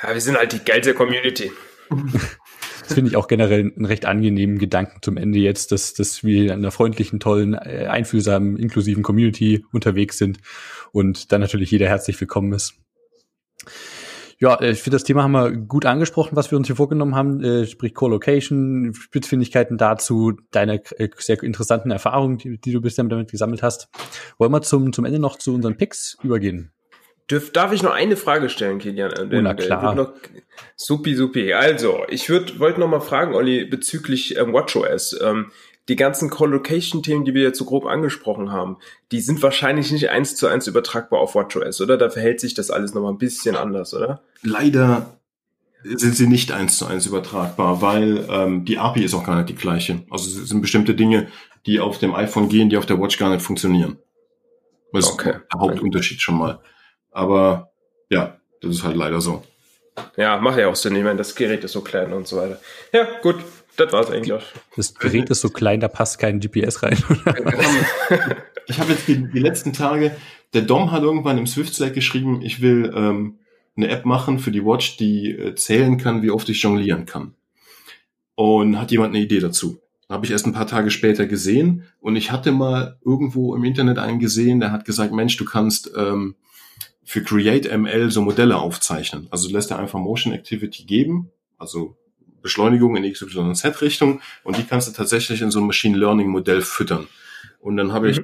Ja, 0.00 0.14
wir 0.14 0.20
sind 0.20 0.38
halt 0.38 0.52
die 0.52 0.64
geilste 0.64 0.94
Community. 0.94 1.50
Das 1.90 2.94
finde 2.94 3.10
ich 3.10 3.16
auch 3.16 3.26
generell 3.26 3.72
einen 3.74 3.86
recht 3.86 4.06
angenehmen 4.06 4.56
Gedanken 4.56 5.02
zum 5.02 5.16
Ende 5.16 5.40
jetzt, 5.40 5.72
dass, 5.72 5.94
dass 5.94 6.22
wir 6.22 6.44
in 6.44 6.50
einer 6.52 6.70
freundlichen, 6.70 7.18
tollen, 7.18 7.54
äh, 7.54 7.86
einfühlsamen, 7.90 8.56
inklusiven 8.56 9.02
Community 9.02 9.64
unterwegs 9.72 10.16
sind 10.16 10.38
und 10.92 11.32
dann 11.32 11.40
natürlich 11.40 11.72
jeder 11.72 11.88
herzlich 11.88 12.20
willkommen 12.20 12.52
ist. 12.52 12.74
Ja, 14.38 14.54
äh, 14.54 14.70
ich 14.70 14.82
finde, 14.82 14.94
das 14.94 15.02
Thema 15.02 15.24
haben 15.24 15.32
wir 15.32 15.50
gut 15.50 15.86
angesprochen, 15.86 16.36
was 16.36 16.52
wir 16.52 16.56
uns 16.56 16.68
hier 16.68 16.76
vorgenommen 16.76 17.16
haben, 17.16 17.42
äh, 17.42 17.66
sprich 17.66 17.94
Co-Location, 17.94 18.94
Spitzfindigkeiten 18.94 19.76
dazu, 19.76 20.34
deine 20.52 20.80
sehr 21.18 21.42
interessanten 21.42 21.90
Erfahrungen, 21.90 22.38
die, 22.38 22.58
die 22.58 22.70
du 22.70 22.80
bisher 22.80 23.04
damit 23.06 23.32
gesammelt 23.32 23.64
hast. 23.64 23.88
Wollen 24.38 24.52
wir 24.52 24.62
zum, 24.62 24.92
zum 24.92 25.04
Ende 25.04 25.18
noch 25.18 25.36
zu 25.36 25.52
unseren 25.52 25.76
Picks 25.76 26.16
übergehen? 26.22 26.72
Dürf, 27.30 27.52
darf 27.52 27.72
ich 27.72 27.82
noch 27.82 27.92
eine 27.92 28.16
Frage 28.16 28.48
stellen, 28.48 28.78
Kilian? 28.78 29.12
Oh, 29.18 29.26
na 29.30 29.54
klar. 29.54 29.94
Noch, 29.94 30.12
supi, 30.76 31.14
supi. 31.14 31.52
Also, 31.52 32.04
ich 32.08 32.30
wollte 32.30 32.80
noch 32.80 32.88
mal 32.88 33.00
fragen, 33.00 33.34
Olli, 33.34 33.64
bezüglich 33.64 34.36
ähm, 34.36 34.52
WatchOS. 34.52 35.20
Ähm, 35.20 35.50
die 35.88 35.96
ganzen 35.96 36.28
Collocation-Themen, 36.30 37.24
die 37.24 37.34
wir 37.34 37.42
jetzt 37.42 37.58
so 37.58 37.64
grob 37.64 37.86
angesprochen 37.86 38.52
haben, 38.52 38.76
die 39.10 39.20
sind 39.20 39.42
wahrscheinlich 39.42 39.90
nicht 39.90 40.10
eins 40.10 40.36
zu 40.36 40.46
eins 40.46 40.66
übertragbar 40.66 41.20
auf 41.20 41.34
WatchOS, 41.34 41.80
oder? 41.80 41.96
Da 41.96 42.10
verhält 42.10 42.40
sich 42.40 42.54
das 42.54 42.70
alles 42.70 42.94
noch 42.94 43.02
mal 43.02 43.10
ein 43.10 43.18
bisschen 43.18 43.56
anders, 43.56 43.94
oder? 43.94 44.22
Leider 44.42 45.18
sind 45.82 46.16
sie 46.16 46.26
nicht 46.26 46.52
eins 46.52 46.76
zu 46.76 46.86
eins 46.86 47.06
übertragbar, 47.06 47.80
weil 47.80 48.26
ähm, 48.30 48.64
die 48.64 48.78
API 48.78 49.04
ist 49.04 49.14
auch 49.14 49.24
gar 49.24 49.36
nicht 49.36 49.48
die 49.48 49.54
gleiche. 49.54 50.02
Also 50.10 50.28
es 50.28 50.48
sind 50.48 50.60
bestimmte 50.60 50.94
Dinge, 50.94 51.28
die 51.66 51.80
auf 51.80 51.98
dem 51.98 52.14
iPhone 52.14 52.48
gehen, 52.48 52.68
die 52.68 52.76
auf 52.76 52.86
der 52.86 53.00
Watch 53.00 53.18
gar 53.18 53.30
nicht 53.30 53.42
funktionieren. 53.42 53.98
Das 54.92 55.10
okay. 55.10 55.30
ist 55.30 55.40
der 55.52 55.60
Hauptunterschied 55.60 56.20
schon 56.20 56.38
mal. 56.38 56.60
Aber 57.18 57.72
ja, 58.10 58.38
das 58.60 58.76
ist 58.76 58.84
halt 58.84 58.94
leider 58.94 59.20
so. 59.20 59.42
Ja, 60.16 60.38
macht 60.38 60.56
ja 60.56 60.68
auch 60.68 60.76
Sinn. 60.76 60.94
Ich 60.94 61.02
meine, 61.02 61.16
das 61.16 61.34
Gerät 61.34 61.64
ist 61.64 61.72
so 61.72 61.80
klein 61.80 62.12
und 62.12 62.28
so 62.28 62.36
weiter. 62.36 62.60
Ja, 62.92 63.08
gut, 63.22 63.42
das 63.76 63.92
war's 63.92 64.08
eigentlich 64.08 64.32
auch. 64.32 64.42
Das 64.76 64.94
Gerät 64.94 65.28
ist 65.28 65.40
so 65.40 65.48
klein, 65.48 65.80
da 65.80 65.88
passt 65.88 66.20
kein 66.20 66.38
GPS 66.38 66.84
rein. 66.84 66.96
ich 68.68 68.78
habe 68.78 68.92
jetzt 68.92 69.08
die, 69.08 69.28
die, 69.32 69.38
letzten 69.40 69.72
Tage, 69.72 70.12
der 70.54 70.62
Dom 70.62 70.92
hat 70.92 71.02
irgendwann 71.02 71.38
im 71.38 71.48
Swift 71.48 71.74
Slack 71.74 71.94
geschrieben, 71.94 72.40
ich 72.40 72.62
will 72.62 72.92
ähm, 72.94 73.40
eine 73.76 73.88
App 73.88 74.04
machen 74.04 74.38
für 74.38 74.52
die 74.52 74.64
Watch, 74.64 74.96
die 74.96 75.32
äh, 75.32 75.56
zählen 75.56 75.98
kann, 75.98 76.22
wie 76.22 76.30
oft 76.30 76.48
ich 76.48 76.62
jonglieren 76.62 77.04
kann. 77.04 77.34
Und 78.36 78.78
hat 78.78 78.92
jemand 78.92 79.12
eine 79.12 79.24
Idee 79.24 79.40
dazu? 79.40 79.80
Habe 80.08 80.24
ich 80.24 80.30
erst 80.30 80.46
ein 80.46 80.52
paar 80.52 80.68
Tage 80.68 80.92
später 80.92 81.26
gesehen 81.26 81.82
und 81.98 82.14
ich 82.14 82.30
hatte 82.30 82.52
mal 82.52 82.96
irgendwo 83.04 83.56
im 83.56 83.64
Internet 83.64 83.98
einen 83.98 84.20
gesehen, 84.20 84.60
der 84.60 84.70
hat 84.70 84.84
gesagt, 84.84 85.12
Mensch, 85.12 85.36
du 85.36 85.44
kannst 85.44 85.90
ähm, 85.96 86.36
für 87.08 87.22
Create 87.22 87.74
ML 87.74 88.10
so 88.10 88.20
Modelle 88.20 88.58
aufzeichnen. 88.58 89.28
Also 89.30 89.48
lässt 89.48 89.70
er 89.70 89.78
einfach 89.78 89.98
Motion 89.98 90.34
Activity 90.34 90.84
geben, 90.84 91.30
also 91.56 91.96
Beschleunigung 92.42 92.96
in 92.96 93.10
XYZ-Richtung 93.10 94.20
und 94.44 94.58
die 94.58 94.64
kannst 94.64 94.88
du 94.88 94.92
tatsächlich 94.92 95.40
in 95.40 95.50
so 95.50 95.58
ein 95.58 95.66
Machine 95.66 95.96
Learning 95.96 96.28
Modell 96.28 96.60
füttern. 96.60 97.08
Und 97.60 97.78
dann 97.78 97.94
habe 97.94 98.08
mhm. 98.08 98.12
ich 98.12 98.20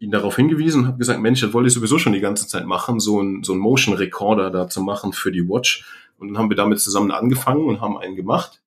ihn 0.00 0.10
darauf 0.10 0.36
hingewiesen 0.36 0.82
und 0.82 0.86
habe 0.86 0.98
gesagt, 0.98 1.18
Mensch, 1.18 1.40
das 1.40 1.54
wollte 1.54 1.68
ich 1.68 1.72
sowieso 1.72 1.98
schon 1.98 2.12
die 2.12 2.20
ganze 2.20 2.46
Zeit 2.46 2.66
machen, 2.66 3.00
so 3.00 3.22
ein, 3.22 3.42
so 3.42 3.54
ein 3.54 3.58
Motion 3.58 3.94
Recorder 3.94 4.50
da 4.50 4.68
zu 4.68 4.82
machen 4.82 5.14
für 5.14 5.32
die 5.32 5.48
Watch. 5.48 5.86
Und 6.18 6.28
dann 6.28 6.36
haben 6.36 6.50
wir 6.50 6.58
damit 6.58 6.78
zusammen 6.78 7.12
angefangen 7.12 7.64
und 7.64 7.80
haben 7.80 7.96
einen 7.96 8.16
gemacht. 8.16 8.60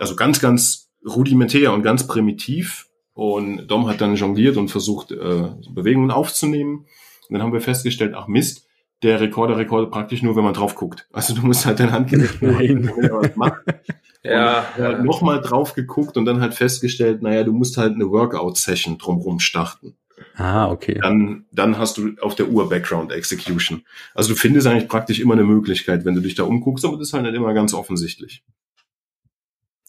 Also 0.00 0.16
ganz, 0.16 0.40
ganz 0.40 0.90
rudimentär 1.06 1.72
und 1.72 1.84
ganz 1.84 2.08
primitiv. 2.08 2.88
Und 3.14 3.68
Dom 3.68 3.86
hat 3.86 4.00
dann 4.00 4.16
jongliert 4.16 4.56
und 4.56 4.68
versucht, 4.68 5.12
äh, 5.12 5.48
Bewegungen 5.70 6.10
aufzunehmen. 6.10 6.86
Und 7.28 7.34
dann 7.34 7.42
haben 7.42 7.52
wir 7.52 7.60
festgestellt, 7.60 8.14
ach 8.16 8.26
Mist, 8.26 8.66
der 9.02 9.20
Rekorder 9.20 9.56
rekordet 9.56 9.90
praktisch 9.90 10.22
nur, 10.22 10.36
wenn 10.36 10.44
man 10.44 10.54
drauf 10.54 10.74
guckt. 10.74 11.06
Also 11.12 11.34
du 11.34 11.42
musst 11.42 11.66
halt 11.66 11.80
dein 11.80 11.90
was 12.40 13.36
macht. 13.36 13.62
ja. 14.22 14.64
Ja. 14.78 15.02
nochmal 15.02 15.40
drauf 15.40 15.74
geguckt 15.74 16.16
und 16.16 16.24
dann 16.24 16.40
halt 16.40 16.54
festgestellt, 16.54 17.22
naja, 17.22 17.42
du 17.42 17.52
musst 17.52 17.76
halt 17.76 17.94
eine 17.94 18.10
Workout-Session 18.10 18.98
drumherum 18.98 19.40
starten. 19.40 19.96
Ah, 20.36 20.70
okay. 20.70 20.98
Dann, 21.02 21.44
dann 21.52 21.78
hast 21.78 21.98
du 21.98 22.10
auf 22.20 22.34
der 22.34 22.48
Uhr 22.48 22.68
Background 22.68 23.12
Execution. 23.12 23.82
Also 24.14 24.30
du 24.30 24.36
findest 24.36 24.66
eigentlich 24.66 24.88
praktisch 24.88 25.20
immer 25.20 25.34
eine 25.34 25.44
Möglichkeit, 25.44 26.04
wenn 26.04 26.14
du 26.14 26.20
dich 26.20 26.34
da 26.34 26.44
umguckst, 26.44 26.84
aber 26.84 26.96
das 26.96 27.08
ist 27.08 27.12
halt 27.12 27.24
nicht 27.24 27.34
immer 27.34 27.52
ganz 27.54 27.74
offensichtlich. 27.74 28.42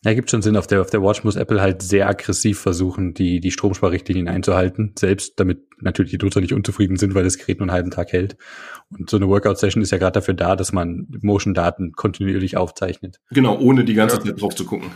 Ja, 0.06 0.13
gibt 0.13 0.30
schon 0.30 0.42
Sinn. 0.42 0.58
Auf 0.58 0.68
der, 0.68 0.82
auf 0.82 0.89
der 0.89 1.02
Watch 1.02 1.24
muss 1.24 1.38
Apple 1.38 1.62
halt 1.62 1.82
sehr 1.82 2.10
aggressiv 2.10 2.60
versuchen, 2.60 3.13
die, 3.13 3.39
die 3.39 3.52
Stromsparrichtlinien 3.52 4.28
einzuhalten. 4.28 4.94
Selbst 5.00 5.39
damit 5.39 5.62
natürlich 5.82 6.12
die 6.12 6.18
Nutzer 6.18 6.42
nicht 6.42 6.54
unzufrieden 6.54 6.98
sind, 6.98 7.16
weil 7.16 7.24
das 7.24 7.38
Gerät 7.38 7.60
nur 7.60 7.66
einen 7.66 7.74
halben 7.74 7.92
Tag 7.92 8.12
hält. 8.12 8.36
Und 8.89 9.10
so 9.10 9.16
eine 9.16 9.30
Workout-Session 9.30 9.82
ist 9.82 9.92
ja 9.92 9.98
gerade 9.98 10.20
dafür 10.20 10.34
da, 10.34 10.58
dass 10.58 10.74
man 10.74 11.08
Motion-Daten 11.22 11.94
kontinuierlich 11.94 12.58
aufzeichnet. 12.58 13.22
Genau, 13.32 13.58
ohne 13.58 13.86
die 13.86 13.94
ganze 13.94 14.18
ja. 14.18 14.24
Zeit 14.24 14.42
drauf 14.42 14.56
zu 14.56 14.66
gucken. 14.66 14.92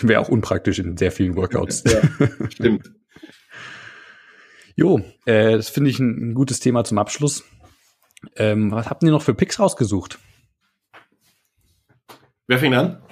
Wäre 0.00 0.20
auch 0.20 0.28
unpraktisch 0.28 0.80
in 0.80 0.96
sehr 0.96 1.12
vielen 1.12 1.36
Workouts. 1.36 1.84
Ja, 1.84 2.28
stimmt. 2.50 2.90
jo, 4.74 5.00
äh, 5.26 5.52
das 5.52 5.68
finde 5.68 5.90
ich 5.90 6.00
ein, 6.00 6.30
ein, 6.30 6.34
gutes 6.34 6.58
Thema 6.58 6.82
zum 6.82 6.98
Abschluss. 6.98 7.44
Ähm, 8.34 8.72
was 8.72 8.90
habt 8.90 9.04
ihr 9.04 9.10
noch 9.12 9.22
für 9.22 9.34
Picks 9.34 9.60
rausgesucht? 9.60 10.18
Wer 12.48 12.58
fängt 12.58 12.74
an? 12.74 13.03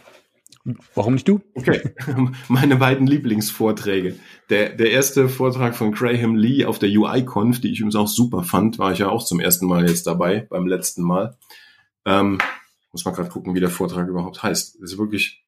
Warum 0.94 1.14
nicht 1.14 1.26
du? 1.26 1.40
Okay, 1.54 1.94
meine 2.48 2.76
beiden 2.76 3.06
Lieblingsvorträge. 3.06 4.16
Der, 4.48 4.70
der 4.70 4.92
erste 4.92 5.28
Vortrag 5.28 5.74
von 5.74 5.92
Graham 5.92 6.36
Lee 6.36 6.64
auf 6.64 6.78
der 6.78 6.88
UI-Conf, 6.88 7.60
die 7.60 7.72
ich 7.72 7.80
übrigens 7.80 7.96
auch 7.96 8.06
super 8.06 8.44
fand, 8.44 8.78
war 8.78 8.92
ich 8.92 9.00
ja 9.00 9.08
auch 9.08 9.24
zum 9.24 9.40
ersten 9.40 9.66
Mal 9.66 9.88
jetzt 9.88 10.06
dabei, 10.06 10.46
beim 10.50 10.66
letzten 10.66 11.02
Mal. 11.02 11.36
Ähm, 12.04 12.38
muss 12.92 13.04
man 13.04 13.14
gerade 13.14 13.28
gucken, 13.28 13.54
wie 13.54 13.60
der 13.60 13.70
Vortrag 13.70 14.06
überhaupt 14.08 14.42
heißt. 14.42 14.80
Das 14.80 14.92
ist 14.92 14.98
wirklich 14.98 15.44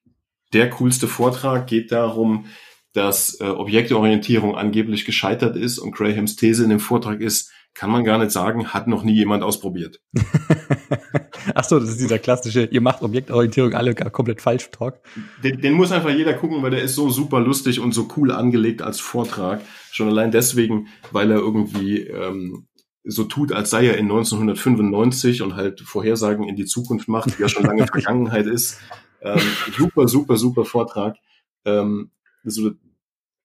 der 0.52 0.70
coolste 0.70 1.06
Vortrag, 1.06 1.66
geht 1.66 1.92
darum, 1.92 2.46
dass 2.94 3.40
äh, 3.40 3.44
Objektorientierung 3.44 4.56
angeblich 4.56 5.04
gescheitert 5.04 5.56
ist 5.56 5.78
und 5.78 5.94
Grahams 5.94 6.36
These 6.36 6.64
in 6.64 6.70
dem 6.70 6.80
Vortrag 6.80 7.20
ist, 7.20 7.50
kann 7.74 7.90
man 7.90 8.04
gar 8.04 8.18
nicht 8.18 8.30
sagen, 8.30 8.68
hat 8.68 8.86
noch 8.86 9.02
nie 9.02 9.14
jemand 9.14 9.42
ausprobiert. 9.42 10.00
Ach 11.56 11.64
so, 11.64 11.80
das 11.80 11.90
ist 11.90 12.00
dieser 12.00 12.20
klassische, 12.20 12.66
ihr 12.66 12.80
macht 12.80 13.02
Objektorientierung 13.02 13.74
alle 13.74 13.94
komplett 13.94 14.40
falsch 14.40 14.70
Talk. 14.70 15.00
Den, 15.42 15.60
den, 15.60 15.74
muss 15.74 15.90
einfach 15.90 16.10
jeder 16.10 16.34
gucken, 16.34 16.62
weil 16.62 16.70
der 16.70 16.82
ist 16.82 16.94
so 16.94 17.10
super 17.10 17.40
lustig 17.40 17.80
und 17.80 17.92
so 17.92 18.08
cool 18.16 18.30
angelegt 18.30 18.80
als 18.80 19.00
Vortrag. 19.00 19.60
Schon 19.90 20.08
allein 20.08 20.30
deswegen, 20.30 20.86
weil 21.10 21.32
er 21.32 21.38
irgendwie 21.38 22.02
ähm, 22.02 22.68
so 23.02 23.24
tut, 23.24 23.52
als 23.52 23.70
sei 23.70 23.86
er 23.86 23.98
in 23.98 24.04
1995 24.04 25.42
und 25.42 25.56
halt 25.56 25.80
Vorhersagen 25.80 26.48
in 26.48 26.54
die 26.54 26.64
Zukunft 26.64 27.08
macht, 27.08 27.36
die 27.36 27.42
ja 27.42 27.48
schon 27.48 27.64
lange 27.64 27.86
Vergangenheit 27.92 28.46
ist. 28.46 28.78
Ähm, 29.20 29.40
super, 29.76 30.06
super, 30.06 30.36
super 30.36 30.64
Vortrag. 30.64 31.16
Ähm, 31.64 32.12
so, 32.44 32.72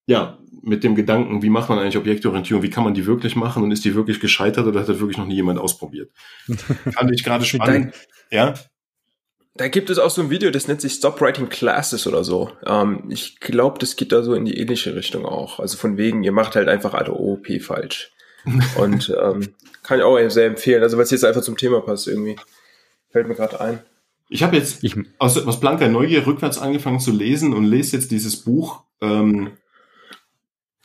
ja, 0.09 0.39
mit 0.63 0.83
dem 0.83 0.95
Gedanken, 0.95 1.43
wie 1.43 1.51
macht 1.51 1.69
man 1.69 1.77
eigentlich 1.77 1.97
Objektorientierung, 1.97 2.63
wie 2.63 2.71
kann 2.71 2.83
man 2.83 2.95
die 2.95 3.05
wirklich 3.05 3.35
machen 3.35 3.61
und 3.61 3.71
ist 3.71 3.85
die 3.85 3.93
wirklich 3.93 4.19
gescheitert 4.19 4.65
oder 4.65 4.79
hat 4.79 4.89
das 4.89 4.99
wirklich 4.99 5.19
noch 5.19 5.27
nie 5.27 5.35
jemand 5.35 5.59
ausprobiert? 5.59 6.09
Fand 6.47 7.11
ich 7.11 7.23
gerade 7.23 7.45
spannend. 7.45 7.93
ja. 8.31 8.55
Da 9.53 9.67
gibt 9.67 9.89
es 9.89 9.99
auch 9.99 10.09
so 10.09 10.21
ein 10.21 10.29
Video, 10.29 10.49
das 10.49 10.67
nennt 10.67 10.81
sich 10.81 10.93
Stop 10.93 11.21
Writing 11.21 11.49
Classes 11.49 12.07
oder 12.07 12.23
so. 12.23 12.51
Ähm, 12.65 13.03
ich 13.09 13.39
glaube, 13.39 13.77
das 13.77 13.97
geht 13.97 14.11
da 14.11 14.23
so 14.23 14.33
in 14.33 14.45
die 14.45 14.57
ähnliche 14.57 14.95
Richtung 14.95 15.25
auch. 15.25 15.59
Also 15.59 15.77
von 15.77 15.97
wegen, 15.97 16.23
ihr 16.23 16.31
macht 16.31 16.55
halt 16.55 16.69
einfach 16.69 16.93
alle 16.93 17.13
OOP 17.13 17.61
falsch. 17.61 18.11
Und 18.77 19.15
ähm, 19.21 19.49
kann 19.83 19.99
ich 19.99 20.03
auch 20.03 20.17
sehr 20.29 20.47
empfehlen. 20.47 20.81
Also 20.81 20.97
was 20.97 21.11
jetzt 21.11 21.25
einfach 21.25 21.41
zum 21.41 21.57
Thema 21.57 21.81
passt 21.81 22.07
irgendwie. 22.07 22.37
Fällt 23.11 23.27
mir 23.27 23.35
gerade 23.35 23.59
ein. 23.59 23.79
Ich 24.29 24.43
habe 24.43 24.55
jetzt 24.55 24.83
ich, 24.83 24.95
aus, 25.17 25.37
aus 25.37 25.59
blanker 25.59 25.89
Neugier 25.89 26.25
rückwärts 26.25 26.57
angefangen 26.57 26.99
zu 26.99 27.11
lesen 27.11 27.53
und 27.53 27.65
lese 27.65 27.97
jetzt 27.97 28.11
dieses 28.11 28.37
Buch 28.37 28.83
ähm, 29.01 29.51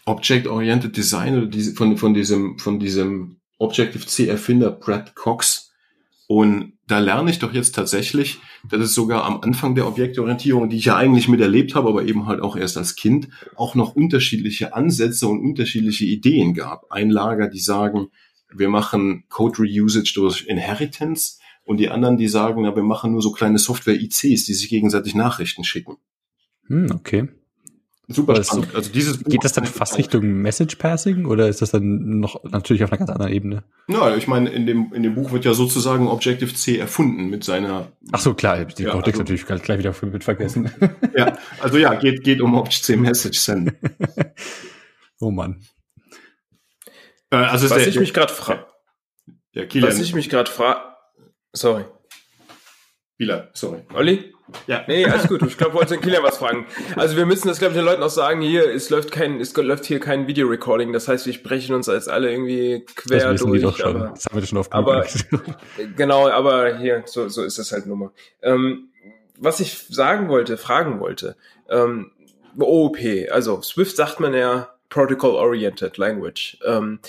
Object-Oriented 0.06 0.96
Design 0.96 1.36
oder 1.36 1.46
diese, 1.46 1.74
von, 1.74 1.96
von 1.96 2.14
diesem, 2.14 2.58
von 2.58 2.78
diesem 2.78 3.36
Objective-C 3.58 4.26
Erfinder 4.26 4.70
Brad 4.70 5.14
Cox. 5.14 5.72
Und 6.26 6.74
da 6.86 6.98
lerne 6.98 7.30
ich 7.30 7.38
doch 7.38 7.52
jetzt 7.52 7.74
tatsächlich, 7.74 8.38
dass 8.70 8.80
es 8.80 8.94
sogar 8.94 9.24
am 9.24 9.40
Anfang 9.40 9.74
der 9.74 9.86
Objektorientierung, 9.86 10.68
die 10.68 10.76
ich 10.76 10.86
ja 10.86 10.96
eigentlich 10.96 11.28
miterlebt 11.28 11.74
habe, 11.74 11.88
aber 11.88 12.04
eben 12.04 12.26
halt 12.26 12.40
auch 12.40 12.56
erst 12.56 12.76
als 12.76 12.96
Kind, 12.96 13.28
auch 13.56 13.74
noch 13.74 13.94
unterschiedliche 13.94 14.74
Ansätze 14.74 15.26
und 15.26 15.40
unterschiedliche 15.40 16.04
Ideen 16.04 16.54
gab. 16.54 16.90
Ein 16.90 17.10
Lager, 17.10 17.48
die 17.48 17.60
sagen, 17.60 18.08
wir 18.52 18.68
machen 18.68 19.24
Code 19.28 19.62
Reusage 19.62 20.12
durch 20.14 20.46
Inheritance 20.46 21.38
und 21.64 21.78
die 21.78 21.88
anderen, 21.90 22.16
die 22.16 22.28
sagen, 22.28 22.62
na, 22.62 22.76
wir 22.76 22.82
machen 22.82 23.12
nur 23.12 23.22
so 23.22 23.32
kleine 23.32 23.58
Software-ICs, 23.58 24.44
die 24.44 24.54
sich 24.54 24.68
gegenseitig 24.68 25.14
Nachrichten 25.14 25.64
schicken. 25.64 25.96
Hm, 26.66 26.90
okay. 26.94 27.28
Super 28.06 28.42
spannend. 28.44 28.74
Also 28.74 28.92
dieses 28.92 29.18
Buch 29.18 29.30
geht 29.30 29.44
das 29.44 29.54
dann 29.54 29.64
fast 29.64 29.96
Richtung 29.96 30.24
Message 30.24 30.76
Passing 30.76 31.24
oder 31.24 31.48
ist 31.48 31.62
das 31.62 31.70
dann 31.70 32.20
noch 32.20 32.44
natürlich 32.44 32.84
auf 32.84 32.92
einer 32.92 32.98
ganz 32.98 33.10
anderen 33.10 33.32
Ebene? 33.32 33.64
Ja, 33.88 34.14
ich 34.14 34.26
meine, 34.26 34.50
in 34.50 34.66
dem, 34.66 34.92
in 34.92 35.02
dem 35.02 35.14
Buch 35.14 35.32
wird 35.32 35.46
ja 35.46 35.54
sozusagen 35.54 36.08
Objective 36.08 36.52
C 36.52 36.76
erfunden 36.76 37.30
mit 37.30 37.44
seiner. 37.44 37.92
Ach 38.12 38.20
so, 38.20 38.34
klar, 38.34 38.62
den 38.64 38.86
ja, 38.86 38.92
Kontext 38.92 39.20
also, 39.20 39.32
natürlich 39.32 39.46
gleich 39.46 39.78
wieder 39.78 39.94
mit 40.02 40.24
vergessen. 40.24 40.70
Ja, 41.16 41.38
also 41.60 41.78
ja, 41.78 41.94
geht, 41.94 42.24
geht 42.24 42.40
um 42.40 42.54
Objective 42.54 42.82
C 42.82 42.96
Message 42.96 43.38
Send. 43.38 43.72
oh 45.20 45.30
Mann. 45.30 45.62
Äh, 47.30 47.36
also 47.36 47.70
was 47.70 47.78
der, 47.78 47.88
ich 47.88 47.98
mich 47.98 48.12
gerade 48.12 48.32
frage. 48.32 48.66
Ja, 49.52 49.64
Kilian. 49.64 49.90
Was 49.90 50.00
ich 50.00 50.14
mich 50.14 50.28
gerade 50.28 50.50
frage. 50.50 50.80
Sorry. 51.52 51.84
Wieler, 53.16 53.48
sorry. 53.52 53.82
Olli? 53.94 54.34
Ja. 54.66 54.84
Nee, 54.86 55.06
alles 55.06 55.28
gut. 55.28 55.42
Ich 55.42 55.56
glaube, 55.56 55.74
wollte 55.74 55.94
den 55.94 56.00
Kilian 56.00 56.22
was 56.22 56.38
fragen. 56.38 56.66
Also 56.96 57.16
wir 57.16 57.26
müssen 57.26 57.48
das, 57.48 57.58
glaube 57.58 57.72
ich, 57.72 57.78
den 57.78 57.84
Leuten 57.84 58.02
auch 58.02 58.10
sagen, 58.10 58.40
hier, 58.40 58.72
es 58.72 58.90
läuft 58.90 59.10
kein, 59.10 59.40
es 59.40 59.56
läuft 59.56 59.86
hier 59.86 60.00
kein 60.00 60.26
Video-Recording. 60.26 60.92
Das 60.92 61.08
heißt, 61.08 61.24
wir 61.26 61.32
sprechen 61.32 61.74
uns 61.74 61.88
als 61.88 62.08
alle 62.08 62.30
irgendwie 62.30 62.84
quer 62.94 63.32
das 63.32 63.40
durch. 63.40 63.62
doch 63.62 63.76
schon. 63.76 63.96
Aber, 63.96 64.08
das 64.08 64.26
haben 64.26 64.40
wir 64.40 64.46
schon 64.46 64.58
oft 64.58 64.72
aber, 64.72 65.06
Genau, 65.96 66.28
aber 66.28 66.76
hier, 66.76 67.02
so, 67.06 67.28
so 67.28 67.42
ist 67.42 67.58
es 67.58 67.72
halt 67.72 67.86
nun 67.86 67.98
mal. 67.98 68.10
Ähm, 68.42 68.88
was 69.38 69.60
ich 69.60 69.86
sagen 69.88 70.28
wollte, 70.28 70.56
fragen 70.56 71.00
wollte, 71.00 71.36
ähm, 71.68 72.10
OOP, 72.58 72.98
also 73.30 73.62
Swift 73.62 73.96
sagt 73.96 74.20
man 74.20 74.34
ja 74.34 74.74
Protocol-Oriented 74.90 75.96
Language. 75.96 76.58
Ähm, 76.64 77.00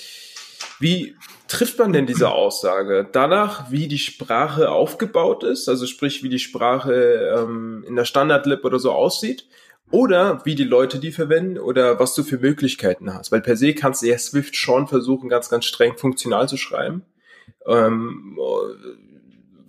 wie 0.80 1.16
trifft 1.48 1.80
man 1.80 1.94
denn 1.94 2.06
diese 2.06 2.32
Aussage? 2.32 3.08
Danach, 3.12 3.72
wie 3.72 3.88
die 3.88 4.00
Sprache 4.00 4.72
aufgebaut 4.72 5.44
ist, 5.44 5.70
also 5.70 5.86
sprich, 5.86 6.24
wie 6.24 6.30
die 6.30 6.40
Sprache 6.40 7.36
ähm, 7.38 7.84
in 7.88 7.96
der 7.96 8.06
Standard-Lib 8.06 8.64
oder 8.66 8.80
so 8.80 8.92
aussieht? 8.92 9.48
Oder 9.92 10.44
wie 10.46 10.56
die 10.56 10.64
Leute 10.64 10.98
die 10.98 11.12
verwenden 11.12 11.60
oder 11.60 12.00
was 12.00 12.16
du 12.16 12.24
für 12.24 12.40
Möglichkeiten 12.40 13.14
hast. 13.14 13.32
Weil 13.32 13.42
per 13.42 13.56
se 13.56 13.76
kannst 13.76 14.02
du 14.02 14.08
ja 14.08 14.18
Swift 14.18 14.56
schon 14.56 14.88
versuchen, 14.88 15.30
ganz, 15.30 15.50
ganz 15.50 15.66
streng 15.66 15.96
funktional 15.96 16.50
zu 16.50 16.58
schreiben. 16.58 17.04
Ähm, 17.68 18.38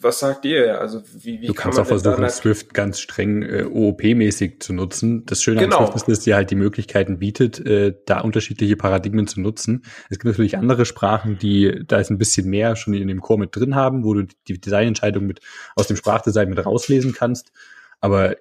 was 0.00 0.18
sagt 0.18 0.44
ihr? 0.44 0.80
Also 0.80 1.02
wie, 1.14 1.40
wie 1.40 1.46
du 1.46 1.54
kannst 1.54 1.78
auch 1.78 1.86
versuchen, 1.86 2.28
Swift 2.28 2.74
ganz 2.74 3.00
streng 3.00 3.42
äh, 3.42 3.64
OOP-mäßig 3.64 4.60
zu 4.60 4.72
nutzen. 4.72 5.24
Das 5.26 5.42
Schöne 5.42 5.62
genau. 5.62 5.78
an 5.78 5.86
Swift 5.86 5.96
ist, 5.96 6.08
dass 6.08 6.24
sie 6.24 6.34
halt 6.34 6.50
die 6.50 6.56
Möglichkeiten 6.56 7.18
bietet, 7.18 7.64
äh, 7.64 7.94
da 8.06 8.20
unterschiedliche 8.20 8.76
Paradigmen 8.76 9.26
zu 9.26 9.40
nutzen. 9.40 9.84
Es 10.10 10.18
gibt 10.18 10.24
natürlich 10.26 10.58
andere 10.58 10.84
Sprachen, 10.84 11.38
die 11.38 11.82
da 11.86 11.98
ist 11.98 12.10
ein 12.10 12.18
bisschen 12.18 12.48
mehr 12.48 12.76
schon 12.76 12.94
in 12.94 13.08
dem 13.08 13.20
Core 13.20 13.40
mit 13.40 13.56
drin 13.56 13.74
haben, 13.74 14.04
wo 14.04 14.14
du 14.14 14.26
die 14.48 14.60
Designentscheidung 14.60 15.26
mit 15.26 15.40
aus 15.74 15.86
dem 15.86 15.96
Sprachdesign 15.96 16.48
mit 16.48 16.64
rauslesen 16.64 17.12
kannst. 17.12 17.52
Aber 18.00 18.36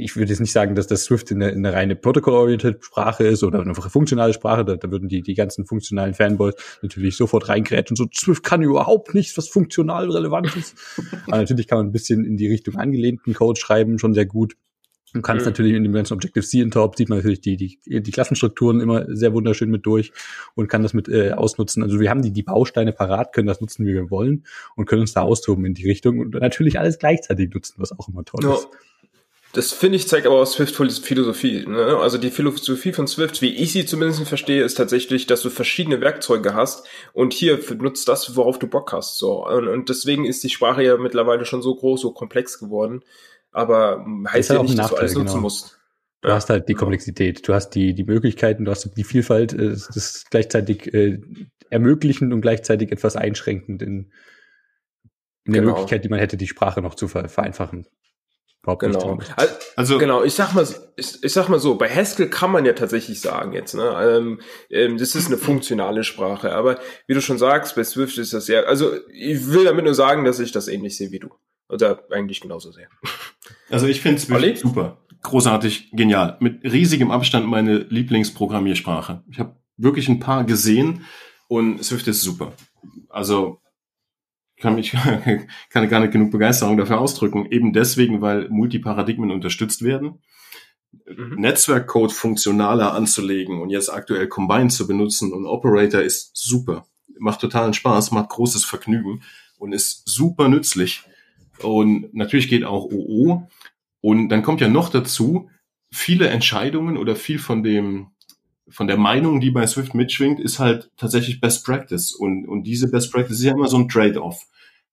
ich 0.00 0.16
würde 0.16 0.30
jetzt 0.30 0.38
nicht 0.38 0.52
sagen, 0.52 0.76
dass 0.76 0.86
das 0.86 1.04
Swift 1.04 1.32
eine, 1.32 1.48
eine 1.48 1.72
reine 1.72 1.96
Protocol-oriented 1.96 2.84
Sprache 2.84 3.24
ist 3.24 3.42
oder 3.42 3.60
eine 3.60 3.74
funktionale 3.74 4.32
Sprache. 4.32 4.64
Da, 4.64 4.76
da 4.76 4.90
würden 4.92 5.08
die, 5.08 5.22
die 5.22 5.34
ganzen 5.34 5.66
funktionalen 5.66 6.14
Fanboys 6.14 6.54
natürlich 6.82 7.16
sofort 7.16 7.48
reingrätschen. 7.48 7.96
So, 7.96 8.06
Swift 8.14 8.44
kann 8.44 8.62
überhaupt 8.62 9.12
nichts, 9.12 9.36
was 9.36 9.48
funktional 9.48 10.08
relevant 10.08 10.54
ist. 10.54 10.76
Aber 11.26 11.38
natürlich 11.38 11.66
kann 11.66 11.78
man 11.78 11.88
ein 11.88 11.92
bisschen 11.92 12.24
in 12.24 12.36
die 12.36 12.46
Richtung 12.46 12.76
angelehnten 12.76 13.34
Code 13.34 13.60
schreiben, 13.60 13.98
schon 13.98 14.14
sehr 14.14 14.24
gut. 14.24 14.54
Du 15.14 15.20
kannst 15.20 15.44
mhm. 15.44 15.50
natürlich 15.50 15.74
in 15.74 15.82
dem 15.82 15.92
ganzen 15.92 16.14
Objective-C 16.14 16.60
in 16.60 16.70
Top 16.70 16.96
sieht 16.96 17.08
man 17.08 17.18
natürlich 17.18 17.40
die, 17.40 17.56
die, 17.56 17.78
die 17.84 18.10
Klassenstrukturen 18.12 18.80
immer 18.80 19.04
sehr 19.08 19.32
wunderschön 19.32 19.70
mit 19.70 19.84
durch 19.84 20.12
und 20.54 20.68
kann 20.68 20.82
das 20.82 20.94
mit 20.94 21.08
äh, 21.08 21.32
ausnutzen. 21.32 21.82
Also 21.82 21.98
wir 21.98 22.10
haben 22.10 22.22
die, 22.22 22.30
die 22.30 22.42
Bausteine 22.44 22.92
parat, 22.92 23.32
können 23.32 23.48
das 23.48 23.60
nutzen, 23.60 23.84
wie 23.84 23.94
wir 23.94 24.10
wollen 24.10 24.44
und 24.76 24.86
können 24.86 25.00
uns 25.00 25.14
da 25.14 25.22
austoben 25.22 25.64
in 25.64 25.74
die 25.74 25.88
Richtung 25.88 26.20
und 26.20 26.34
natürlich 26.34 26.78
alles 26.78 26.98
gleichzeitig 26.98 27.52
nutzen, 27.52 27.76
was 27.78 27.98
auch 27.98 28.08
immer 28.08 28.24
toll 28.24 28.44
ja. 28.44 28.54
ist. 28.54 28.68
Das 29.54 29.72
finde 29.72 29.96
ich 29.96 30.06
zeigt 30.06 30.26
aber 30.26 30.42
auch 30.42 30.46
Swift 30.46 30.74
Philosophie. 30.76 31.64
Ne? 31.66 31.96
Also 31.98 32.18
die 32.18 32.30
Philosophie 32.30 32.92
von 32.92 33.06
Swift, 33.06 33.40
wie 33.40 33.54
ich 33.54 33.72
sie 33.72 33.86
zumindest 33.86 34.22
verstehe, 34.28 34.62
ist 34.62 34.74
tatsächlich, 34.74 35.26
dass 35.26 35.40
du 35.40 35.48
verschiedene 35.48 36.02
Werkzeuge 36.02 36.54
hast 36.54 36.86
und 37.14 37.32
hier 37.32 37.58
nutzt 37.78 38.08
das, 38.08 38.36
worauf 38.36 38.58
du 38.58 38.66
Bock 38.66 38.92
hast. 38.92 39.16
So 39.18 39.46
und, 39.46 39.68
und 39.68 39.88
deswegen 39.88 40.26
ist 40.26 40.44
die 40.44 40.50
Sprache 40.50 40.82
ja 40.82 40.98
mittlerweile 40.98 41.46
schon 41.46 41.62
so 41.62 41.74
groß, 41.74 42.02
so 42.02 42.12
komplex 42.12 42.58
geworden. 42.58 43.00
Aber 43.50 44.04
heißt 44.28 44.50
ja 44.50 44.62
nicht, 44.62 44.76
Nachteil, 44.76 44.88
dass 44.88 44.90
du 44.90 44.96
alles 44.96 45.14
nutzen 45.14 45.28
genau. 45.28 45.40
musst. 45.40 45.80
Du 46.20 46.28
ja. 46.28 46.34
hast 46.34 46.50
halt 46.50 46.68
die 46.68 46.74
Komplexität, 46.74 47.48
du 47.48 47.54
hast 47.54 47.70
die 47.70 47.94
die 47.94 48.04
Möglichkeiten, 48.04 48.66
du 48.66 48.70
hast 48.70 48.90
die 48.96 49.04
Vielfalt, 49.04 49.54
äh, 49.54 49.70
das 49.70 49.96
ist 49.96 50.30
gleichzeitig 50.30 50.92
äh, 50.92 51.20
ermöglichend 51.70 52.34
und 52.34 52.42
gleichzeitig 52.42 52.92
etwas 52.92 53.16
einschränkend 53.16 53.80
in, 53.80 54.12
in 55.44 55.52
der 55.54 55.62
genau. 55.62 55.72
Möglichkeit, 55.72 56.04
die 56.04 56.10
man 56.10 56.18
hätte, 56.18 56.36
die 56.36 56.48
Sprache 56.48 56.82
noch 56.82 56.96
zu 56.96 57.08
vereinfachen 57.08 57.86
überhaupt 58.68 58.82
genau. 58.82 59.16
nicht 59.16 59.32
Also, 59.36 59.54
also, 59.76 59.98
genau, 59.98 60.22
ich 60.22 60.34
sag 60.34 60.52
mal, 60.54 60.66
ich, 60.96 61.24
ich 61.24 61.32
sag 61.32 61.48
mal 61.48 61.58
so, 61.58 61.76
bei 61.76 61.88
Haskell 61.88 62.28
kann 62.28 62.52
man 62.52 62.64
ja 62.64 62.74
tatsächlich 62.74 63.20
sagen 63.20 63.52
jetzt, 63.52 63.74
ne, 63.74 64.16
ähm, 64.16 64.40
ähm, 64.70 64.98
das 64.98 65.14
ist 65.14 65.28
eine 65.28 65.38
funktionale 65.38 66.04
Sprache, 66.04 66.54
aber 66.54 66.78
wie 67.06 67.14
du 67.14 67.20
schon 67.20 67.38
sagst, 67.38 67.76
bei 67.76 67.84
Swift 67.84 68.18
ist 68.18 68.34
das 68.34 68.48
ja, 68.48 68.62
also 68.62 68.92
ich 69.12 69.48
will 69.48 69.64
damit 69.64 69.84
nur 69.84 69.94
sagen, 69.94 70.24
dass 70.24 70.38
ich 70.40 70.52
das 70.52 70.68
ähnlich 70.68 70.96
sehe 70.96 71.10
wie 71.10 71.18
du. 71.18 71.30
Oder 71.70 72.02
eigentlich 72.10 72.40
genauso 72.40 72.72
sehr. 72.72 72.88
Also 73.70 73.86
ich 73.86 74.00
finde 74.00 74.18
Swift 74.18 74.40
Olli? 74.40 74.56
super, 74.56 74.98
großartig, 75.22 75.90
genial, 75.92 76.38
mit 76.40 76.64
riesigem 76.64 77.10
Abstand 77.10 77.46
meine 77.46 77.76
Lieblingsprogrammiersprache. 77.76 79.22
Ich 79.30 79.38
habe 79.38 79.56
wirklich 79.76 80.08
ein 80.08 80.20
paar 80.20 80.44
gesehen 80.44 81.04
und 81.48 81.84
Swift 81.84 82.08
ist 82.08 82.22
super. 82.22 82.52
Also 83.10 83.60
kann 84.60 84.74
mich 84.74 84.92
kann 85.70 85.88
gar 85.88 86.00
nicht 86.00 86.12
genug 86.12 86.30
Begeisterung 86.30 86.76
dafür 86.76 87.00
ausdrücken. 87.00 87.46
Eben 87.50 87.72
deswegen, 87.72 88.20
weil 88.20 88.48
Multiparadigmen 88.48 89.30
unterstützt 89.30 89.82
werden. 89.82 90.20
Mhm. 91.06 91.36
Netzwerkcode 91.36 92.12
funktionaler 92.12 92.94
anzulegen 92.94 93.60
und 93.60 93.70
jetzt 93.70 93.92
aktuell 93.92 94.26
Combine 94.28 94.68
zu 94.68 94.86
benutzen 94.86 95.32
und 95.32 95.46
Operator 95.46 96.00
ist 96.00 96.30
super. 96.34 96.86
Macht 97.18 97.40
totalen 97.40 97.74
Spaß, 97.74 98.12
macht 98.12 98.30
großes 98.30 98.64
Vergnügen 98.64 99.22
und 99.58 99.72
ist 99.72 100.02
super 100.08 100.48
nützlich. 100.48 101.02
Und 101.62 102.14
natürlich 102.14 102.48
geht 102.48 102.64
auch 102.64 102.84
OO. 102.84 103.48
Und 104.00 104.28
dann 104.28 104.42
kommt 104.42 104.60
ja 104.60 104.68
noch 104.68 104.88
dazu, 104.90 105.50
viele 105.90 106.28
Entscheidungen 106.28 106.96
oder 106.96 107.16
viel 107.16 107.38
von 107.38 107.62
dem, 107.62 108.08
von 108.70 108.86
der 108.86 108.96
Meinung, 108.96 109.40
die 109.40 109.50
bei 109.50 109.66
Swift 109.66 109.94
mitschwingt, 109.94 110.40
ist 110.40 110.58
halt 110.58 110.90
tatsächlich 110.96 111.40
Best 111.40 111.64
Practice. 111.64 112.12
Und, 112.12 112.46
und 112.46 112.64
diese 112.64 112.90
Best 112.90 113.12
Practice 113.12 113.38
ist 113.38 113.44
ja 113.44 113.52
immer 113.52 113.68
so 113.68 113.78
ein 113.78 113.88
Trade-off. 113.88 114.46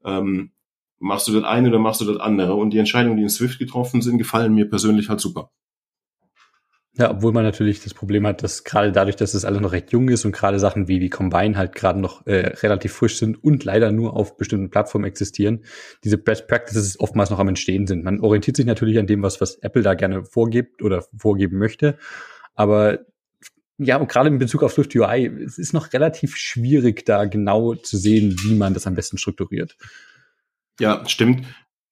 Ähm, 0.03 0.51
machst 0.99 1.27
du 1.27 1.33
das 1.33 1.43
eine 1.43 1.69
oder 1.69 1.79
machst 1.79 2.01
du 2.01 2.05
das 2.05 2.17
andere? 2.17 2.55
Und 2.55 2.71
die 2.71 2.79
Entscheidungen, 2.79 3.17
die 3.17 3.23
in 3.23 3.29
Swift 3.29 3.59
getroffen 3.59 4.01
sind, 4.01 4.17
gefallen 4.17 4.53
mir 4.53 4.69
persönlich 4.69 5.09
halt 5.09 5.19
super. 5.19 5.51
Ja, 6.97 7.11
obwohl 7.11 7.33
man 7.33 7.43
natürlich 7.43 7.83
das 7.83 7.93
Problem 7.93 8.25
hat, 8.25 8.41
dass 8.41 8.63
gerade 8.63 8.93
dadurch, 8.93 9.17
dass 9.17 9.33
es 9.33 9.43
alles 9.43 9.59
noch 9.59 9.73
recht 9.73 9.91
jung 9.91 10.07
ist 10.07 10.23
und 10.23 10.31
gerade 10.31 10.59
Sachen 10.59 10.87
wie 10.87 10.99
die 10.99 11.09
Combine 11.09 11.57
halt 11.57 11.75
gerade 11.75 11.99
noch 11.99 12.25
äh, 12.25 12.53
relativ 12.61 12.93
frisch 12.93 13.17
sind 13.17 13.43
und 13.43 13.65
leider 13.65 13.91
nur 13.91 14.15
auf 14.15 14.37
bestimmten 14.37 14.69
Plattformen 14.69 15.03
existieren, 15.03 15.65
diese 16.05 16.17
Best 16.17 16.47
Practices 16.47 16.97
oftmals 16.97 17.31
noch 17.31 17.39
am 17.39 17.49
Entstehen 17.49 17.85
sind. 17.85 18.05
Man 18.05 18.21
orientiert 18.21 18.55
sich 18.55 18.65
natürlich 18.65 18.97
an 18.97 19.07
dem, 19.07 19.23
was, 19.23 19.41
was 19.41 19.55
Apple 19.55 19.81
da 19.81 19.93
gerne 19.93 20.23
vorgibt 20.23 20.81
oder 20.81 21.03
vorgeben 21.17 21.57
möchte, 21.57 21.97
aber 22.53 22.99
ja, 23.77 23.97
und 23.97 24.09
gerade 24.09 24.29
in 24.29 24.37
Bezug 24.37 24.63
auf 24.63 24.73
Swift 24.73 24.95
UI, 24.95 25.25
es 25.43 25.57
ist 25.57 25.73
noch 25.73 25.91
relativ 25.91 26.37
schwierig, 26.37 27.05
da 27.05 27.25
genau 27.25 27.75
zu 27.75 27.97
sehen, 27.97 28.35
wie 28.43 28.55
man 28.55 28.73
das 28.73 28.87
am 28.87 28.95
besten 28.95 29.17
strukturiert. 29.17 29.75
Ja, 30.79 31.07
stimmt. 31.07 31.45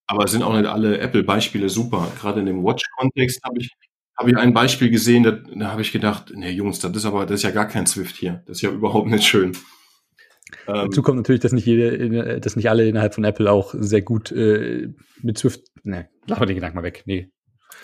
Aber 0.08 0.28
sind 0.28 0.44
auch 0.44 0.56
nicht 0.56 0.66
alle 0.66 1.00
Apple-Beispiele 1.00 1.70
super. 1.70 2.12
Gerade 2.20 2.42
in 2.42 2.46
dem 2.46 2.64
Watch-Kontext 2.64 3.44
habe 3.44 3.60
ich, 3.60 3.72
habe 4.18 4.32
ich 4.32 4.38
ein 4.38 4.54
Beispiel 4.54 4.90
gesehen, 4.90 5.24
da, 5.24 5.32
da 5.32 5.72
habe 5.72 5.82
ich 5.82 5.92
gedacht, 5.92 6.32
nee 6.36 6.52
Jungs, 6.52 6.80
das 6.80 6.96
ist 6.96 7.06
aber, 7.06 7.26
das 7.26 7.40
ist 7.40 7.44
ja 7.44 7.52
gar 7.52 7.68
kein 7.68 7.88
Swift 7.88 8.16
hier. 8.16 8.44
Das 8.46 8.58
ist 8.58 8.62
ja 8.62 8.70
überhaupt 8.70 9.08
nicht 9.08 9.26
schön. 9.26 9.54
Ähm, 10.68 10.90
Dazu 10.90 11.02
kommt 11.02 11.18
natürlich, 11.18 11.42
dass 11.42 11.52
nicht 11.52 11.66
jede, 11.66 12.40
dass 12.40 12.56
nicht 12.56 12.70
alle 12.70 12.88
innerhalb 12.88 13.14
von 13.16 13.24
Apple 13.24 13.52
auch 13.52 13.74
sehr 13.78 14.02
gut 14.02 14.32
äh, 14.32 14.90
mit 15.22 15.38
Swift. 15.38 15.64
Ne, 15.84 16.10
lass 16.28 16.40
mal 16.40 16.46
den 16.46 16.56
Gedanken 16.56 16.78
mal 16.78 16.84
weg. 16.84 17.04
Nee. 17.06 17.30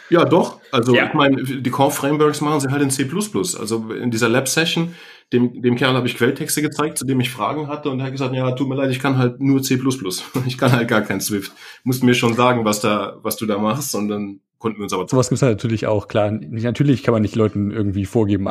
Ja, 0.09 0.25
doch. 0.25 0.59
Also 0.71 0.95
ja. 0.95 1.07
ich 1.07 1.13
meine, 1.13 1.43
die 1.43 1.69
Core 1.69 1.91
Frameworks 1.91 2.41
machen 2.41 2.59
sie 2.59 2.69
halt 2.69 2.81
in 2.81 2.89
C++. 2.89 3.07
Also 3.59 3.91
in 3.91 4.11
dieser 4.11 4.29
Lab 4.29 4.47
Session, 4.47 4.95
dem, 5.31 5.61
dem 5.61 5.75
Kerl 5.75 5.93
habe 5.93 6.07
ich 6.07 6.17
Quelltexte 6.17 6.61
gezeigt, 6.61 6.97
zu 6.97 7.05
dem 7.05 7.19
ich 7.19 7.29
Fragen 7.29 7.67
hatte 7.67 7.89
und 7.89 7.99
er 7.99 8.07
hat 8.07 8.13
gesagt, 8.13 8.33
ja, 8.33 8.51
tut 8.51 8.67
mir 8.67 8.75
leid, 8.75 8.89
ich 8.89 8.99
kann 8.99 9.17
halt 9.17 9.39
nur 9.39 9.61
C++. 9.61 9.79
Ich 10.47 10.57
kann 10.57 10.71
halt 10.71 10.87
gar 10.87 11.01
kein 11.01 11.21
Swift. 11.21 11.51
Musst 11.83 12.03
mir 12.03 12.15
schon 12.15 12.33
sagen, 12.33 12.65
was 12.65 12.81
da, 12.81 13.17
was 13.21 13.37
du 13.37 13.45
da 13.45 13.57
machst 13.59 13.93
und 13.93 14.07
dann 14.07 14.39
konnten 14.59 14.79
wir 14.79 14.83
uns 14.83 14.93
aber. 14.93 15.07
Sowas 15.07 15.29
gibt's 15.29 15.41
halt 15.41 15.57
natürlich 15.57 15.87
auch, 15.87 16.07
klar. 16.07 16.31
Natürlich 16.31 17.01
kann 17.01 17.13
man 17.13 17.21
nicht 17.21 17.35
Leuten 17.35 17.71
irgendwie 17.71 18.05
vorgeben, 18.05 18.47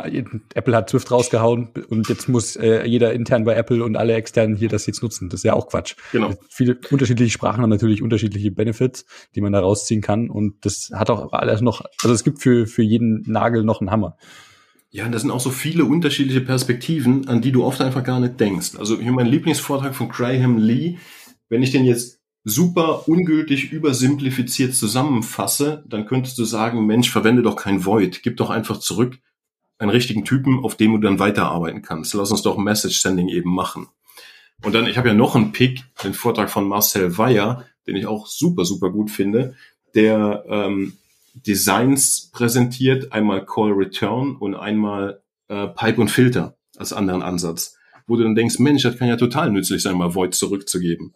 Apple 0.55 0.75
hat 0.75 0.91
Swift 0.91 1.11
rausgehauen 1.11 1.69
und 1.89 2.09
jetzt 2.09 2.29
muss 2.29 2.57
äh, 2.57 2.85
jeder 2.85 3.13
intern 3.13 3.45
bei 3.45 3.55
Apple 3.55 3.85
und 3.85 3.97
alle 3.97 4.15
externen 4.15 4.57
hier 4.57 4.69
das 4.69 4.87
jetzt 4.87 5.03
nutzen. 5.03 5.29
Das 5.29 5.41
ist 5.41 5.45
ja 5.45 5.53
auch 5.53 5.69
Quatsch. 5.69 5.95
Genau. 6.13 6.35
Viele 6.49 6.79
unterschiedliche 6.91 7.31
Sprachen 7.31 7.63
haben 7.63 7.71
natürlich 7.71 8.03
unterschiedliche 8.03 8.51
Benefits, 8.51 9.05
die 9.35 9.41
man 9.41 9.53
da 9.53 9.61
rausziehen 9.61 10.01
kann 10.01 10.31
und 10.31 10.65
das 10.65 10.91
hat 10.93 11.11
auch 11.11 11.33
alles 11.33 11.61
noch, 11.61 11.83
also 12.03 12.15
es 12.15 12.25
gibt 12.25 12.41
für, 12.41 12.67
für 12.67 12.83
jeden 12.83 13.23
Nagel 13.27 13.63
noch 13.63 13.81
einen 13.81 13.91
Hammer. 13.91 14.17
Ja, 14.91 15.05
und 15.05 15.13
das 15.13 15.23
sind 15.23 15.31
auch 15.31 15.41
so 15.41 15.51
viele 15.51 15.85
unterschiedliche 15.85 16.41
Perspektiven, 16.41 17.29
an 17.29 17.43
die 17.43 17.53
du 17.53 17.63
oft 17.63 17.81
einfach 17.83 18.03
gar 18.03 18.21
nicht 18.21 18.41
denkst. 18.41 18.77
Also 18.79 18.99
hier 18.99 19.13
mein 19.13 19.27
Lieblingsvortrag 19.27 19.95
von 19.95 20.09
Graham 20.09 20.57
Lee, 20.57 20.97
wenn 21.51 21.63
ich 21.63 21.71
den 21.71 21.85
jetzt 21.85 22.18
super 22.49 23.09
ungültig 23.09 23.73
übersimplifiziert 23.73 24.75
zusammenfasse, 24.75 25.85
dann 25.87 26.07
könntest 26.07 26.39
du 26.39 26.45
sagen, 26.45 26.87
Mensch, 26.87 27.11
verwende 27.11 27.43
doch 27.43 27.57
kein 27.57 27.85
Void, 27.85 28.23
gib 28.23 28.37
doch 28.37 28.51
einfach 28.51 28.79
zurück 28.79 29.19
einen 29.79 29.91
richtigen 29.91 30.25
Typen, 30.25 30.65
auf 30.65 30.77
dem 30.77 30.93
du 30.93 30.99
dann 30.99 31.19
weiterarbeiten 31.19 31.83
kannst. 31.83 32.15
Lass 32.15 32.31
uns 32.31 32.43
doch 32.43 32.59
Message 32.59 33.01
Sending 33.01 33.29
eben 33.29 33.55
machen. 33.55 33.87
Und 34.65 34.75
dann, 34.75 34.87
ich 34.87 34.99
habe 34.99 35.09
ja 35.09 35.15
noch 35.15 35.37
einen 35.37 35.53
Pick, 35.53 35.85
den 36.03 36.15
Vortrag 36.15 36.51
von 36.51 36.67
Marcel 36.67 37.17
Weyer, 37.17 37.65
den 37.87 37.95
ich 37.95 38.07
auch 38.07 38.27
super, 38.27 38.65
super 38.65 38.91
gut 38.91 39.11
finde, 39.11 39.55
der 39.95 40.45
ähm, 40.49 40.95
Designs 41.35 42.31
präsentiert, 42.33 43.13
einmal 43.13 43.47
Call 43.47 43.73
Return 43.73 44.37
und 44.37 44.57
einmal 44.57 45.23
äh, 45.49 45.69
Pipe 45.69 46.01
und 46.01 46.11
Filter 46.11 46.57
als 46.77 46.93
anderen 46.93 47.23
Ansatz, 47.23 47.77
wo 48.07 48.17
du 48.17 48.25
dann 48.25 48.35
denkst, 48.35 48.59
Mensch, 48.59 48.83
das 48.83 48.97
kann 48.97 49.09
ja 49.09 49.17
total 49.17 49.51
nützlich 49.51 49.83
sein, 49.83 49.97
mal 49.97 50.15
Void 50.15 50.35
zurückzugeben. 50.35 51.15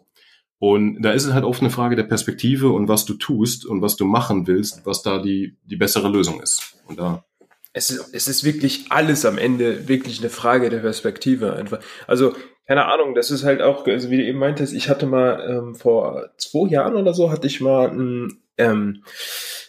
Und 0.63 1.03
da 1.03 1.11
ist 1.11 1.25
es 1.25 1.33
halt 1.33 1.43
oft 1.43 1.61
eine 1.61 1.71
Frage 1.71 1.97
der 1.97 2.05
Perspektive 2.05 2.71
und 2.71 2.87
was 2.87 3.05
du 3.05 3.15
tust 3.15 3.67
und 3.67 3.83
was 3.83 3.97
du 3.97 4.05
machen 4.05 4.47
willst, 4.47 4.87
was 4.87 5.03
da 5.03 5.19
die, 5.21 5.57
die 5.65 5.75
bessere 5.75 6.09
Lösung 6.09 6.41
ist. 6.41 6.77
Und 6.87 7.01
da 7.01 7.25
es 7.73 7.91
ist, 7.91 8.15
es 8.15 8.29
ist 8.29 8.45
wirklich 8.45 8.85
alles 8.91 9.27
am 9.27 9.39
Ende 9.39 9.89
wirklich 9.89 10.21
eine 10.21 10.31
Frage 10.31 10.71
der 10.71 10.79
Perspektive 10.79 11.55
einfach. 11.55 11.81
Also, 12.07 12.37
keine 12.69 12.87
Ahnung, 12.87 13.17
das 13.17 13.33
ist 13.33 13.43
halt 13.43 13.61
auch, 13.61 13.89
also 13.89 14.09
wie 14.11 14.19
du 14.19 14.23
eben 14.23 14.39
meintest, 14.39 14.73
ich 14.73 14.89
hatte 14.89 15.07
mal 15.07 15.45
ähm, 15.51 15.75
vor 15.75 16.31
zwei 16.37 16.69
Jahren 16.69 16.95
oder 16.95 17.13
so, 17.13 17.33
hatte 17.33 17.49
ich 17.49 17.61
mal 17.61 17.89
ein, 17.89 18.41
ähm, 18.57 19.03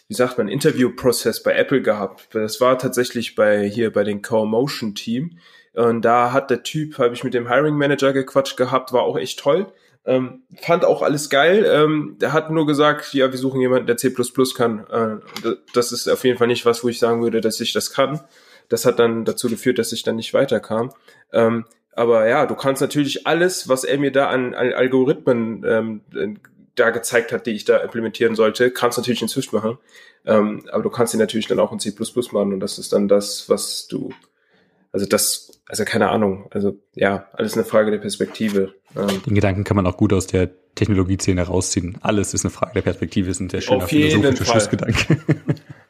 wie 0.06 0.14
sagt 0.14 0.38
man, 0.38 0.46
Interview-Prozess 0.46 1.42
bei 1.42 1.54
Apple 1.54 1.82
gehabt. 1.82 2.28
Das 2.36 2.60
war 2.60 2.78
tatsächlich 2.78 3.34
bei 3.34 3.68
hier 3.68 3.92
bei 3.92 4.04
den 4.04 4.22
Co-Motion-Team. 4.22 5.38
Und 5.74 6.02
da 6.02 6.32
hat 6.32 6.50
der 6.50 6.62
Typ, 6.62 6.98
habe 6.98 7.14
ich 7.14 7.24
mit 7.24 7.34
dem 7.34 7.48
Hiring 7.48 7.74
Manager 7.74 8.12
gequatscht 8.12 8.56
gehabt, 8.56 8.92
war 8.92 9.02
auch 9.02 9.18
echt 9.18 9.40
toll. 9.40 9.66
Ähm, 10.06 10.42
fand 10.60 10.84
auch 10.84 11.02
alles 11.02 11.30
geil. 11.30 11.64
Ähm, 11.66 12.16
der 12.20 12.32
hat 12.32 12.50
nur 12.50 12.66
gesagt, 12.66 13.14
ja, 13.14 13.30
wir 13.30 13.38
suchen 13.38 13.60
jemanden, 13.60 13.86
der 13.86 13.96
C++ 13.96 14.14
kann. 14.54 14.86
Äh, 14.88 15.56
das 15.72 15.92
ist 15.92 16.08
auf 16.08 16.24
jeden 16.24 16.38
Fall 16.38 16.46
nicht 16.46 16.66
was, 16.66 16.84
wo 16.84 16.88
ich 16.88 16.98
sagen 16.98 17.22
würde, 17.22 17.40
dass 17.40 17.60
ich 17.60 17.72
das 17.72 17.90
kann. 17.90 18.20
Das 18.68 18.86
hat 18.86 18.98
dann 18.98 19.24
dazu 19.24 19.48
geführt, 19.48 19.78
dass 19.78 19.92
ich 19.92 20.02
dann 20.02 20.16
nicht 20.16 20.34
weiterkam. 20.34 20.92
Ähm, 21.32 21.64
aber 21.92 22.28
ja, 22.28 22.46
du 22.46 22.54
kannst 22.54 22.82
natürlich 22.82 23.26
alles, 23.26 23.68
was 23.68 23.84
er 23.84 23.98
mir 23.98 24.12
da 24.12 24.28
an, 24.28 24.54
an 24.54 24.72
Algorithmen 24.72 25.64
ähm, 25.66 26.00
da 26.74 26.90
gezeigt 26.90 27.32
hat, 27.32 27.46
die 27.46 27.52
ich 27.52 27.64
da 27.64 27.78
implementieren 27.78 28.34
sollte, 28.34 28.70
kannst 28.70 28.98
natürlich 28.98 29.22
in 29.22 29.28
Swift 29.28 29.52
machen. 29.52 29.78
Ähm, 30.26 30.66
aber 30.70 30.82
du 30.82 30.90
kannst 30.90 31.14
ihn 31.14 31.20
natürlich 31.20 31.46
dann 31.46 31.60
auch 31.60 31.72
in 31.72 31.78
C++ 31.78 31.92
machen 32.32 32.52
und 32.52 32.60
das 32.60 32.78
ist 32.78 32.92
dann 32.92 33.08
das, 33.08 33.48
was 33.48 33.86
du, 33.86 34.10
also 34.94 35.06
das 35.06 35.54
also 35.66 35.84
keine 35.84 36.10
Ahnung. 36.10 36.46
Also 36.50 36.78
ja, 36.94 37.28
alles 37.32 37.54
eine 37.54 37.64
Frage 37.64 37.90
der 37.90 37.98
Perspektive. 37.98 38.74
Ähm, 38.96 39.22
Den 39.26 39.34
Gedanken 39.34 39.64
kann 39.64 39.76
man 39.76 39.86
auch 39.86 39.96
gut 39.96 40.12
aus 40.12 40.26
der 40.26 40.50
Technologieszene 40.74 41.42
rausziehen. 41.42 41.98
Alles 42.00 42.34
ist 42.34 42.44
eine 42.44 42.50
Frage 42.50 42.74
der 42.74 42.82
Perspektive, 42.82 43.30
ist 43.30 43.40
ein 43.40 43.48
sehr 43.48 43.60
schöner 43.60 43.86
philosophischer 43.86 44.44
Schlussgedanke. 44.44 45.18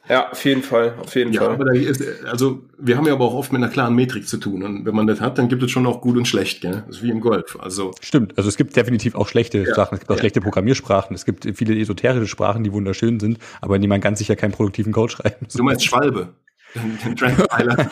Ja, 0.07 0.31
auf 0.31 0.45
jeden 0.45 0.63
Fall, 0.63 0.97
auf 1.01 1.17
jeden 1.17 1.33
ja, 1.33 1.41
Fall. 1.41 1.55
Aber 1.55 1.65
da 1.65 1.73
ist, 1.73 2.05
also 2.27 2.63
wir 2.77 2.99
haben 2.99 3.07
ja 3.07 3.15
aber 3.15 3.25
auch 3.25 3.33
oft 3.33 3.55
mit 3.55 3.63
einer 3.63 3.73
klaren 3.73 3.95
Metrik 3.95 4.29
zu 4.29 4.37
tun. 4.37 4.63
Und 4.63 4.85
wenn 4.85 4.95
man 4.95 5.07
das 5.07 5.23
hat, 5.23 5.39
dann 5.39 5.49
gibt 5.49 5.63
es 5.63 5.71
schon 5.71 5.87
auch 5.87 6.03
gut 6.03 6.19
und 6.19 6.29
schlecht, 6.29 6.61
gell? 6.61 6.85
Das 6.87 6.97
ist 6.97 7.03
wie 7.03 7.09
im 7.09 7.23
Golf. 7.23 7.57
Also 7.59 7.93
Stimmt, 8.03 8.37
also 8.37 8.51
es 8.51 8.59
gibt 8.59 8.77
definitiv 8.77 9.15
auch 9.15 9.29
schlechte 9.29 9.61
ja, 9.61 9.75
Sachen, 9.75 9.95
es 9.95 10.01
gibt 10.01 10.11
auch 10.11 10.17
ja. 10.17 10.21
schlechte 10.21 10.43
Programmiersprachen, 10.43 11.17
es 11.17 11.25
gibt 11.25 11.49
viele 11.57 11.75
esoterische 11.81 12.27
Sprachen, 12.27 12.65
die 12.65 12.73
wunderschön 12.73 13.19
sind, 13.19 13.39
aber 13.63 13.77
in 13.77 13.81
die 13.81 13.89
man 13.89 14.03
ganz 14.03 14.19
sicher 14.19 14.37
keinen 14.37 14.53
produktiven 14.53 14.93
Code 14.93 15.11
schreiben 15.11 15.47
Du 15.51 15.63
meinst 15.63 15.87
Schwalbe? 15.87 16.35
Den 16.75 17.17
Transpiler. 17.17 17.91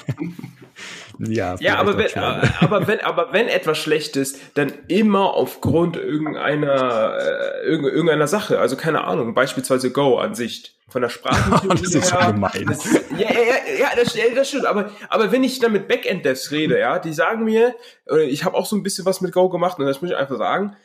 Ja, 1.19 1.57
ja 1.61 1.77
aber, 1.79 1.97
wenn, 1.99 2.15
aber, 2.15 2.87
wenn, 2.87 3.01
aber 3.01 3.33
wenn 3.33 3.49
etwas 3.49 3.79
schlecht 3.79 4.17
ist, 4.17 4.39
dann 4.55 4.73
immer 4.89 5.35
aufgrund 5.35 5.97
irgendeiner, 5.97 7.17
äh, 7.19 7.67
irgendeiner 7.67 8.27
Sache. 8.27 8.59
Also 8.59 8.77
keine 8.77 9.05
Ahnung, 9.05 9.35
beispielsweise 9.35 9.91
Go 9.91 10.19
an 10.19 10.35
sich. 10.35 10.75
Von 10.89 11.01
der 11.01 11.09
Sprache. 11.09 11.67
das 11.69 11.81
ist 11.81 12.09
so 12.09 12.17
gemein. 12.19 12.67
Das, 12.67 12.85
ja, 13.17 13.19
ja, 13.19 13.31
ja, 13.31 13.79
ja 13.81 13.89
das, 13.97 14.15
das 14.35 14.49
stimmt. 14.49 14.67
Aber, 14.67 14.91
aber 15.09 15.33
wenn 15.33 15.43
ich 15.43 15.59
dann 15.59 15.73
mit 15.73 15.89
Backend-Devs 15.89 16.51
rede, 16.51 16.79
ja, 16.79 16.99
die 16.99 17.15
sagen 17.15 17.45
mir, 17.45 17.75
ich 18.27 18.45
habe 18.45 18.55
auch 18.57 18.67
so 18.67 18.77
ein 18.77 18.83
bisschen 18.83 19.07
was 19.07 19.23
mit 19.23 19.33
Go 19.33 19.49
gemacht 19.49 19.79
und 19.79 19.87
das 19.87 20.03
muss 20.03 20.11
ich 20.11 20.17
einfach 20.17 20.37
sagen, 20.37 20.77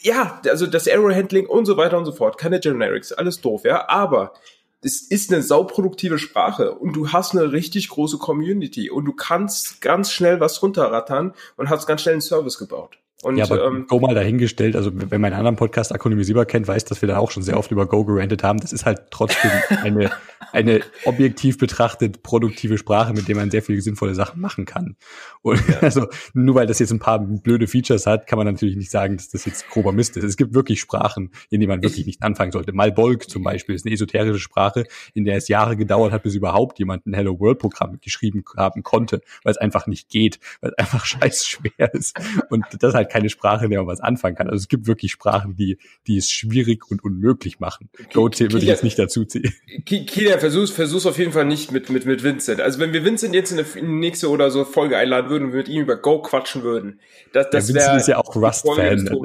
ja, 0.00 0.40
also 0.48 0.66
das 0.66 0.86
Error-Handling 0.86 1.46
und 1.46 1.66
so 1.66 1.76
weiter 1.76 1.98
und 1.98 2.06
so 2.06 2.12
fort, 2.12 2.38
keine 2.38 2.60
Generics, 2.60 3.12
alles 3.12 3.40
doof, 3.40 3.64
ja, 3.64 3.88
aber 3.88 4.32
es 4.80 5.02
ist 5.02 5.32
eine 5.32 5.42
sauproduktive 5.42 6.18
Sprache 6.18 6.72
und 6.74 6.94
du 6.94 7.12
hast 7.12 7.32
eine 7.32 7.52
richtig 7.52 7.88
große 7.88 8.18
Community 8.18 8.90
und 8.90 9.04
du 9.04 9.12
kannst 9.12 9.80
ganz 9.80 10.12
schnell 10.12 10.40
was 10.40 10.62
runterrattern 10.62 11.34
und 11.56 11.68
hast 11.68 11.86
ganz 11.86 12.02
schnell 12.02 12.14
einen 12.14 12.20
Service 12.20 12.58
gebaut. 12.58 12.98
Und, 13.22 13.36
ja, 13.36 13.44
aber 13.46 13.64
ähm, 13.64 13.86
Go 13.88 13.98
mal 13.98 14.14
dahingestellt, 14.14 14.76
also 14.76 14.92
wenn 14.94 15.20
man 15.20 15.32
einen 15.32 15.40
anderen 15.40 15.56
Podcast 15.56 15.92
Akronymisierbar 15.92 16.46
kennt, 16.46 16.68
weiß, 16.68 16.84
dass 16.84 17.02
wir 17.02 17.08
da 17.08 17.18
auch 17.18 17.32
schon 17.32 17.42
sehr 17.42 17.58
oft 17.58 17.72
über 17.72 17.86
Go 17.86 18.04
gerantet 18.04 18.44
haben. 18.44 18.60
Das 18.60 18.72
ist 18.72 18.86
halt 18.86 19.10
trotzdem 19.10 19.50
eine, 19.82 20.12
eine 20.52 20.82
objektiv 21.04 21.58
betrachtet 21.58 22.22
produktive 22.22 22.78
Sprache, 22.78 23.12
mit 23.14 23.26
der 23.26 23.34
man 23.34 23.50
sehr 23.50 23.62
viele 23.62 23.80
sinnvolle 23.80 24.14
Sachen 24.14 24.40
machen 24.40 24.66
kann. 24.66 24.94
Und 25.42 25.60
ja. 25.68 25.80
also 25.80 26.06
nur 26.32 26.54
weil 26.54 26.68
das 26.68 26.78
jetzt 26.78 26.92
ein 26.92 27.00
paar 27.00 27.18
blöde 27.18 27.66
Features 27.66 28.06
hat, 28.06 28.28
kann 28.28 28.36
man 28.36 28.46
natürlich 28.46 28.76
nicht 28.76 28.90
sagen, 28.92 29.16
dass 29.16 29.30
das 29.30 29.46
jetzt 29.46 29.68
grober 29.68 29.90
Mist 29.90 30.16
ist. 30.16 30.22
Es 30.22 30.36
gibt 30.36 30.54
wirklich 30.54 30.78
Sprachen, 30.78 31.32
in 31.50 31.58
denen 31.58 31.70
man 31.70 31.82
wirklich 31.82 32.02
ich, 32.02 32.06
nicht 32.06 32.22
anfangen 32.22 32.52
sollte. 32.52 32.72
Malbolk 32.72 33.28
zum 33.28 33.42
Beispiel 33.42 33.74
ist 33.74 33.84
eine 33.84 33.94
esoterische 33.94 34.38
Sprache, 34.38 34.84
in 35.12 35.24
der 35.24 35.36
es 35.36 35.48
Jahre 35.48 35.76
gedauert 35.76 36.12
hat, 36.12 36.22
bis 36.22 36.36
überhaupt 36.36 36.78
jemand 36.78 37.04
ein 37.04 37.14
Hello 37.14 37.40
World 37.40 37.58
Programm 37.58 37.98
geschrieben 38.00 38.44
haben 38.56 38.84
konnte, 38.84 39.22
weil 39.42 39.50
es 39.50 39.58
einfach 39.58 39.88
nicht 39.88 40.08
geht, 40.08 40.38
weil 40.60 40.70
es 40.70 40.78
einfach 40.78 41.04
scheiß 41.04 41.44
schwer 41.48 41.92
ist. 41.92 42.16
Und 42.48 42.64
das 42.78 42.94
halt 42.94 43.07
halt 43.08 43.12
keine 43.12 43.30
Sprache, 43.30 43.64
in 43.64 43.70
der 43.70 43.80
man 43.80 43.88
was 43.88 44.00
anfangen 44.00 44.36
kann. 44.36 44.48
Also 44.48 44.62
es 44.62 44.68
gibt 44.68 44.86
wirklich 44.86 45.12
Sprachen, 45.12 45.56
die, 45.56 45.78
die 46.06 46.16
es 46.16 46.30
schwierig 46.30 46.90
und 46.90 47.02
unmöglich 47.02 47.60
machen. 47.60 47.88
Go 48.12 48.24
würde 48.24 48.58
ich 48.58 48.64
jetzt 48.64 48.84
nicht 48.84 48.98
dazu 48.98 49.24
ziehen. 49.24 49.52
Kilian, 49.84 50.38
versuch's, 50.38 50.70
versuch's 50.70 51.06
auf 51.06 51.18
jeden 51.18 51.32
Fall 51.32 51.44
nicht 51.44 51.72
mit, 51.72 51.90
mit, 51.90 52.06
mit 52.06 52.22
Vincent. 52.22 52.60
Also 52.60 52.78
wenn 52.78 52.92
wir 52.92 53.04
Vincent 53.04 53.34
jetzt 53.34 53.52
in 53.52 53.58
eine 53.58 53.88
nächste 53.88 54.30
oder 54.30 54.50
so 54.50 54.64
Folge 54.64 54.96
einladen 54.96 55.30
würden 55.30 55.44
und 55.46 55.54
mit 55.54 55.68
ihm 55.68 55.82
über 55.82 55.96
Go 55.96 56.22
quatschen 56.22 56.62
würden, 56.62 57.00
das, 57.32 57.50
das 57.50 57.68
ja, 57.68 57.74
wäre. 57.74 57.84
Vincent 57.84 58.00
ist 58.00 58.08
ja 58.08 58.18
auch 58.18 58.36
Rust-Fan. 58.36 59.08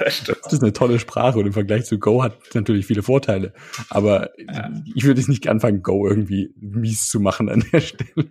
das 0.00 0.52
ist 0.52 0.62
eine 0.62 0.72
tolle 0.72 0.98
Sprache 0.98 1.38
und 1.38 1.46
im 1.46 1.52
Vergleich 1.52 1.84
zu 1.84 1.98
Go 1.98 2.22
hat 2.22 2.36
natürlich 2.54 2.86
viele 2.86 3.02
Vorteile. 3.02 3.52
Aber 3.90 4.30
ja. 4.38 4.70
ich 4.94 5.04
würde 5.04 5.20
es 5.20 5.28
nicht 5.28 5.48
anfangen, 5.48 5.82
Go 5.82 6.08
irgendwie 6.08 6.52
mies 6.60 7.08
zu 7.08 7.20
machen 7.20 7.48
an 7.48 7.64
der 7.72 7.80
Stelle. 7.80 8.30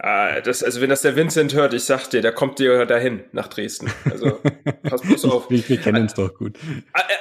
Ah, 0.00 0.40
das, 0.40 0.62
also 0.62 0.80
wenn 0.80 0.90
das 0.90 1.02
der 1.02 1.16
Vincent 1.16 1.54
hört, 1.54 1.74
ich 1.74 1.82
sag 1.82 2.08
dir, 2.08 2.22
der 2.22 2.30
kommt 2.30 2.60
dir 2.60 2.86
dahin 2.86 3.24
nach 3.32 3.48
Dresden. 3.48 3.90
Also 4.08 4.38
pass 4.84 5.02
bloß 5.02 5.24
auf. 5.24 5.50
wir, 5.50 5.68
wir 5.68 5.76
kennen 5.76 6.02
uns 6.02 6.14
doch 6.14 6.34
gut. 6.34 6.56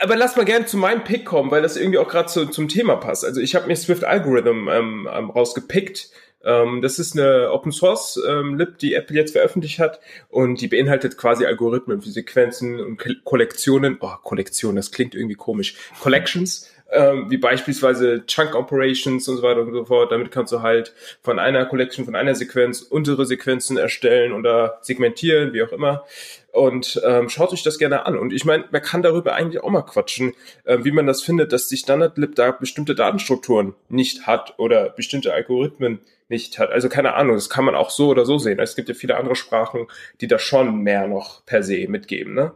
Aber 0.02 0.16
lass 0.16 0.36
mal 0.36 0.46
gerne 0.46 0.68
zu 0.68 0.78
meinem 0.78 1.04
Pick 1.04 1.26
kommen, 1.26 1.50
weil 1.50 1.64
das 1.64 1.76
irgendwie 1.76 1.98
auch 1.98 2.08
gerade 2.08 2.28
zu, 2.28 2.46
zum 2.46 2.68
Thema 2.68 2.98
passt. 2.98 3.26
Also 3.26 3.42
ich 3.42 3.56
habe 3.56 3.66
mir 3.66 3.76
Swift 3.76 4.04
Algorithm 4.04 4.70
ähm, 4.70 5.10
ähm, 5.12 5.30
rausgepickt. 5.32 6.12
Ähm, 6.44 6.84
das 6.84 7.00
ist 7.00 7.18
eine 7.18 7.52
Open 7.52 7.72
Source 7.72 8.22
ähm, 8.28 8.60
Lib, 8.60 8.78
die 8.78 8.94
Apple 8.94 9.16
jetzt 9.16 9.32
veröffentlicht 9.32 9.80
hat 9.80 10.00
und 10.30 10.62
die 10.62 10.68
beinhaltet 10.68 11.18
quasi 11.18 11.48
Algorithmen 11.48 12.04
für 12.04 12.10
Sequenzen 12.10 12.80
und 12.80 13.02
Kollektionen. 13.24 13.98
Oh, 14.02 14.14
Kollektion, 14.22 14.76
das 14.76 14.92
klingt 14.92 15.16
irgendwie 15.16 15.36
komisch. 15.36 15.76
Collections 16.00 16.70
ähm, 16.92 17.30
wie 17.30 17.38
beispielsweise 17.38 18.26
Chunk 18.26 18.56
Operations 18.56 19.28
und 19.28 19.38
so 19.38 19.44
weiter 19.44 19.62
und 19.62 19.74
so 19.74 19.86
fort. 19.86 20.12
Damit 20.12 20.32
kannst 20.32 20.54
du 20.54 20.62
halt 20.62 20.94
von 21.22 21.40
einer 21.40 21.66
Collection, 21.66 22.06
von 22.06 22.16
einer 22.16 22.36
Sequenz 22.36 22.82
untere 22.82 23.26
Sequenzen 23.26 23.78
erstellen 23.78 24.32
oder 24.32 24.80
segmentieren, 24.82 25.54
wie 25.54 25.64
auch 25.64 25.72
immer. 25.72 26.06
und 26.54 27.00
ähm, 27.06 27.30
schaut 27.30 27.54
euch 27.54 27.64
das 27.64 27.78
gerne 27.78 28.06
an. 28.06 28.18
Und 28.18 28.34
ich 28.34 28.44
meine, 28.46 28.66
man 28.72 28.82
kann 28.82 29.04
darüber 29.04 29.36
eigentlich 29.36 29.64
auch 29.64 29.70
mal 29.70 29.84
quatschen, 29.84 30.34
äh, 30.64 30.80
wie 30.82 30.92
man 30.92 31.06
das 31.06 31.22
findet, 31.22 31.54
dass 31.54 31.68
die 31.68 31.78
Standardlib 31.78 32.36
da 32.36 32.52
bestimmte 32.52 32.96
Datenstrukturen 32.96 33.76
nicht 33.90 34.26
hat 34.26 34.56
oder 34.58 34.90
bestimmte 34.90 35.34
Algorithmen 35.34 36.00
nicht 36.30 36.60
hat. 36.60 36.72
Also 36.72 36.90
keine 36.90 37.14
Ahnung, 37.14 37.36
das 37.36 37.50
kann 37.50 37.66
man 37.66 37.76
auch 37.76 37.90
so 37.90 38.10
oder 38.10 38.26
so 38.26 38.38
sehen. 38.38 38.60
Es 38.60 38.76
gibt 38.76 38.90
ja 38.90 38.96
viele 38.96 39.18
andere 39.18 39.36
Sprachen, 39.36 39.88
die 40.20 40.28
da 40.28 40.40
schon 40.40 40.82
mehr 40.82 41.08
noch 41.08 41.46
per 41.46 41.64
se 41.64 41.88
mitgeben, 41.88 42.34
ne? 42.34 42.54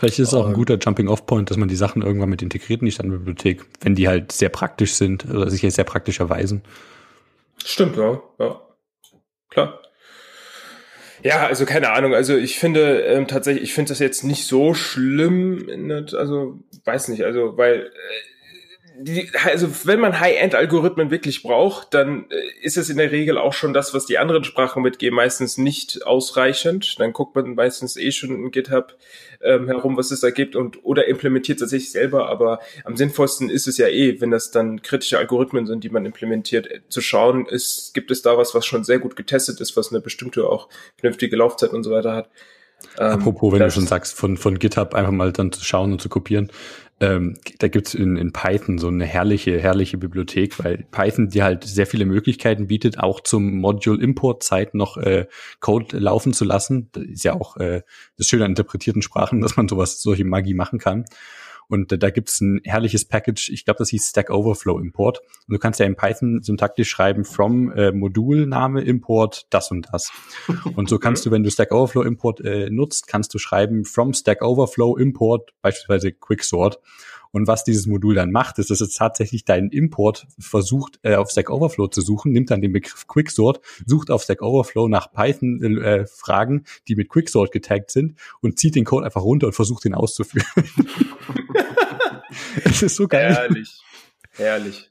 Vielleicht 0.00 0.18
ist 0.18 0.28
es 0.28 0.34
auch 0.34 0.46
ein 0.46 0.54
guter 0.54 0.78
Jumping-Off-Point, 0.78 1.50
dass 1.50 1.58
man 1.58 1.68
die 1.68 1.76
Sachen 1.76 2.00
irgendwann 2.00 2.30
mit 2.30 2.40
integriert 2.40 2.80
in 2.80 2.86
die 2.86 2.92
Standardbibliothek, 2.92 3.66
wenn 3.82 3.94
die 3.94 4.08
halt 4.08 4.32
sehr 4.32 4.48
praktisch 4.48 4.94
sind 4.94 5.26
oder 5.26 5.50
sich 5.50 5.60
sehr 5.60 5.84
praktisch 5.84 6.20
erweisen. 6.20 6.62
Stimmt, 7.62 7.98
ja. 7.98 8.22
ja. 8.38 8.62
Klar. 9.50 9.82
Ja, 11.22 11.46
also 11.46 11.66
keine 11.66 11.90
Ahnung. 11.90 12.14
Also 12.14 12.34
ich 12.34 12.58
finde 12.58 13.02
ähm, 13.02 13.28
tatsächlich, 13.28 13.62
ich 13.64 13.74
finde 13.74 13.90
das 13.90 13.98
jetzt 13.98 14.24
nicht 14.24 14.46
so 14.46 14.72
schlimm. 14.72 15.68
Also 16.16 16.58
weiß 16.86 17.08
nicht. 17.08 17.24
Also 17.24 17.58
weil 17.58 17.80
äh, 17.80 18.29
die, 18.98 19.30
also 19.44 19.68
wenn 19.84 20.00
man 20.00 20.20
High-End-Algorithmen 20.20 21.10
wirklich 21.10 21.42
braucht, 21.42 21.94
dann 21.94 22.26
äh, 22.30 22.36
ist 22.62 22.76
es 22.76 22.90
in 22.90 22.98
der 22.98 23.10
Regel 23.10 23.38
auch 23.38 23.52
schon 23.52 23.72
das, 23.72 23.94
was 23.94 24.06
die 24.06 24.18
anderen 24.18 24.44
Sprachen 24.44 24.82
mitgeben, 24.82 25.16
meistens 25.16 25.58
nicht 25.58 26.04
ausreichend. 26.04 26.98
Dann 26.98 27.12
guckt 27.12 27.34
man 27.34 27.54
meistens 27.54 27.96
eh 27.96 28.10
schon 28.12 28.30
in 28.30 28.50
GitHub 28.50 28.96
ähm, 29.42 29.68
herum, 29.68 29.96
was 29.96 30.10
es 30.10 30.20
da 30.20 30.30
gibt 30.30 30.56
und 30.56 30.84
oder 30.84 31.08
implementiert 31.08 31.60
es 31.60 31.70
sich 31.70 31.92
selber. 31.92 32.28
Aber 32.28 32.60
am 32.84 32.96
sinnvollsten 32.96 33.48
ist 33.48 33.68
es 33.68 33.78
ja 33.78 33.88
eh, 33.88 34.20
wenn 34.20 34.30
das 34.30 34.50
dann 34.50 34.82
kritische 34.82 35.18
Algorithmen 35.18 35.66
sind, 35.66 35.84
die 35.84 35.90
man 35.90 36.04
implementiert, 36.04 36.70
äh, 36.70 36.80
zu 36.88 37.00
schauen, 37.00 37.46
ist, 37.46 37.94
gibt 37.94 38.10
es 38.10 38.22
da 38.22 38.36
was, 38.36 38.54
was 38.54 38.66
schon 38.66 38.84
sehr 38.84 38.98
gut 38.98 39.16
getestet 39.16 39.60
ist, 39.60 39.76
was 39.76 39.90
eine 39.92 40.00
bestimmte 40.00 40.46
auch 40.48 40.68
vernünftige 40.98 41.36
Laufzeit 41.36 41.70
und 41.70 41.84
so 41.84 41.90
weiter 41.90 42.14
hat. 42.14 42.30
Ähm, 42.98 43.12
Apropos, 43.12 43.52
wenn 43.52 43.60
du 43.60 43.70
schon 43.70 43.86
sagst, 43.86 44.14
von, 44.14 44.36
von 44.36 44.58
GitHub 44.58 44.94
einfach 44.94 45.12
mal 45.12 45.32
dann 45.32 45.52
zu 45.52 45.64
schauen 45.64 45.92
und 45.92 46.00
zu 46.00 46.08
kopieren. 46.08 46.50
Ähm, 47.00 47.38
da 47.58 47.68
gibt's 47.68 47.94
in, 47.94 48.16
in 48.16 48.32
Python 48.32 48.76
so 48.76 48.88
eine 48.88 49.06
herrliche, 49.06 49.58
herrliche 49.58 49.96
Bibliothek, 49.96 50.62
weil 50.62 50.84
Python 50.90 51.30
dir 51.30 51.44
halt 51.44 51.64
sehr 51.64 51.86
viele 51.86 52.04
Möglichkeiten 52.04 52.66
bietet, 52.66 52.98
auch 52.98 53.20
zum 53.20 53.56
Module-Import-Zeit 53.56 54.74
noch 54.74 54.98
äh, 54.98 55.26
Code 55.60 55.98
laufen 55.98 56.34
zu 56.34 56.44
lassen. 56.44 56.90
Das 56.92 57.04
ist 57.04 57.24
ja 57.24 57.32
auch 57.32 57.56
äh, 57.56 57.82
das 58.18 58.28
Schöne 58.28 58.44
an 58.44 58.50
interpretierten 58.50 59.00
Sprachen, 59.00 59.40
dass 59.42 59.56
man 59.56 59.66
sowas, 59.66 60.02
solche 60.02 60.24
Magie 60.24 60.54
machen 60.54 60.78
kann. 60.78 61.06
Und 61.70 61.92
äh, 61.92 61.98
da 61.98 62.10
gibt's 62.10 62.40
ein 62.40 62.60
herrliches 62.64 63.04
Package, 63.04 63.48
ich 63.50 63.64
glaube, 63.64 63.78
das 63.78 63.88
hieß 63.90 64.10
Stack 64.10 64.28
Overflow 64.30 64.78
Import. 64.78 65.20
Und 65.46 65.54
du 65.54 65.58
kannst 65.58 65.78
ja 65.78 65.86
in 65.86 65.94
Python 65.94 66.42
syntaktisch 66.42 66.90
schreiben, 66.90 67.24
from 67.24 67.72
äh, 67.72 67.92
Modulname 67.92 68.82
Import 68.82 69.46
das 69.50 69.70
und 69.70 69.88
das. 69.92 70.10
und 70.76 70.88
so 70.88 70.98
kannst 70.98 71.24
du, 71.24 71.30
wenn 71.30 71.44
du 71.44 71.50
Stack 71.50 71.72
Overflow 71.72 72.02
Import 72.02 72.40
äh, 72.40 72.68
nutzt, 72.70 73.06
kannst 73.06 73.32
du 73.32 73.38
schreiben, 73.38 73.84
from 73.84 74.12
Stack 74.12 74.42
Overflow 74.42 74.96
Import 74.96 75.54
beispielsweise 75.62 76.12
Quicksort. 76.12 76.80
Und 77.32 77.46
was 77.46 77.64
dieses 77.64 77.86
Modul 77.86 78.14
dann 78.14 78.30
macht, 78.30 78.58
ist, 78.58 78.70
dass 78.70 78.80
es 78.80 78.94
tatsächlich 78.94 79.44
deinen 79.44 79.70
Import 79.70 80.26
versucht, 80.38 80.98
äh, 81.02 81.14
auf 81.14 81.30
Stack 81.30 81.50
Overflow 81.50 81.88
zu 81.88 82.00
suchen, 82.00 82.32
nimmt 82.32 82.50
dann 82.50 82.60
den 82.60 82.72
Begriff 82.72 83.06
Quicksort, 83.06 83.60
sucht 83.86 84.10
auf 84.10 84.22
Stack 84.22 84.42
Overflow 84.42 84.88
nach 84.88 85.12
Python-Fragen, 85.12 86.58
äh, 86.58 86.62
die 86.88 86.96
mit 86.96 87.08
Quicksort 87.08 87.52
getaggt 87.52 87.90
sind 87.90 88.18
und 88.40 88.58
zieht 88.58 88.74
den 88.74 88.84
Code 88.84 89.06
einfach 89.06 89.22
runter 89.22 89.46
und 89.46 89.52
versucht 89.52 89.84
ihn 89.84 89.94
auszuführen. 89.94 90.46
es 92.64 92.82
ist 92.82 92.96
so 92.96 93.06
geil. 93.06 93.34
Herrlich. 93.34 93.80
Herrlich. 94.32 94.89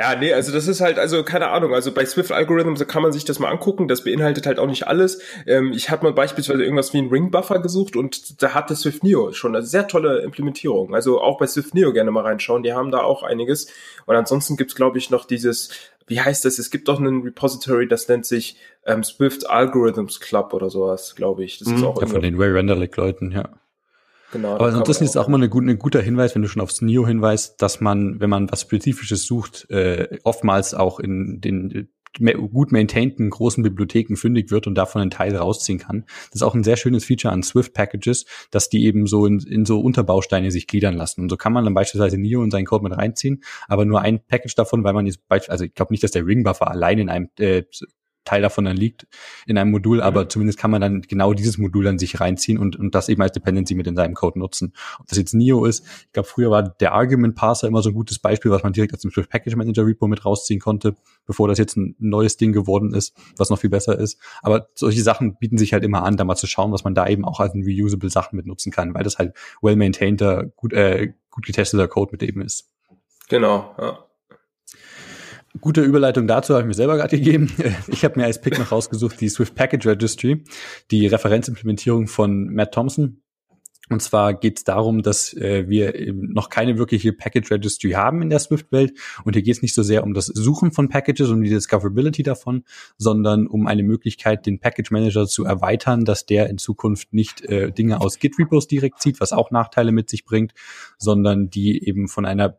Ja, 0.00 0.16
nee, 0.16 0.32
also 0.32 0.50
das 0.50 0.66
ist 0.66 0.80
halt, 0.80 0.98
also 0.98 1.22
keine 1.24 1.48
Ahnung, 1.48 1.74
also 1.74 1.92
bei 1.92 2.06
Swift 2.06 2.32
Algorithms 2.32 2.86
kann 2.86 3.02
man 3.02 3.12
sich 3.12 3.26
das 3.26 3.38
mal 3.38 3.50
angucken, 3.50 3.86
das 3.86 4.02
beinhaltet 4.02 4.46
halt 4.46 4.58
auch 4.58 4.66
nicht 4.66 4.86
alles. 4.86 5.20
Ähm, 5.46 5.72
ich 5.74 5.90
habe 5.90 6.04
mal 6.04 6.14
beispielsweise 6.14 6.62
irgendwas 6.62 6.94
wie 6.94 6.98
einen 6.98 7.10
Ring 7.10 7.30
Buffer 7.30 7.58
gesucht 7.58 7.96
und 7.96 8.42
da 8.42 8.54
hat 8.54 8.70
der 8.70 8.78
Swift 8.78 9.04
Neo 9.04 9.32
schon 9.32 9.54
eine 9.54 9.62
sehr 9.62 9.88
tolle 9.88 10.20
Implementierung. 10.20 10.94
Also 10.94 11.20
auch 11.20 11.36
bei 11.36 11.46
Swift 11.46 11.74
Neo 11.74 11.92
gerne 11.92 12.10
mal 12.12 12.22
reinschauen, 12.22 12.62
die 12.62 12.72
haben 12.72 12.90
da 12.90 13.02
auch 13.02 13.22
einiges. 13.22 13.66
Und 14.06 14.16
ansonsten 14.16 14.56
gibt's 14.56 14.74
glaube 14.74 14.96
ich, 14.96 15.10
noch 15.10 15.26
dieses, 15.26 15.68
wie 16.06 16.18
heißt 16.18 16.46
das? 16.46 16.58
Es 16.58 16.70
gibt 16.70 16.88
doch 16.88 16.98
einen 16.98 17.20
Repository, 17.20 17.86
das 17.86 18.08
nennt 18.08 18.24
sich 18.24 18.56
ähm, 18.86 19.04
Swift 19.04 19.50
Algorithms 19.50 20.18
Club 20.18 20.54
oder 20.54 20.70
sowas, 20.70 21.14
glaube 21.14 21.44
ich. 21.44 21.58
Das 21.58 21.68
ist 21.68 21.76
mhm. 21.76 21.84
auch 21.84 22.00
ja, 22.00 22.06
von 22.06 22.22
den 22.22 22.40
Ray 22.40 22.52
Renderlick-Leuten, 22.52 23.32
ja. 23.32 23.50
Genau. 24.32 24.54
Aber 24.54 24.70
das 24.70 25.00
ist 25.00 25.16
auch 25.16 25.28
immer 25.28 25.38
ein 25.38 25.78
guter 25.78 26.00
Hinweis, 26.00 26.34
wenn 26.34 26.42
du 26.42 26.48
schon 26.48 26.62
aufs 26.62 26.82
NIO 26.82 27.06
hinweist, 27.06 27.60
dass 27.60 27.80
man, 27.80 28.20
wenn 28.20 28.30
man 28.30 28.50
was 28.50 28.62
Spezifisches 28.62 29.24
sucht, 29.24 29.68
äh, 29.70 30.18
oftmals 30.24 30.74
auch 30.74 31.00
in 31.00 31.40
den 31.40 31.70
äh, 31.70 31.86
gut 32.48 32.72
maintainten 32.72 33.30
großen 33.30 33.62
Bibliotheken 33.62 34.16
fündig 34.16 34.50
wird 34.50 34.66
und 34.66 34.74
davon 34.74 35.02
einen 35.02 35.10
Teil 35.10 35.34
rausziehen 35.36 35.78
kann. 35.78 36.04
Das 36.30 36.36
ist 36.36 36.42
auch 36.42 36.54
ein 36.54 36.64
sehr 36.64 36.76
schönes 36.76 37.04
Feature 37.04 37.32
an 37.32 37.42
Swift 37.42 37.72
Packages, 37.72 38.24
dass 38.50 38.68
die 38.68 38.84
eben 38.84 39.06
so 39.06 39.26
in, 39.26 39.38
in 39.40 39.64
so 39.64 39.80
Unterbausteine 39.80 40.50
sich 40.50 40.66
gliedern 40.66 40.96
lassen. 40.96 41.22
Und 41.22 41.28
so 41.28 41.36
kann 41.36 41.52
man 41.52 41.64
dann 41.64 41.74
beispielsweise 41.74 42.18
NIO 42.18 42.42
in 42.42 42.50
seinen 42.50 42.66
Code 42.66 42.84
mit 42.84 42.96
reinziehen, 42.96 43.42
aber 43.68 43.84
nur 43.84 44.00
ein 44.00 44.20
Package 44.26 44.54
davon, 44.54 44.82
weil 44.82 44.92
man 44.92 45.06
jetzt, 45.06 45.20
also 45.28 45.64
ich 45.64 45.74
glaube 45.74 45.92
nicht, 45.92 46.02
dass 46.02 46.10
der 46.10 46.26
Ring 46.26 46.42
Buffer 46.42 46.68
allein 46.68 46.98
in 46.98 47.08
einem 47.08 47.28
äh, 47.38 47.62
Teil 48.24 48.42
davon 48.42 48.64
dann 48.64 48.76
liegt 48.76 49.06
in 49.46 49.56
einem 49.56 49.70
Modul, 49.70 49.98
mhm. 49.98 50.02
aber 50.02 50.28
zumindest 50.28 50.58
kann 50.58 50.70
man 50.70 50.80
dann 50.80 51.02
genau 51.02 51.32
dieses 51.32 51.58
Modul 51.58 51.84
dann 51.84 51.98
sich 51.98 52.20
reinziehen 52.20 52.58
und, 52.58 52.76
und 52.76 52.94
das 52.94 53.08
eben 53.08 53.22
als 53.22 53.32
Dependency 53.32 53.74
mit 53.74 53.86
in 53.86 53.96
seinem 53.96 54.14
Code 54.14 54.38
nutzen. 54.38 54.72
Ob 54.98 55.06
das 55.06 55.18
jetzt 55.18 55.34
NIO 55.34 55.64
ist, 55.64 55.84
ich 56.06 56.12
glaube, 56.12 56.28
früher 56.28 56.50
war 56.50 56.62
der 56.62 56.92
Argument 56.92 57.34
Parser 57.34 57.66
immer 57.68 57.82
so 57.82 57.90
ein 57.90 57.94
gutes 57.94 58.18
Beispiel, 58.18 58.50
was 58.50 58.62
man 58.62 58.72
direkt 58.72 58.94
aus 58.94 59.00
dem 59.00 59.10
Swift 59.10 59.30
Package 59.30 59.56
Manager 59.56 59.86
Repo 59.86 60.06
mit 60.06 60.24
rausziehen 60.24 60.60
konnte, 60.60 60.96
bevor 61.26 61.48
das 61.48 61.58
jetzt 61.58 61.76
ein 61.76 61.96
neues 61.98 62.36
Ding 62.36 62.52
geworden 62.52 62.94
ist, 62.94 63.16
was 63.36 63.50
noch 63.50 63.58
viel 63.58 63.70
besser 63.70 63.98
ist. 63.98 64.20
Aber 64.42 64.68
solche 64.74 65.02
Sachen 65.02 65.36
bieten 65.36 65.58
sich 65.58 65.72
halt 65.72 65.84
immer 65.84 66.04
an, 66.04 66.16
da 66.16 66.24
mal 66.24 66.36
zu 66.36 66.46
schauen, 66.46 66.72
was 66.72 66.84
man 66.84 66.94
da 66.94 67.06
eben 67.08 67.24
auch 67.24 67.40
als 67.40 67.54
reusable 67.54 68.10
Sachen 68.10 68.36
mit 68.36 68.46
nutzen 68.46 68.70
kann, 68.70 68.94
weil 68.94 69.04
das 69.04 69.18
halt 69.18 69.34
well 69.62 69.76
maintaineder, 69.76 70.44
gut, 70.44 70.72
äh, 70.72 71.12
gut 71.30 71.46
getesteter 71.46 71.88
Code 71.88 72.12
mit 72.12 72.22
eben 72.22 72.42
ist. 72.42 72.68
Genau, 73.28 73.74
ja. 73.78 74.09
Gute 75.58 75.82
Überleitung 75.82 76.28
dazu 76.28 76.54
habe 76.54 76.62
ich 76.62 76.68
mir 76.68 76.74
selber 76.74 76.96
gerade 76.96 77.16
gegeben. 77.16 77.52
Ich 77.88 78.04
habe 78.04 78.18
mir 78.18 78.26
als 78.26 78.40
Pick 78.40 78.58
noch 78.58 78.70
rausgesucht 78.70 79.20
die 79.20 79.28
Swift 79.28 79.54
Package 79.54 79.86
Registry, 79.86 80.44
die 80.90 81.06
Referenzimplementierung 81.06 82.06
von 82.06 82.54
Matt 82.54 82.72
Thompson. 82.72 83.22
Und 83.88 84.00
zwar 84.00 84.34
geht 84.34 84.58
es 84.58 84.64
darum, 84.64 85.02
dass 85.02 85.34
äh, 85.34 85.68
wir 85.68 85.92
noch 86.14 86.48
keine 86.48 86.78
wirkliche 86.78 87.12
Package 87.12 87.50
Registry 87.50 87.90
haben 87.90 88.22
in 88.22 88.30
der 88.30 88.38
Swift-Welt. 88.38 88.92
Und 89.24 89.34
hier 89.34 89.42
geht 89.42 89.56
es 89.56 89.62
nicht 89.62 89.74
so 89.74 89.82
sehr 89.82 90.04
um 90.04 90.14
das 90.14 90.26
Suchen 90.26 90.70
von 90.70 90.88
Packages, 90.88 91.28
um 91.28 91.42
die 91.42 91.50
Discoverability 91.50 92.22
davon, 92.22 92.62
sondern 92.96 93.48
um 93.48 93.66
eine 93.66 93.82
Möglichkeit, 93.82 94.46
den 94.46 94.60
Package 94.60 94.92
Manager 94.92 95.26
zu 95.26 95.44
erweitern, 95.44 96.04
dass 96.04 96.24
der 96.24 96.48
in 96.48 96.58
Zukunft 96.58 97.12
nicht 97.12 97.44
äh, 97.46 97.72
Dinge 97.72 98.00
aus 98.00 98.20
Git-Repos 98.20 98.68
direkt 98.68 99.02
zieht, 99.02 99.20
was 99.20 99.32
auch 99.32 99.50
Nachteile 99.50 99.90
mit 99.90 100.08
sich 100.08 100.24
bringt, 100.24 100.52
sondern 100.96 101.50
die 101.50 101.84
eben 101.84 102.06
von 102.06 102.24
einer 102.24 102.58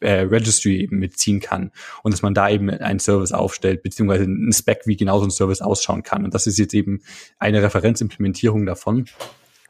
äh, 0.00 0.20
Registry 0.22 0.80
eben 0.80 0.98
mitziehen 0.98 1.40
kann 1.40 1.70
und 2.02 2.12
dass 2.12 2.22
man 2.22 2.34
da 2.34 2.48
eben 2.48 2.70
einen 2.70 3.00
Service 3.00 3.32
aufstellt, 3.32 3.82
beziehungsweise 3.82 4.24
einen 4.24 4.52
Spec, 4.52 4.82
wie 4.86 4.96
genau 4.96 5.18
so 5.18 5.24
ein 5.24 5.30
Service 5.30 5.60
ausschauen 5.60 6.02
kann. 6.02 6.24
Und 6.24 6.34
das 6.34 6.46
ist 6.46 6.58
jetzt 6.58 6.74
eben 6.74 7.02
eine 7.38 7.62
Referenzimplementierung 7.62 8.66
davon. 8.66 9.06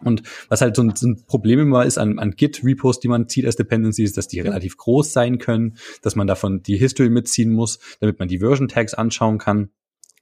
Und 0.03 0.23
was 0.49 0.63
halt 0.63 0.77
so 0.77 0.83
ein, 0.83 0.97
so 0.97 1.07
ein 1.09 1.25
Problem 1.27 1.59
immer 1.59 1.85
ist 1.85 1.99
an, 1.99 2.19
an 2.19 2.33
Git-Repos, 2.33 3.01
die 3.01 3.09
man 3.09 3.29
zieht 3.29 3.45
als 3.45 3.57
Dependencies, 3.57 4.13
dass 4.13 4.29
die 4.29 4.41
relativ 4.41 4.77
groß 4.79 5.13
sein 5.13 5.39
können, 5.39 5.77
dass 6.03 6.17
man 6.17 6.27
davon 6.27 6.63
die 6.63 6.79
History 6.79 7.11
mitziehen 7.11 7.53
muss, 7.53 7.79
damit 8.01 8.19
man 8.19 8.29
die 8.29 8.39
Version-Tags 8.39 8.95
anschauen 8.95 9.39
kann. 9.39 9.71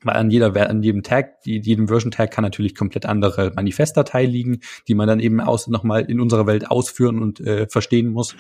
Weil 0.05 0.17
an 0.17 0.31
jeder, 0.31 0.55
an 0.71 0.83
jedem 0.83 1.03
Tag, 1.03 1.35
jedem 1.45 1.89
Version 1.89 2.13
Tag 2.13 2.31
kann 2.31 2.45
natürlich 2.45 2.77
komplett 2.77 3.05
andere 3.05 3.53
Manifestdatei 3.55 4.27
liegen, 4.27 4.61
die 4.87 4.95
man 4.95 5.09
dann 5.09 5.19
eben 5.19 5.41
aus, 5.41 5.67
nochmal 5.67 6.05
in 6.05 6.21
unserer 6.21 6.47
Welt 6.47 6.71
ausführen 6.71 7.21
und 7.21 7.41
äh, 7.41 7.67
verstehen 7.69 8.09
muss. 8.09 8.37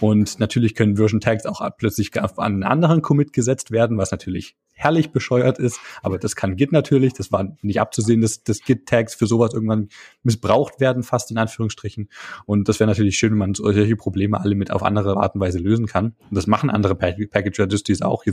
Und 0.00 0.40
natürlich 0.40 0.74
können 0.74 0.96
Version 0.96 1.20
Tags 1.20 1.44
auch 1.44 1.60
plötzlich 1.76 2.10
an 2.18 2.30
einen 2.38 2.62
anderen 2.62 3.02
Commit 3.02 3.32
gesetzt 3.34 3.70
werden, 3.70 3.98
was 3.98 4.12
natürlich 4.12 4.56
herrlich 4.74 5.12
bescheuert 5.12 5.58
ist, 5.58 5.78
aber 6.02 6.18
das 6.18 6.36
kann 6.36 6.56
Git 6.56 6.72
natürlich, 6.72 7.12
das 7.12 7.32
war 7.32 7.56
nicht 7.62 7.80
abzusehen, 7.80 8.20
dass, 8.20 8.42
dass 8.42 8.60
Git-Tags 8.60 9.14
für 9.14 9.26
sowas 9.26 9.54
irgendwann 9.54 9.88
missbraucht 10.22 10.80
werden, 10.80 11.02
fast 11.02 11.30
in 11.30 11.38
Anführungsstrichen. 11.38 12.08
Und 12.44 12.68
das 12.68 12.80
wäre 12.80 12.88
natürlich 12.88 13.16
schön, 13.16 13.30
wenn 13.32 13.38
man 13.38 13.54
solche 13.54 13.96
Probleme 13.96 14.40
alle 14.40 14.54
mit 14.54 14.70
auf 14.70 14.82
andere 14.82 15.16
Art 15.16 15.34
und 15.34 15.40
Weise 15.40 15.58
lösen 15.58 15.86
kann. 15.86 16.14
Und 16.28 16.36
das 16.36 16.46
machen 16.46 16.70
andere 16.70 16.94
Package 16.94 17.60
Registries 17.60 18.02
auch. 18.02 18.24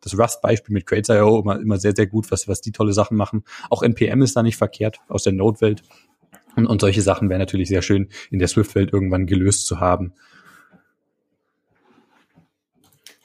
Das 0.00 0.18
Rust-Beispiel 0.18 0.72
mit 0.72 0.86
Crates.io 0.86 1.40
immer, 1.40 1.60
immer 1.60 1.78
sehr, 1.78 1.94
sehr 1.94 2.06
gut, 2.06 2.30
was, 2.30 2.48
was 2.48 2.60
die 2.60 2.72
tolle 2.72 2.92
Sachen 2.92 3.16
machen. 3.16 3.44
Auch 3.68 3.82
NPM 3.82 4.22
ist 4.22 4.36
da 4.36 4.42
nicht 4.42 4.56
verkehrt 4.56 5.00
aus 5.08 5.24
der 5.24 5.32
Node-Welt. 5.34 5.82
Und, 6.56 6.66
und 6.66 6.80
solche 6.80 7.02
Sachen 7.02 7.28
wäre 7.28 7.38
natürlich 7.38 7.68
sehr 7.68 7.82
schön 7.82 8.08
in 8.30 8.38
der 8.38 8.48
Swift-Welt 8.48 8.92
irgendwann 8.92 9.26
gelöst 9.26 9.66
zu 9.66 9.80
haben. 9.80 10.14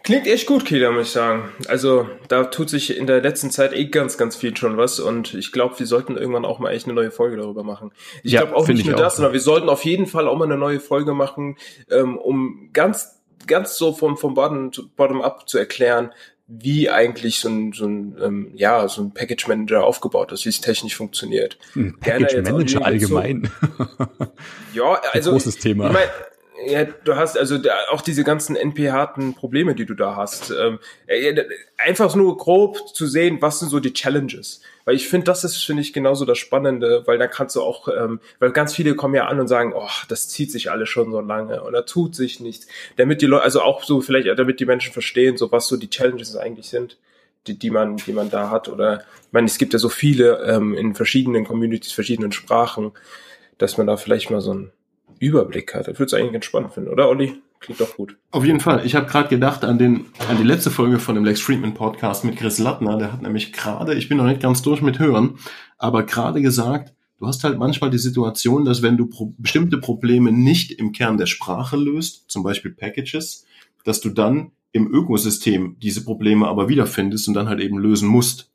Klingt 0.06 0.28
echt 0.28 0.45
gut, 0.45 0.66
Kida, 0.66 0.91
muss 0.91 1.08
ich 1.08 1.12
sagen. 1.14 1.49
Also 1.68 2.08
da 2.28 2.43
tut 2.43 2.70
sich 2.70 2.95
in 2.95 3.08
der 3.08 3.22
letzten 3.22 3.49
Zeit 3.49 3.74
eh 3.74 3.86
ganz, 3.86 4.20
ganz 4.20 4.36
viel 4.36 4.56
schon 4.56 4.78
was 4.78 4.99
und 4.99 5.34
ich 5.34 5.51
glaube, 5.51 5.80
wir 5.80 5.88
sollten 5.88 6.16
irgendwann 6.16 6.45
auch 6.45 6.60
mal 6.60 6.72
echt 6.72 6.86
eine 6.86 6.93
neue 6.93 7.10
Folge 7.10 7.38
darüber 7.38 7.64
machen. 7.64 7.91
Ich 8.22 8.34
ja, 8.34 8.41
glaube 8.41 8.56
auch 8.56 8.68
nicht 8.68 8.86
nur 8.86 8.95
das, 8.95 9.16
sondern 9.16 9.34
wir 9.34 9.39
sollten 9.39 9.68
auf 9.68 9.84
jeden 9.84 10.06
Fall 10.06 10.28
auch 10.28 10.38
mal 10.38 10.45
eine 10.45 10.58
neue 10.58 10.80
Folge 10.80 11.16
machen, 11.16 11.58
ähm, 11.89 12.20
um 12.20 12.70
ganz, 12.72 13.20
ganz 13.47 13.78
so 13.78 13.93
vom, 13.93 14.16
vom 14.16 14.36
Bottom, 14.36 14.70
Bottom 14.95 15.24
up 15.24 15.49
zu 15.49 15.58
erklären, 15.58 16.12
wie 16.47 16.91
eigentlich 16.91 17.39
so 17.39 17.49
ein, 17.49 17.74
so 17.74 17.88
ein 17.88 18.16
ähm, 18.22 18.51
ja, 18.53 18.88
so 18.88 19.01
ein 19.01 19.12
Package 19.12 19.47
Manager 19.47 19.84
aufgebaut 19.84 20.32
ist, 20.32 20.45
wie 20.45 20.49
es 20.49 20.62
technisch 20.62 20.95
funktioniert. 20.95 21.58
Ein 21.76 21.97
Package 21.99 22.43
Manager 22.43 22.86
allgemein. 22.86 23.49
Ja, 24.76 25.01
also. 25.14 25.32
Großes 25.32 25.58
Thema. 25.58 25.88
Ich 25.88 25.93
mein, 25.93 26.08
ja, 26.64 26.86
du 26.86 27.16
hast 27.16 27.38
also 27.38 27.58
da, 27.58 27.74
auch 27.89 28.01
diese 28.01 28.24
ganzen 28.24 28.56
NP-harten 28.56 29.34
Probleme, 29.34 29.76
die 29.76 29.86
du 29.86 29.93
da 29.93 30.16
hast. 30.16 30.51
Ähm, 30.51 30.80
einfach 31.78 32.16
nur 32.16 32.38
grob 32.38 32.95
zu 32.95 33.06
sehen, 33.08 33.41
was 33.41 33.60
sind 33.60 33.70
so 33.70 33.80
die 33.80 33.93
Challenges. 33.93 34.62
Weil 34.86 34.95
ich 34.95 35.10
finde, 35.10 35.26
das 35.26 35.43
ist, 35.43 35.64
finde 35.64 35.82
ich, 35.82 35.93
genauso 35.93 36.26
das 36.26 36.38
Spannende, 36.38 37.03
weil 37.06 37.18
da 37.18 37.28
kannst 37.28 37.56
du 37.56 37.62
auch, 37.62 37.88
ähm, 37.88 38.20
weil 38.39 38.51
ganz 38.51 38.74
viele 38.74 38.95
kommen 38.95 39.16
ja 39.16 39.28
an 39.28 39.39
und 39.39 39.47
sagen, 39.47 39.74
oh, 39.76 39.89
das 40.08 40.30
zieht 40.30 40.51
sich 40.51 40.72
alles 40.72 40.89
schon 40.89 41.12
so 41.12 41.20
lange 41.20 41.64
oder 41.64 41.86
tut 41.86 42.16
sich 42.16 42.39
nichts. 42.39 42.68
Damit 42.95 43.22
die 43.22 43.26
Leute, 43.26 43.43
also 43.43 43.62
auch 43.62 43.84
so 43.84 44.01
vielleicht, 44.01 44.28
damit 44.39 44.60
die 44.60 44.66
Menschen 44.66 44.93
verstehen, 44.93 45.38
so 45.38 45.51
was 45.51 45.68
so 45.68 45.78
die 45.78 45.89
Challenges 45.89 46.36
eigentlich 46.36 46.70
sind, 46.70 46.97
die, 47.47 47.58
die 47.58 47.72
man, 47.72 47.97
die 47.97 48.14
man 48.14 48.30
da 48.30 48.49
hat. 48.49 48.70
Oder 48.70 48.99
ich 48.99 49.34
meine, 49.34 49.47
es 49.47 49.58
gibt 49.58 49.74
ja 49.74 49.80
so 49.80 49.89
viele 49.89 50.43
ähm, 50.45 50.76
in 50.76 50.95
verschiedenen 50.95 51.45
Communities, 51.45 51.91
verschiedenen 51.91 52.32
Sprachen, 52.32 52.91
dass 53.58 53.78
man 53.78 53.88
da 53.88 53.97
vielleicht 53.97 54.30
mal 54.30 54.41
so 54.41 54.53
ein 54.53 54.72
Überblick 55.20 55.74
hat. 55.74 55.88
Ich 55.88 55.99
würde 55.99 56.05
es 56.05 56.13
eigentlich 56.13 56.34
ganz 56.34 56.45
spannend 56.45 56.74
finden, 56.74 56.89
oder 56.89 57.09
Olli? 57.09 57.34
Klingt 57.59 57.80
doch 57.80 57.95
gut. 57.95 58.18
Auf 58.32 58.45
jeden 58.45 58.59
Fall. 58.59 58.86
Ich 58.86 58.95
habe 58.95 59.07
gerade 59.07 59.30
gedacht 59.30 59.63
an, 59.63 59.78
den, 59.78 60.05
an 60.30 60.38
die 60.38 60.43
letzte 60.43 60.70
Folge 60.70 60.99
von 60.99 61.16
dem 61.16 61.26
Lex 61.26 61.41
Friedman 61.41 61.74
Podcast 61.74 62.24
mit 62.24 62.38
Chris 62.38 62.59
Lattner. 62.59 62.97
Der 62.97 63.11
hat 63.13 63.22
nämlich 63.22 63.53
gerade, 63.53 63.95
ich 63.95 64.07
bin 64.07 64.18
noch 64.18 64.26
nicht 64.26 64.41
ganz 64.41 64.61
durch 64.61 64.82
mit 64.82 64.99
Hören, 64.99 65.39
aber 65.78 66.03
gerade 66.03 66.41
gesagt, 66.41 66.93
du 67.18 67.28
hast 67.28 67.43
halt 67.43 67.57
manchmal 67.57 67.89
die 67.89 67.97
Situation, 67.97 68.66
dass 68.66 68.82
wenn 68.82 68.97
du 68.97 69.07
pro 69.07 69.34
bestimmte 69.38 69.78
Probleme 69.78 70.32
nicht 70.32 70.74
im 70.74 70.91
Kern 70.91 71.18
der 71.18 71.26
Sprache 71.26 71.78
löst, 71.78 72.26
zum 72.30 72.43
Beispiel 72.43 72.72
Packages, 72.72 73.45
dass 73.84 74.01
du 74.01 74.09
dann 74.09 74.51
im 74.72 74.91
Ökosystem 74.91 75.78
diese 75.82 76.03
Probleme 76.03 76.47
aber 76.47 76.70
wiederfindest 76.70 77.28
und 77.30 77.34
dann 77.34 77.47
halt 77.47 77.61
eben 77.61 77.78
lösen 77.78 78.09
musst 78.09 78.51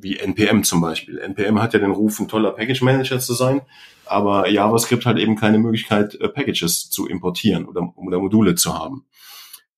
wie 0.00 0.18
NPM 0.18 0.62
zum 0.62 0.80
Beispiel. 0.80 1.18
NPM 1.18 1.60
hat 1.60 1.74
ja 1.74 1.80
den 1.80 1.90
Ruf, 1.90 2.20
ein 2.20 2.28
toller 2.28 2.52
Package 2.52 2.82
Manager 2.82 3.18
zu 3.18 3.34
sein, 3.34 3.62
aber 4.06 4.48
JavaScript 4.48 5.06
hat 5.06 5.18
eben 5.18 5.36
keine 5.36 5.58
Möglichkeit, 5.58 6.14
äh, 6.20 6.28
Packages 6.28 6.90
zu 6.90 7.06
importieren 7.06 7.66
oder, 7.66 7.92
oder 7.96 8.18
Module 8.18 8.54
zu 8.54 8.78
haben. 8.78 9.06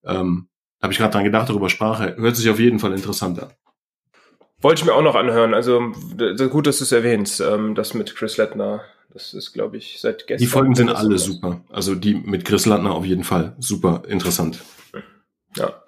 Ähm, 0.05 0.49
Habe 0.83 0.93
ich 0.93 0.99
gerade 0.99 1.13
dran 1.13 1.25
gedacht, 1.25 1.49
darüber 1.49 1.69
Sprache. 1.69 2.17
Hört 2.17 2.37
sich 2.37 2.49
auf 2.49 2.59
jeden 2.59 2.79
Fall 2.79 2.93
interessant 2.93 3.41
an. 3.41 3.51
Wollte 4.61 4.83
ich 4.83 4.87
mir 4.87 4.95
auch 4.95 5.03
noch 5.03 5.15
anhören. 5.15 5.55
Also 5.55 5.93
gut, 6.51 6.67
dass 6.67 6.79
du 6.79 6.85
es 6.85 6.93
erwähnst, 6.93 7.41
ähm, 7.41 7.75
das 7.75 7.95
mit 7.95 8.15
Chris 8.15 8.37
Lettner. 8.37 8.83
Das 9.13 9.35
ist, 9.35 9.53
glaube 9.53 9.77
ich, 9.77 10.01
seit 10.01 10.27
gestern. 10.27 10.39
Die 10.39 10.47
Folgen 10.47 10.75
sind 10.75 10.91
alle 10.91 11.19
super. 11.19 11.63
Also 11.71 11.95
die 11.95 12.15
mit 12.15 12.45
Chris 12.45 12.67
Lettner 12.67 12.95
auf 12.95 13.05
jeden 13.05 13.25
Fall 13.25 13.57
super 13.59 14.03
interessant. 14.07 14.63
Ja. 15.57 15.83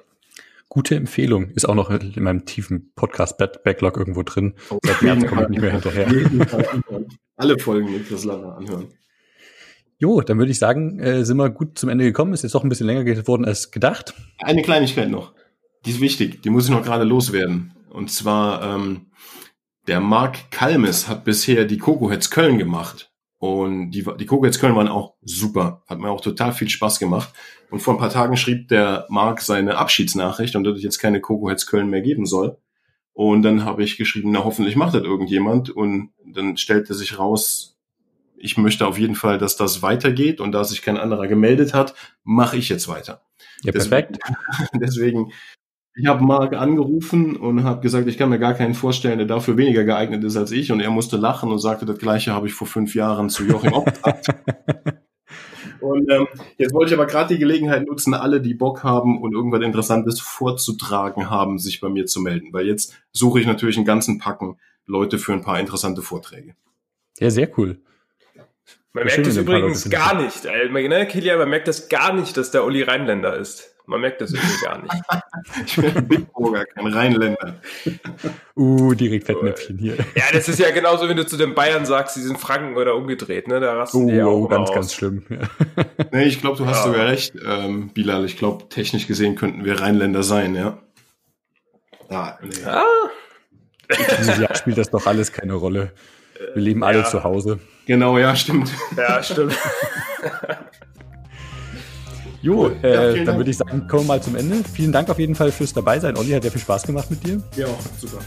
Gute 0.74 0.96
Empfehlung. 0.96 1.50
Ist 1.50 1.68
auch 1.68 1.74
noch 1.74 1.90
in 1.90 2.22
meinem 2.22 2.46
tiefen 2.46 2.94
Podcast-Backlog 2.96 3.98
irgendwo 3.98 4.22
drin. 4.22 4.54
Oh, 4.70 4.78
Seit 4.82 5.02
März 5.02 5.26
komme 5.26 5.42
ich 5.42 5.48
nicht 5.50 5.60
mehr 5.60 5.72
hinterher. 5.72 6.08
Alle 7.36 7.58
Folgen 7.58 7.92
mit 7.92 8.08
Chris 8.08 8.24
Lanner 8.24 8.56
anhören. 8.56 8.88
Jo, 9.98 10.22
dann 10.22 10.38
würde 10.38 10.50
ich 10.50 10.58
sagen, 10.58 10.98
äh, 10.98 11.26
sind 11.26 11.36
wir 11.36 11.50
gut 11.50 11.78
zum 11.78 11.90
Ende 11.90 12.04
gekommen. 12.04 12.32
Ist 12.32 12.42
jetzt 12.42 12.54
doch 12.54 12.62
ein 12.62 12.70
bisschen 12.70 12.86
länger 12.86 13.04
geworden 13.04 13.44
als 13.44 13.70
gedacht. 13.70 14.14
Eine 14.38 14.62
Kleinigkeit 14.62 15.10
noch. 15.10 15.34
Die 15.84 15.90
ist 15.90 16.00
wichtig. 16.00 16.40
Die 16.40 16.48
muss 16.48 16.64
ich 16.64 16.70
noch 16.70 16.82
gerade 16.82 17.04
loswerden. 17.04 17.74
Und 17.90 18.10
zwar, 18.10 18.62
ähm, 18.62 19.10
der 19.88 20.00
Mark 20.00 20.50
Kalmes 20.50 21.06
hat 21.06 21.24
bisher 21.24 21.66
die 21.66 21.76
Coco 21.76 22.10
Heads 22.10 22.30
Köln 22.30 22.56
gemacht. 22.56 23.12
Und 23.36 23.90
die, 23.90 24.06
die 24.18 24.26
Kogels 24.26 24.58
Köln 24.58 24.74
waren 24.74 24.88
auch 24.88 25.16
super. 25.20 25.82
Hat 25.86 25.98
mir 25.98 26.08
auch 26.08 26.22
total 26.22 26.54
viel 26.54 26.70
Spaß 26.70 26.98
gemacht. 26.98 27.34
Und 27.72 27.80
vor 27.80 27.94
ein 27.94 27.98
paar 27.98 28.10
Tagen 28.10 28.36
schrieb 28.36 28.68
der 28.68 29.06
Marc 29.08 29.40
seine 29.40 29.78
Abschiedsnachricht 29.78 30.56
und 30.56 30.64
dass 30.64 30.76
es 30.76 30.82
jetzt 30.82 30.98
keine 30.98 31.22
Coco-Heads 31.22 31.66
Köln 31.66 31.88
mehr 31.88 32.02
geben 32.02 32.26
soll. 32.26 32.58
Und 33.14 33.40
dann 33.42 33.64
habe 33.64 33.82
ich 33.82 33.96
geschrieben, 33.96 34.30
na 34.30 34.44
hoffentlich 34.44 34.76
macht 34.76 34.94
das 34.94 35.04
irgendjemand. 35.04 35.70
Und 35.70 36.10
dann 36.22 36.58
stellte 36.58 36.92
sich 36.92 37.18
raus, 37.18 37.78
ich 38.36 38.58
möchte 38.58 38.86
auf 38.86 38.98
jeden 38.98 39.14
Fall, 39.14 39.38
dass 39.38 39.56
das 39.56 39.80
weitergeht. 39.80 40.38
Und 40.38 40.52
da 40.52 40.64
sich 40.64 40.82
kein 40.82 40.98
anderer 40.98 41.28
gemeldet 41.28 41.72
hat, 41.72 41.94
mache 42.24 42.58
ich 42.58 42.68
jetzt 42.68 42.88
weiter. 42.88 43.22
Ja, 43.62 43.72
perfekt. 43.72 44.18
Deswegen, 44.74 44.80
deswegen 44.84 45.32
ich 45.94 46.06
habe 46.06 46.22
Marc 46.22 46.52
angerufen 46.52 47.36
und 47.36 47.64
habe 47.64 47.80
gesagt, 47.80 48.06
ich 48.06 48.18
kann 48.18 48.28
mir 48.28 48.38
gar 48.38 48.52
keinen 48.52 48.74
vorstellen, 48.74 49.16
der 49.16 49.26
dafür 49.26 49.56
weniger 49.56 49.84
geeignet 49.84 50.22
ist 50.24 50.36
als 50.36 50.50
ich. 50.50 50.72
Und 50.72 50.80
er 50.80 50.90
musste 50.90 51.16
lachen 51.16 51.50
und 51.50 51.58
sagte, 51.58 51.86
das 51.86 51.96
gleiche 51.96 52.34
habe 52.34 52.48
ich 52.48 52.52
vor 52.52 52.66
fünf 52.66 52.94
Jahren 52.94 53.30
zu 53.30 53.46
Joachim 53.46 53.72
auch 53.72 53.84
gesagt. 53.94 54.26
Und 55.82 56.10
ähm, 56.10 56.28
jetzt 56.58 56.72
wollte 56.72 56.92
ich 56.92 56.98
aber 56.98 57.06
gerade 57.06 57.34
die 57.34 57.40
Gelegenheit 57.40 57.86
nutzen, 57.86 58.14
alle, 58.14 58.40
die 58.40 58.54
Bock 58.54 58.82
haben 58.84 59.20
und 59.20 59.32
irgendwas 59.32 59.62
Interessantes 59.62 60.20
vorzutragen 60.20 61.28
haben, 61.28 61.58
sich 61.58 61.80
bei 61.80 61.88
mir 61.88 62.06
zu 62.06 62.20
melden. 62.20 62.52
Weil 62.52 62.66
jetzt 62.66 62.94
suche 63.12 63.40
ich 63.40 63.46
natürlich 63.46 63.76
einen 63.76 63.86
ganzen 63.86 64.18
Packen 64.18 64.58
Leute 64.86 65.18
für 65.18 65.32
ein 65.32 65.42
paar 65.42 65.60
interessante 65.60 66.02
Vorträge. 66.02 66.54
Ja, 67.18 67.30
sehr 67.30 67.50
cool. 67.58 67.78
Man 68.92 69.04
merkt 69.04 69.26
es 69.26 69.36
übrigens 69.36 69.88
gar 69.88 70.20
nicht. 70.20 70.44
Ne, 70.44 71.06
Kilian, 71.06 71.38
man 71.38 71.48
merkt 71.48 71.68
das 71.68 71.88
gar 71.88 72.12
nicht, 72.12 72.36
dass 72.36 72.50
der 72.50 72.64
Uli 72.64 72.82
Rheinländer 72.82 73.36
ist. 73.36 73.71
Man 73.86 74.00
merkt 74.00 74.20
das 74.20 74.32
irgendwie 74.32 74.64
gar 74.64 74.80
nicht. 74.80 74.94
ich 75.66 75.76
bin 75.76 75.96
ein 75.96 76.08
Bigburger, 76.08 76.64
kein 76.66 76.86
Rheinländer. 76.86 77.60
Uh, 78.56 78.94
direkt 78.94 79.26
Fettnäpfchen 79.26 79.78
hier. 79.78 79.96
Ja, 80.14 80.24
das 80.32 80.48
ist 80.48 80.58
ja 80.58 80.70
genauso, 80.70 81.08
wenn 81.08 81.16
du 81.16 81.26
zu 81.26 81.36
den 81.36 81.54
Bayern 81.54 81.84
sagst, 81.84 82.14
sie 82.14 82.22
sind 82.22 82.38
Franken 82.38 82.76
oder 82.76 82.94
umgedreht, 82.94 83.48
ne? 83.48 83.58
Da 83.60 83.74
rasten 83.74 84.04
uh, 84.04 84.08
die 84.08 84.16
ja 84.16 84.26
auch 84.26 84.48
ganz, 84.48 84.68
aus. 84.70 84.74
ganz 84.74 84.94
schlimm. 84.94 85.24
Ja. 85.28 85.38
nee, 86.12 86.24
ich 86.24 86.40
glaube, 86.40 86.58
du 86.58 86.66
hast 86.66 86.84
ja. 86.84 86.92
sogar 86.92 87.06
recht, 87.06 87.34
ähm, 87.44 87.90
Bilal. 87.92 88.24
Ich 88.24 88.38
glaube, 88.38 88.68
technisch 88.68 89.06
gesehen 89.06 89.34
könnten 89.34 89.64
wir 89.64 89.80
Rheinländer 89.80 90.22
sein, 90.22 90.54
ja. 90.54 90.78
Ah, 92.08 92.38
nee. 92.42 92.64
ah. 92.64 92.84
Dieses 94.18 94.38
Jahr 94.38 94.54
spielt 94.54 94.78
das 94.78 94.90
doch 94.90 95.06
alles 95.06 95.32
keine 95.32 95.54
Rolle. 95.54 95.92
Wir 96.54 96.62
leben 96.62 96.84
alle 96.84 96.98
ja. 96.98 97.04
zu 97.04 97.24
Hause. 97.24 97.58
Genau, 97.86 98.18
ja, 98.18 98.36
stimmt. 98.36 98.70
Ja, 98.96 99.22
stimmt. 99.22 99.56
Jo, 102.42 102.70
äh, 102.82 103.18
ja, 103.18 103.24
dann 103.24 103.36
würde 103.36 103.50
ich 103.50 103.56
sagen, 103.56 103.86
kommen 103.86 104.02
wir 104.02 104.08
mal 104.08 104.22
zum 104.22 104.34
Ende. 104.34 104.56
Vielen 104.72 104.90
Dank 104.90 105.08
auf 105.08 105.18
jeden 105.18 105.36
Fall 105.36 105.52
fürs 105.52 105.72
Dabeisein. 105.72 106.16
Olli 106.16 106.30
hat 106.30 106.42
sehr 106.42 106.50
viel 106.50 106.60
Spaß 106.60 106.82
gemacht 106.82 107.10
mit 107.10 107.24
dir. 107.24 107.40
Ja, 107.56 107.68
super. 107.98 108.18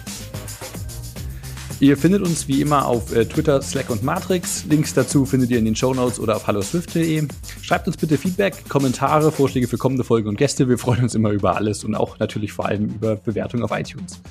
Ihr 1.82 1.97
findet 1.97 2.22
uns 2.22 2.47
wie 2.47 2.61
immer 2.61 2.86
auf 2.86 3.13
äh, 3.13 3.26
Twitter, 3.26 3.61
Slack 3.61 3.89
und 3.89 4.01
Matrix. 4.01 4.63
Links 4.70 4.93
dazu 4.93 5.26
findet 5.26 5.49
ihr 5.49 5.59
in 5.59 5.66
den 5.66 5.76
Show 5.76 5.93
Notes 5.93 6.22
oder 6.22 6.38
auf 6.38 6.47
halloswift.de. 6.47 7.28
Schreibt 7.61 7.88
uns 7.88 7.97
bitte 7.97 8.18
Feedback, 8.18 8.70
Kommentare, 8.70 9.30
Vorschläge 9.34 9.68
für 9.68 9.78
kommende 9.78 10.05
Folgen 10.05 10.30
und 10.30 10.38
Gäste. 10.38 10.70
Wir 10.70 10.78
freuen 10.78 11.03
uns 11.03 11.16
immer 11.16 11.32
über 11.32 11.57
alles 11.57 11.84
und 11.84 11.93
auch 11.95 12.18
natürlich 12.18 12.53
vor 12.53 12.66
allem 12.68 12.86
über 12.86 13.18
Bewertungen 13.18 13.63
auf 13.63 13.72
iTunes. 13.72 14.22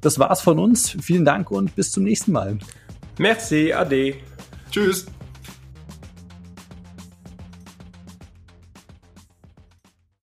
Das 0.00 0.18
war's 0.18 0.40
von 0.40 0.58
uns. 0.58 0.96
Vielen 1.00 1.24
Dank 1.24 1.52
und 1.52 1.76
bis 1.76 1.92
zum 1.92 2.02
nächsten 2.02 2.32
Mal. 2.32 2.58
Merci, 3.18 3.72
ade. 3.72 4.14
Tschüss. 4.70 5.06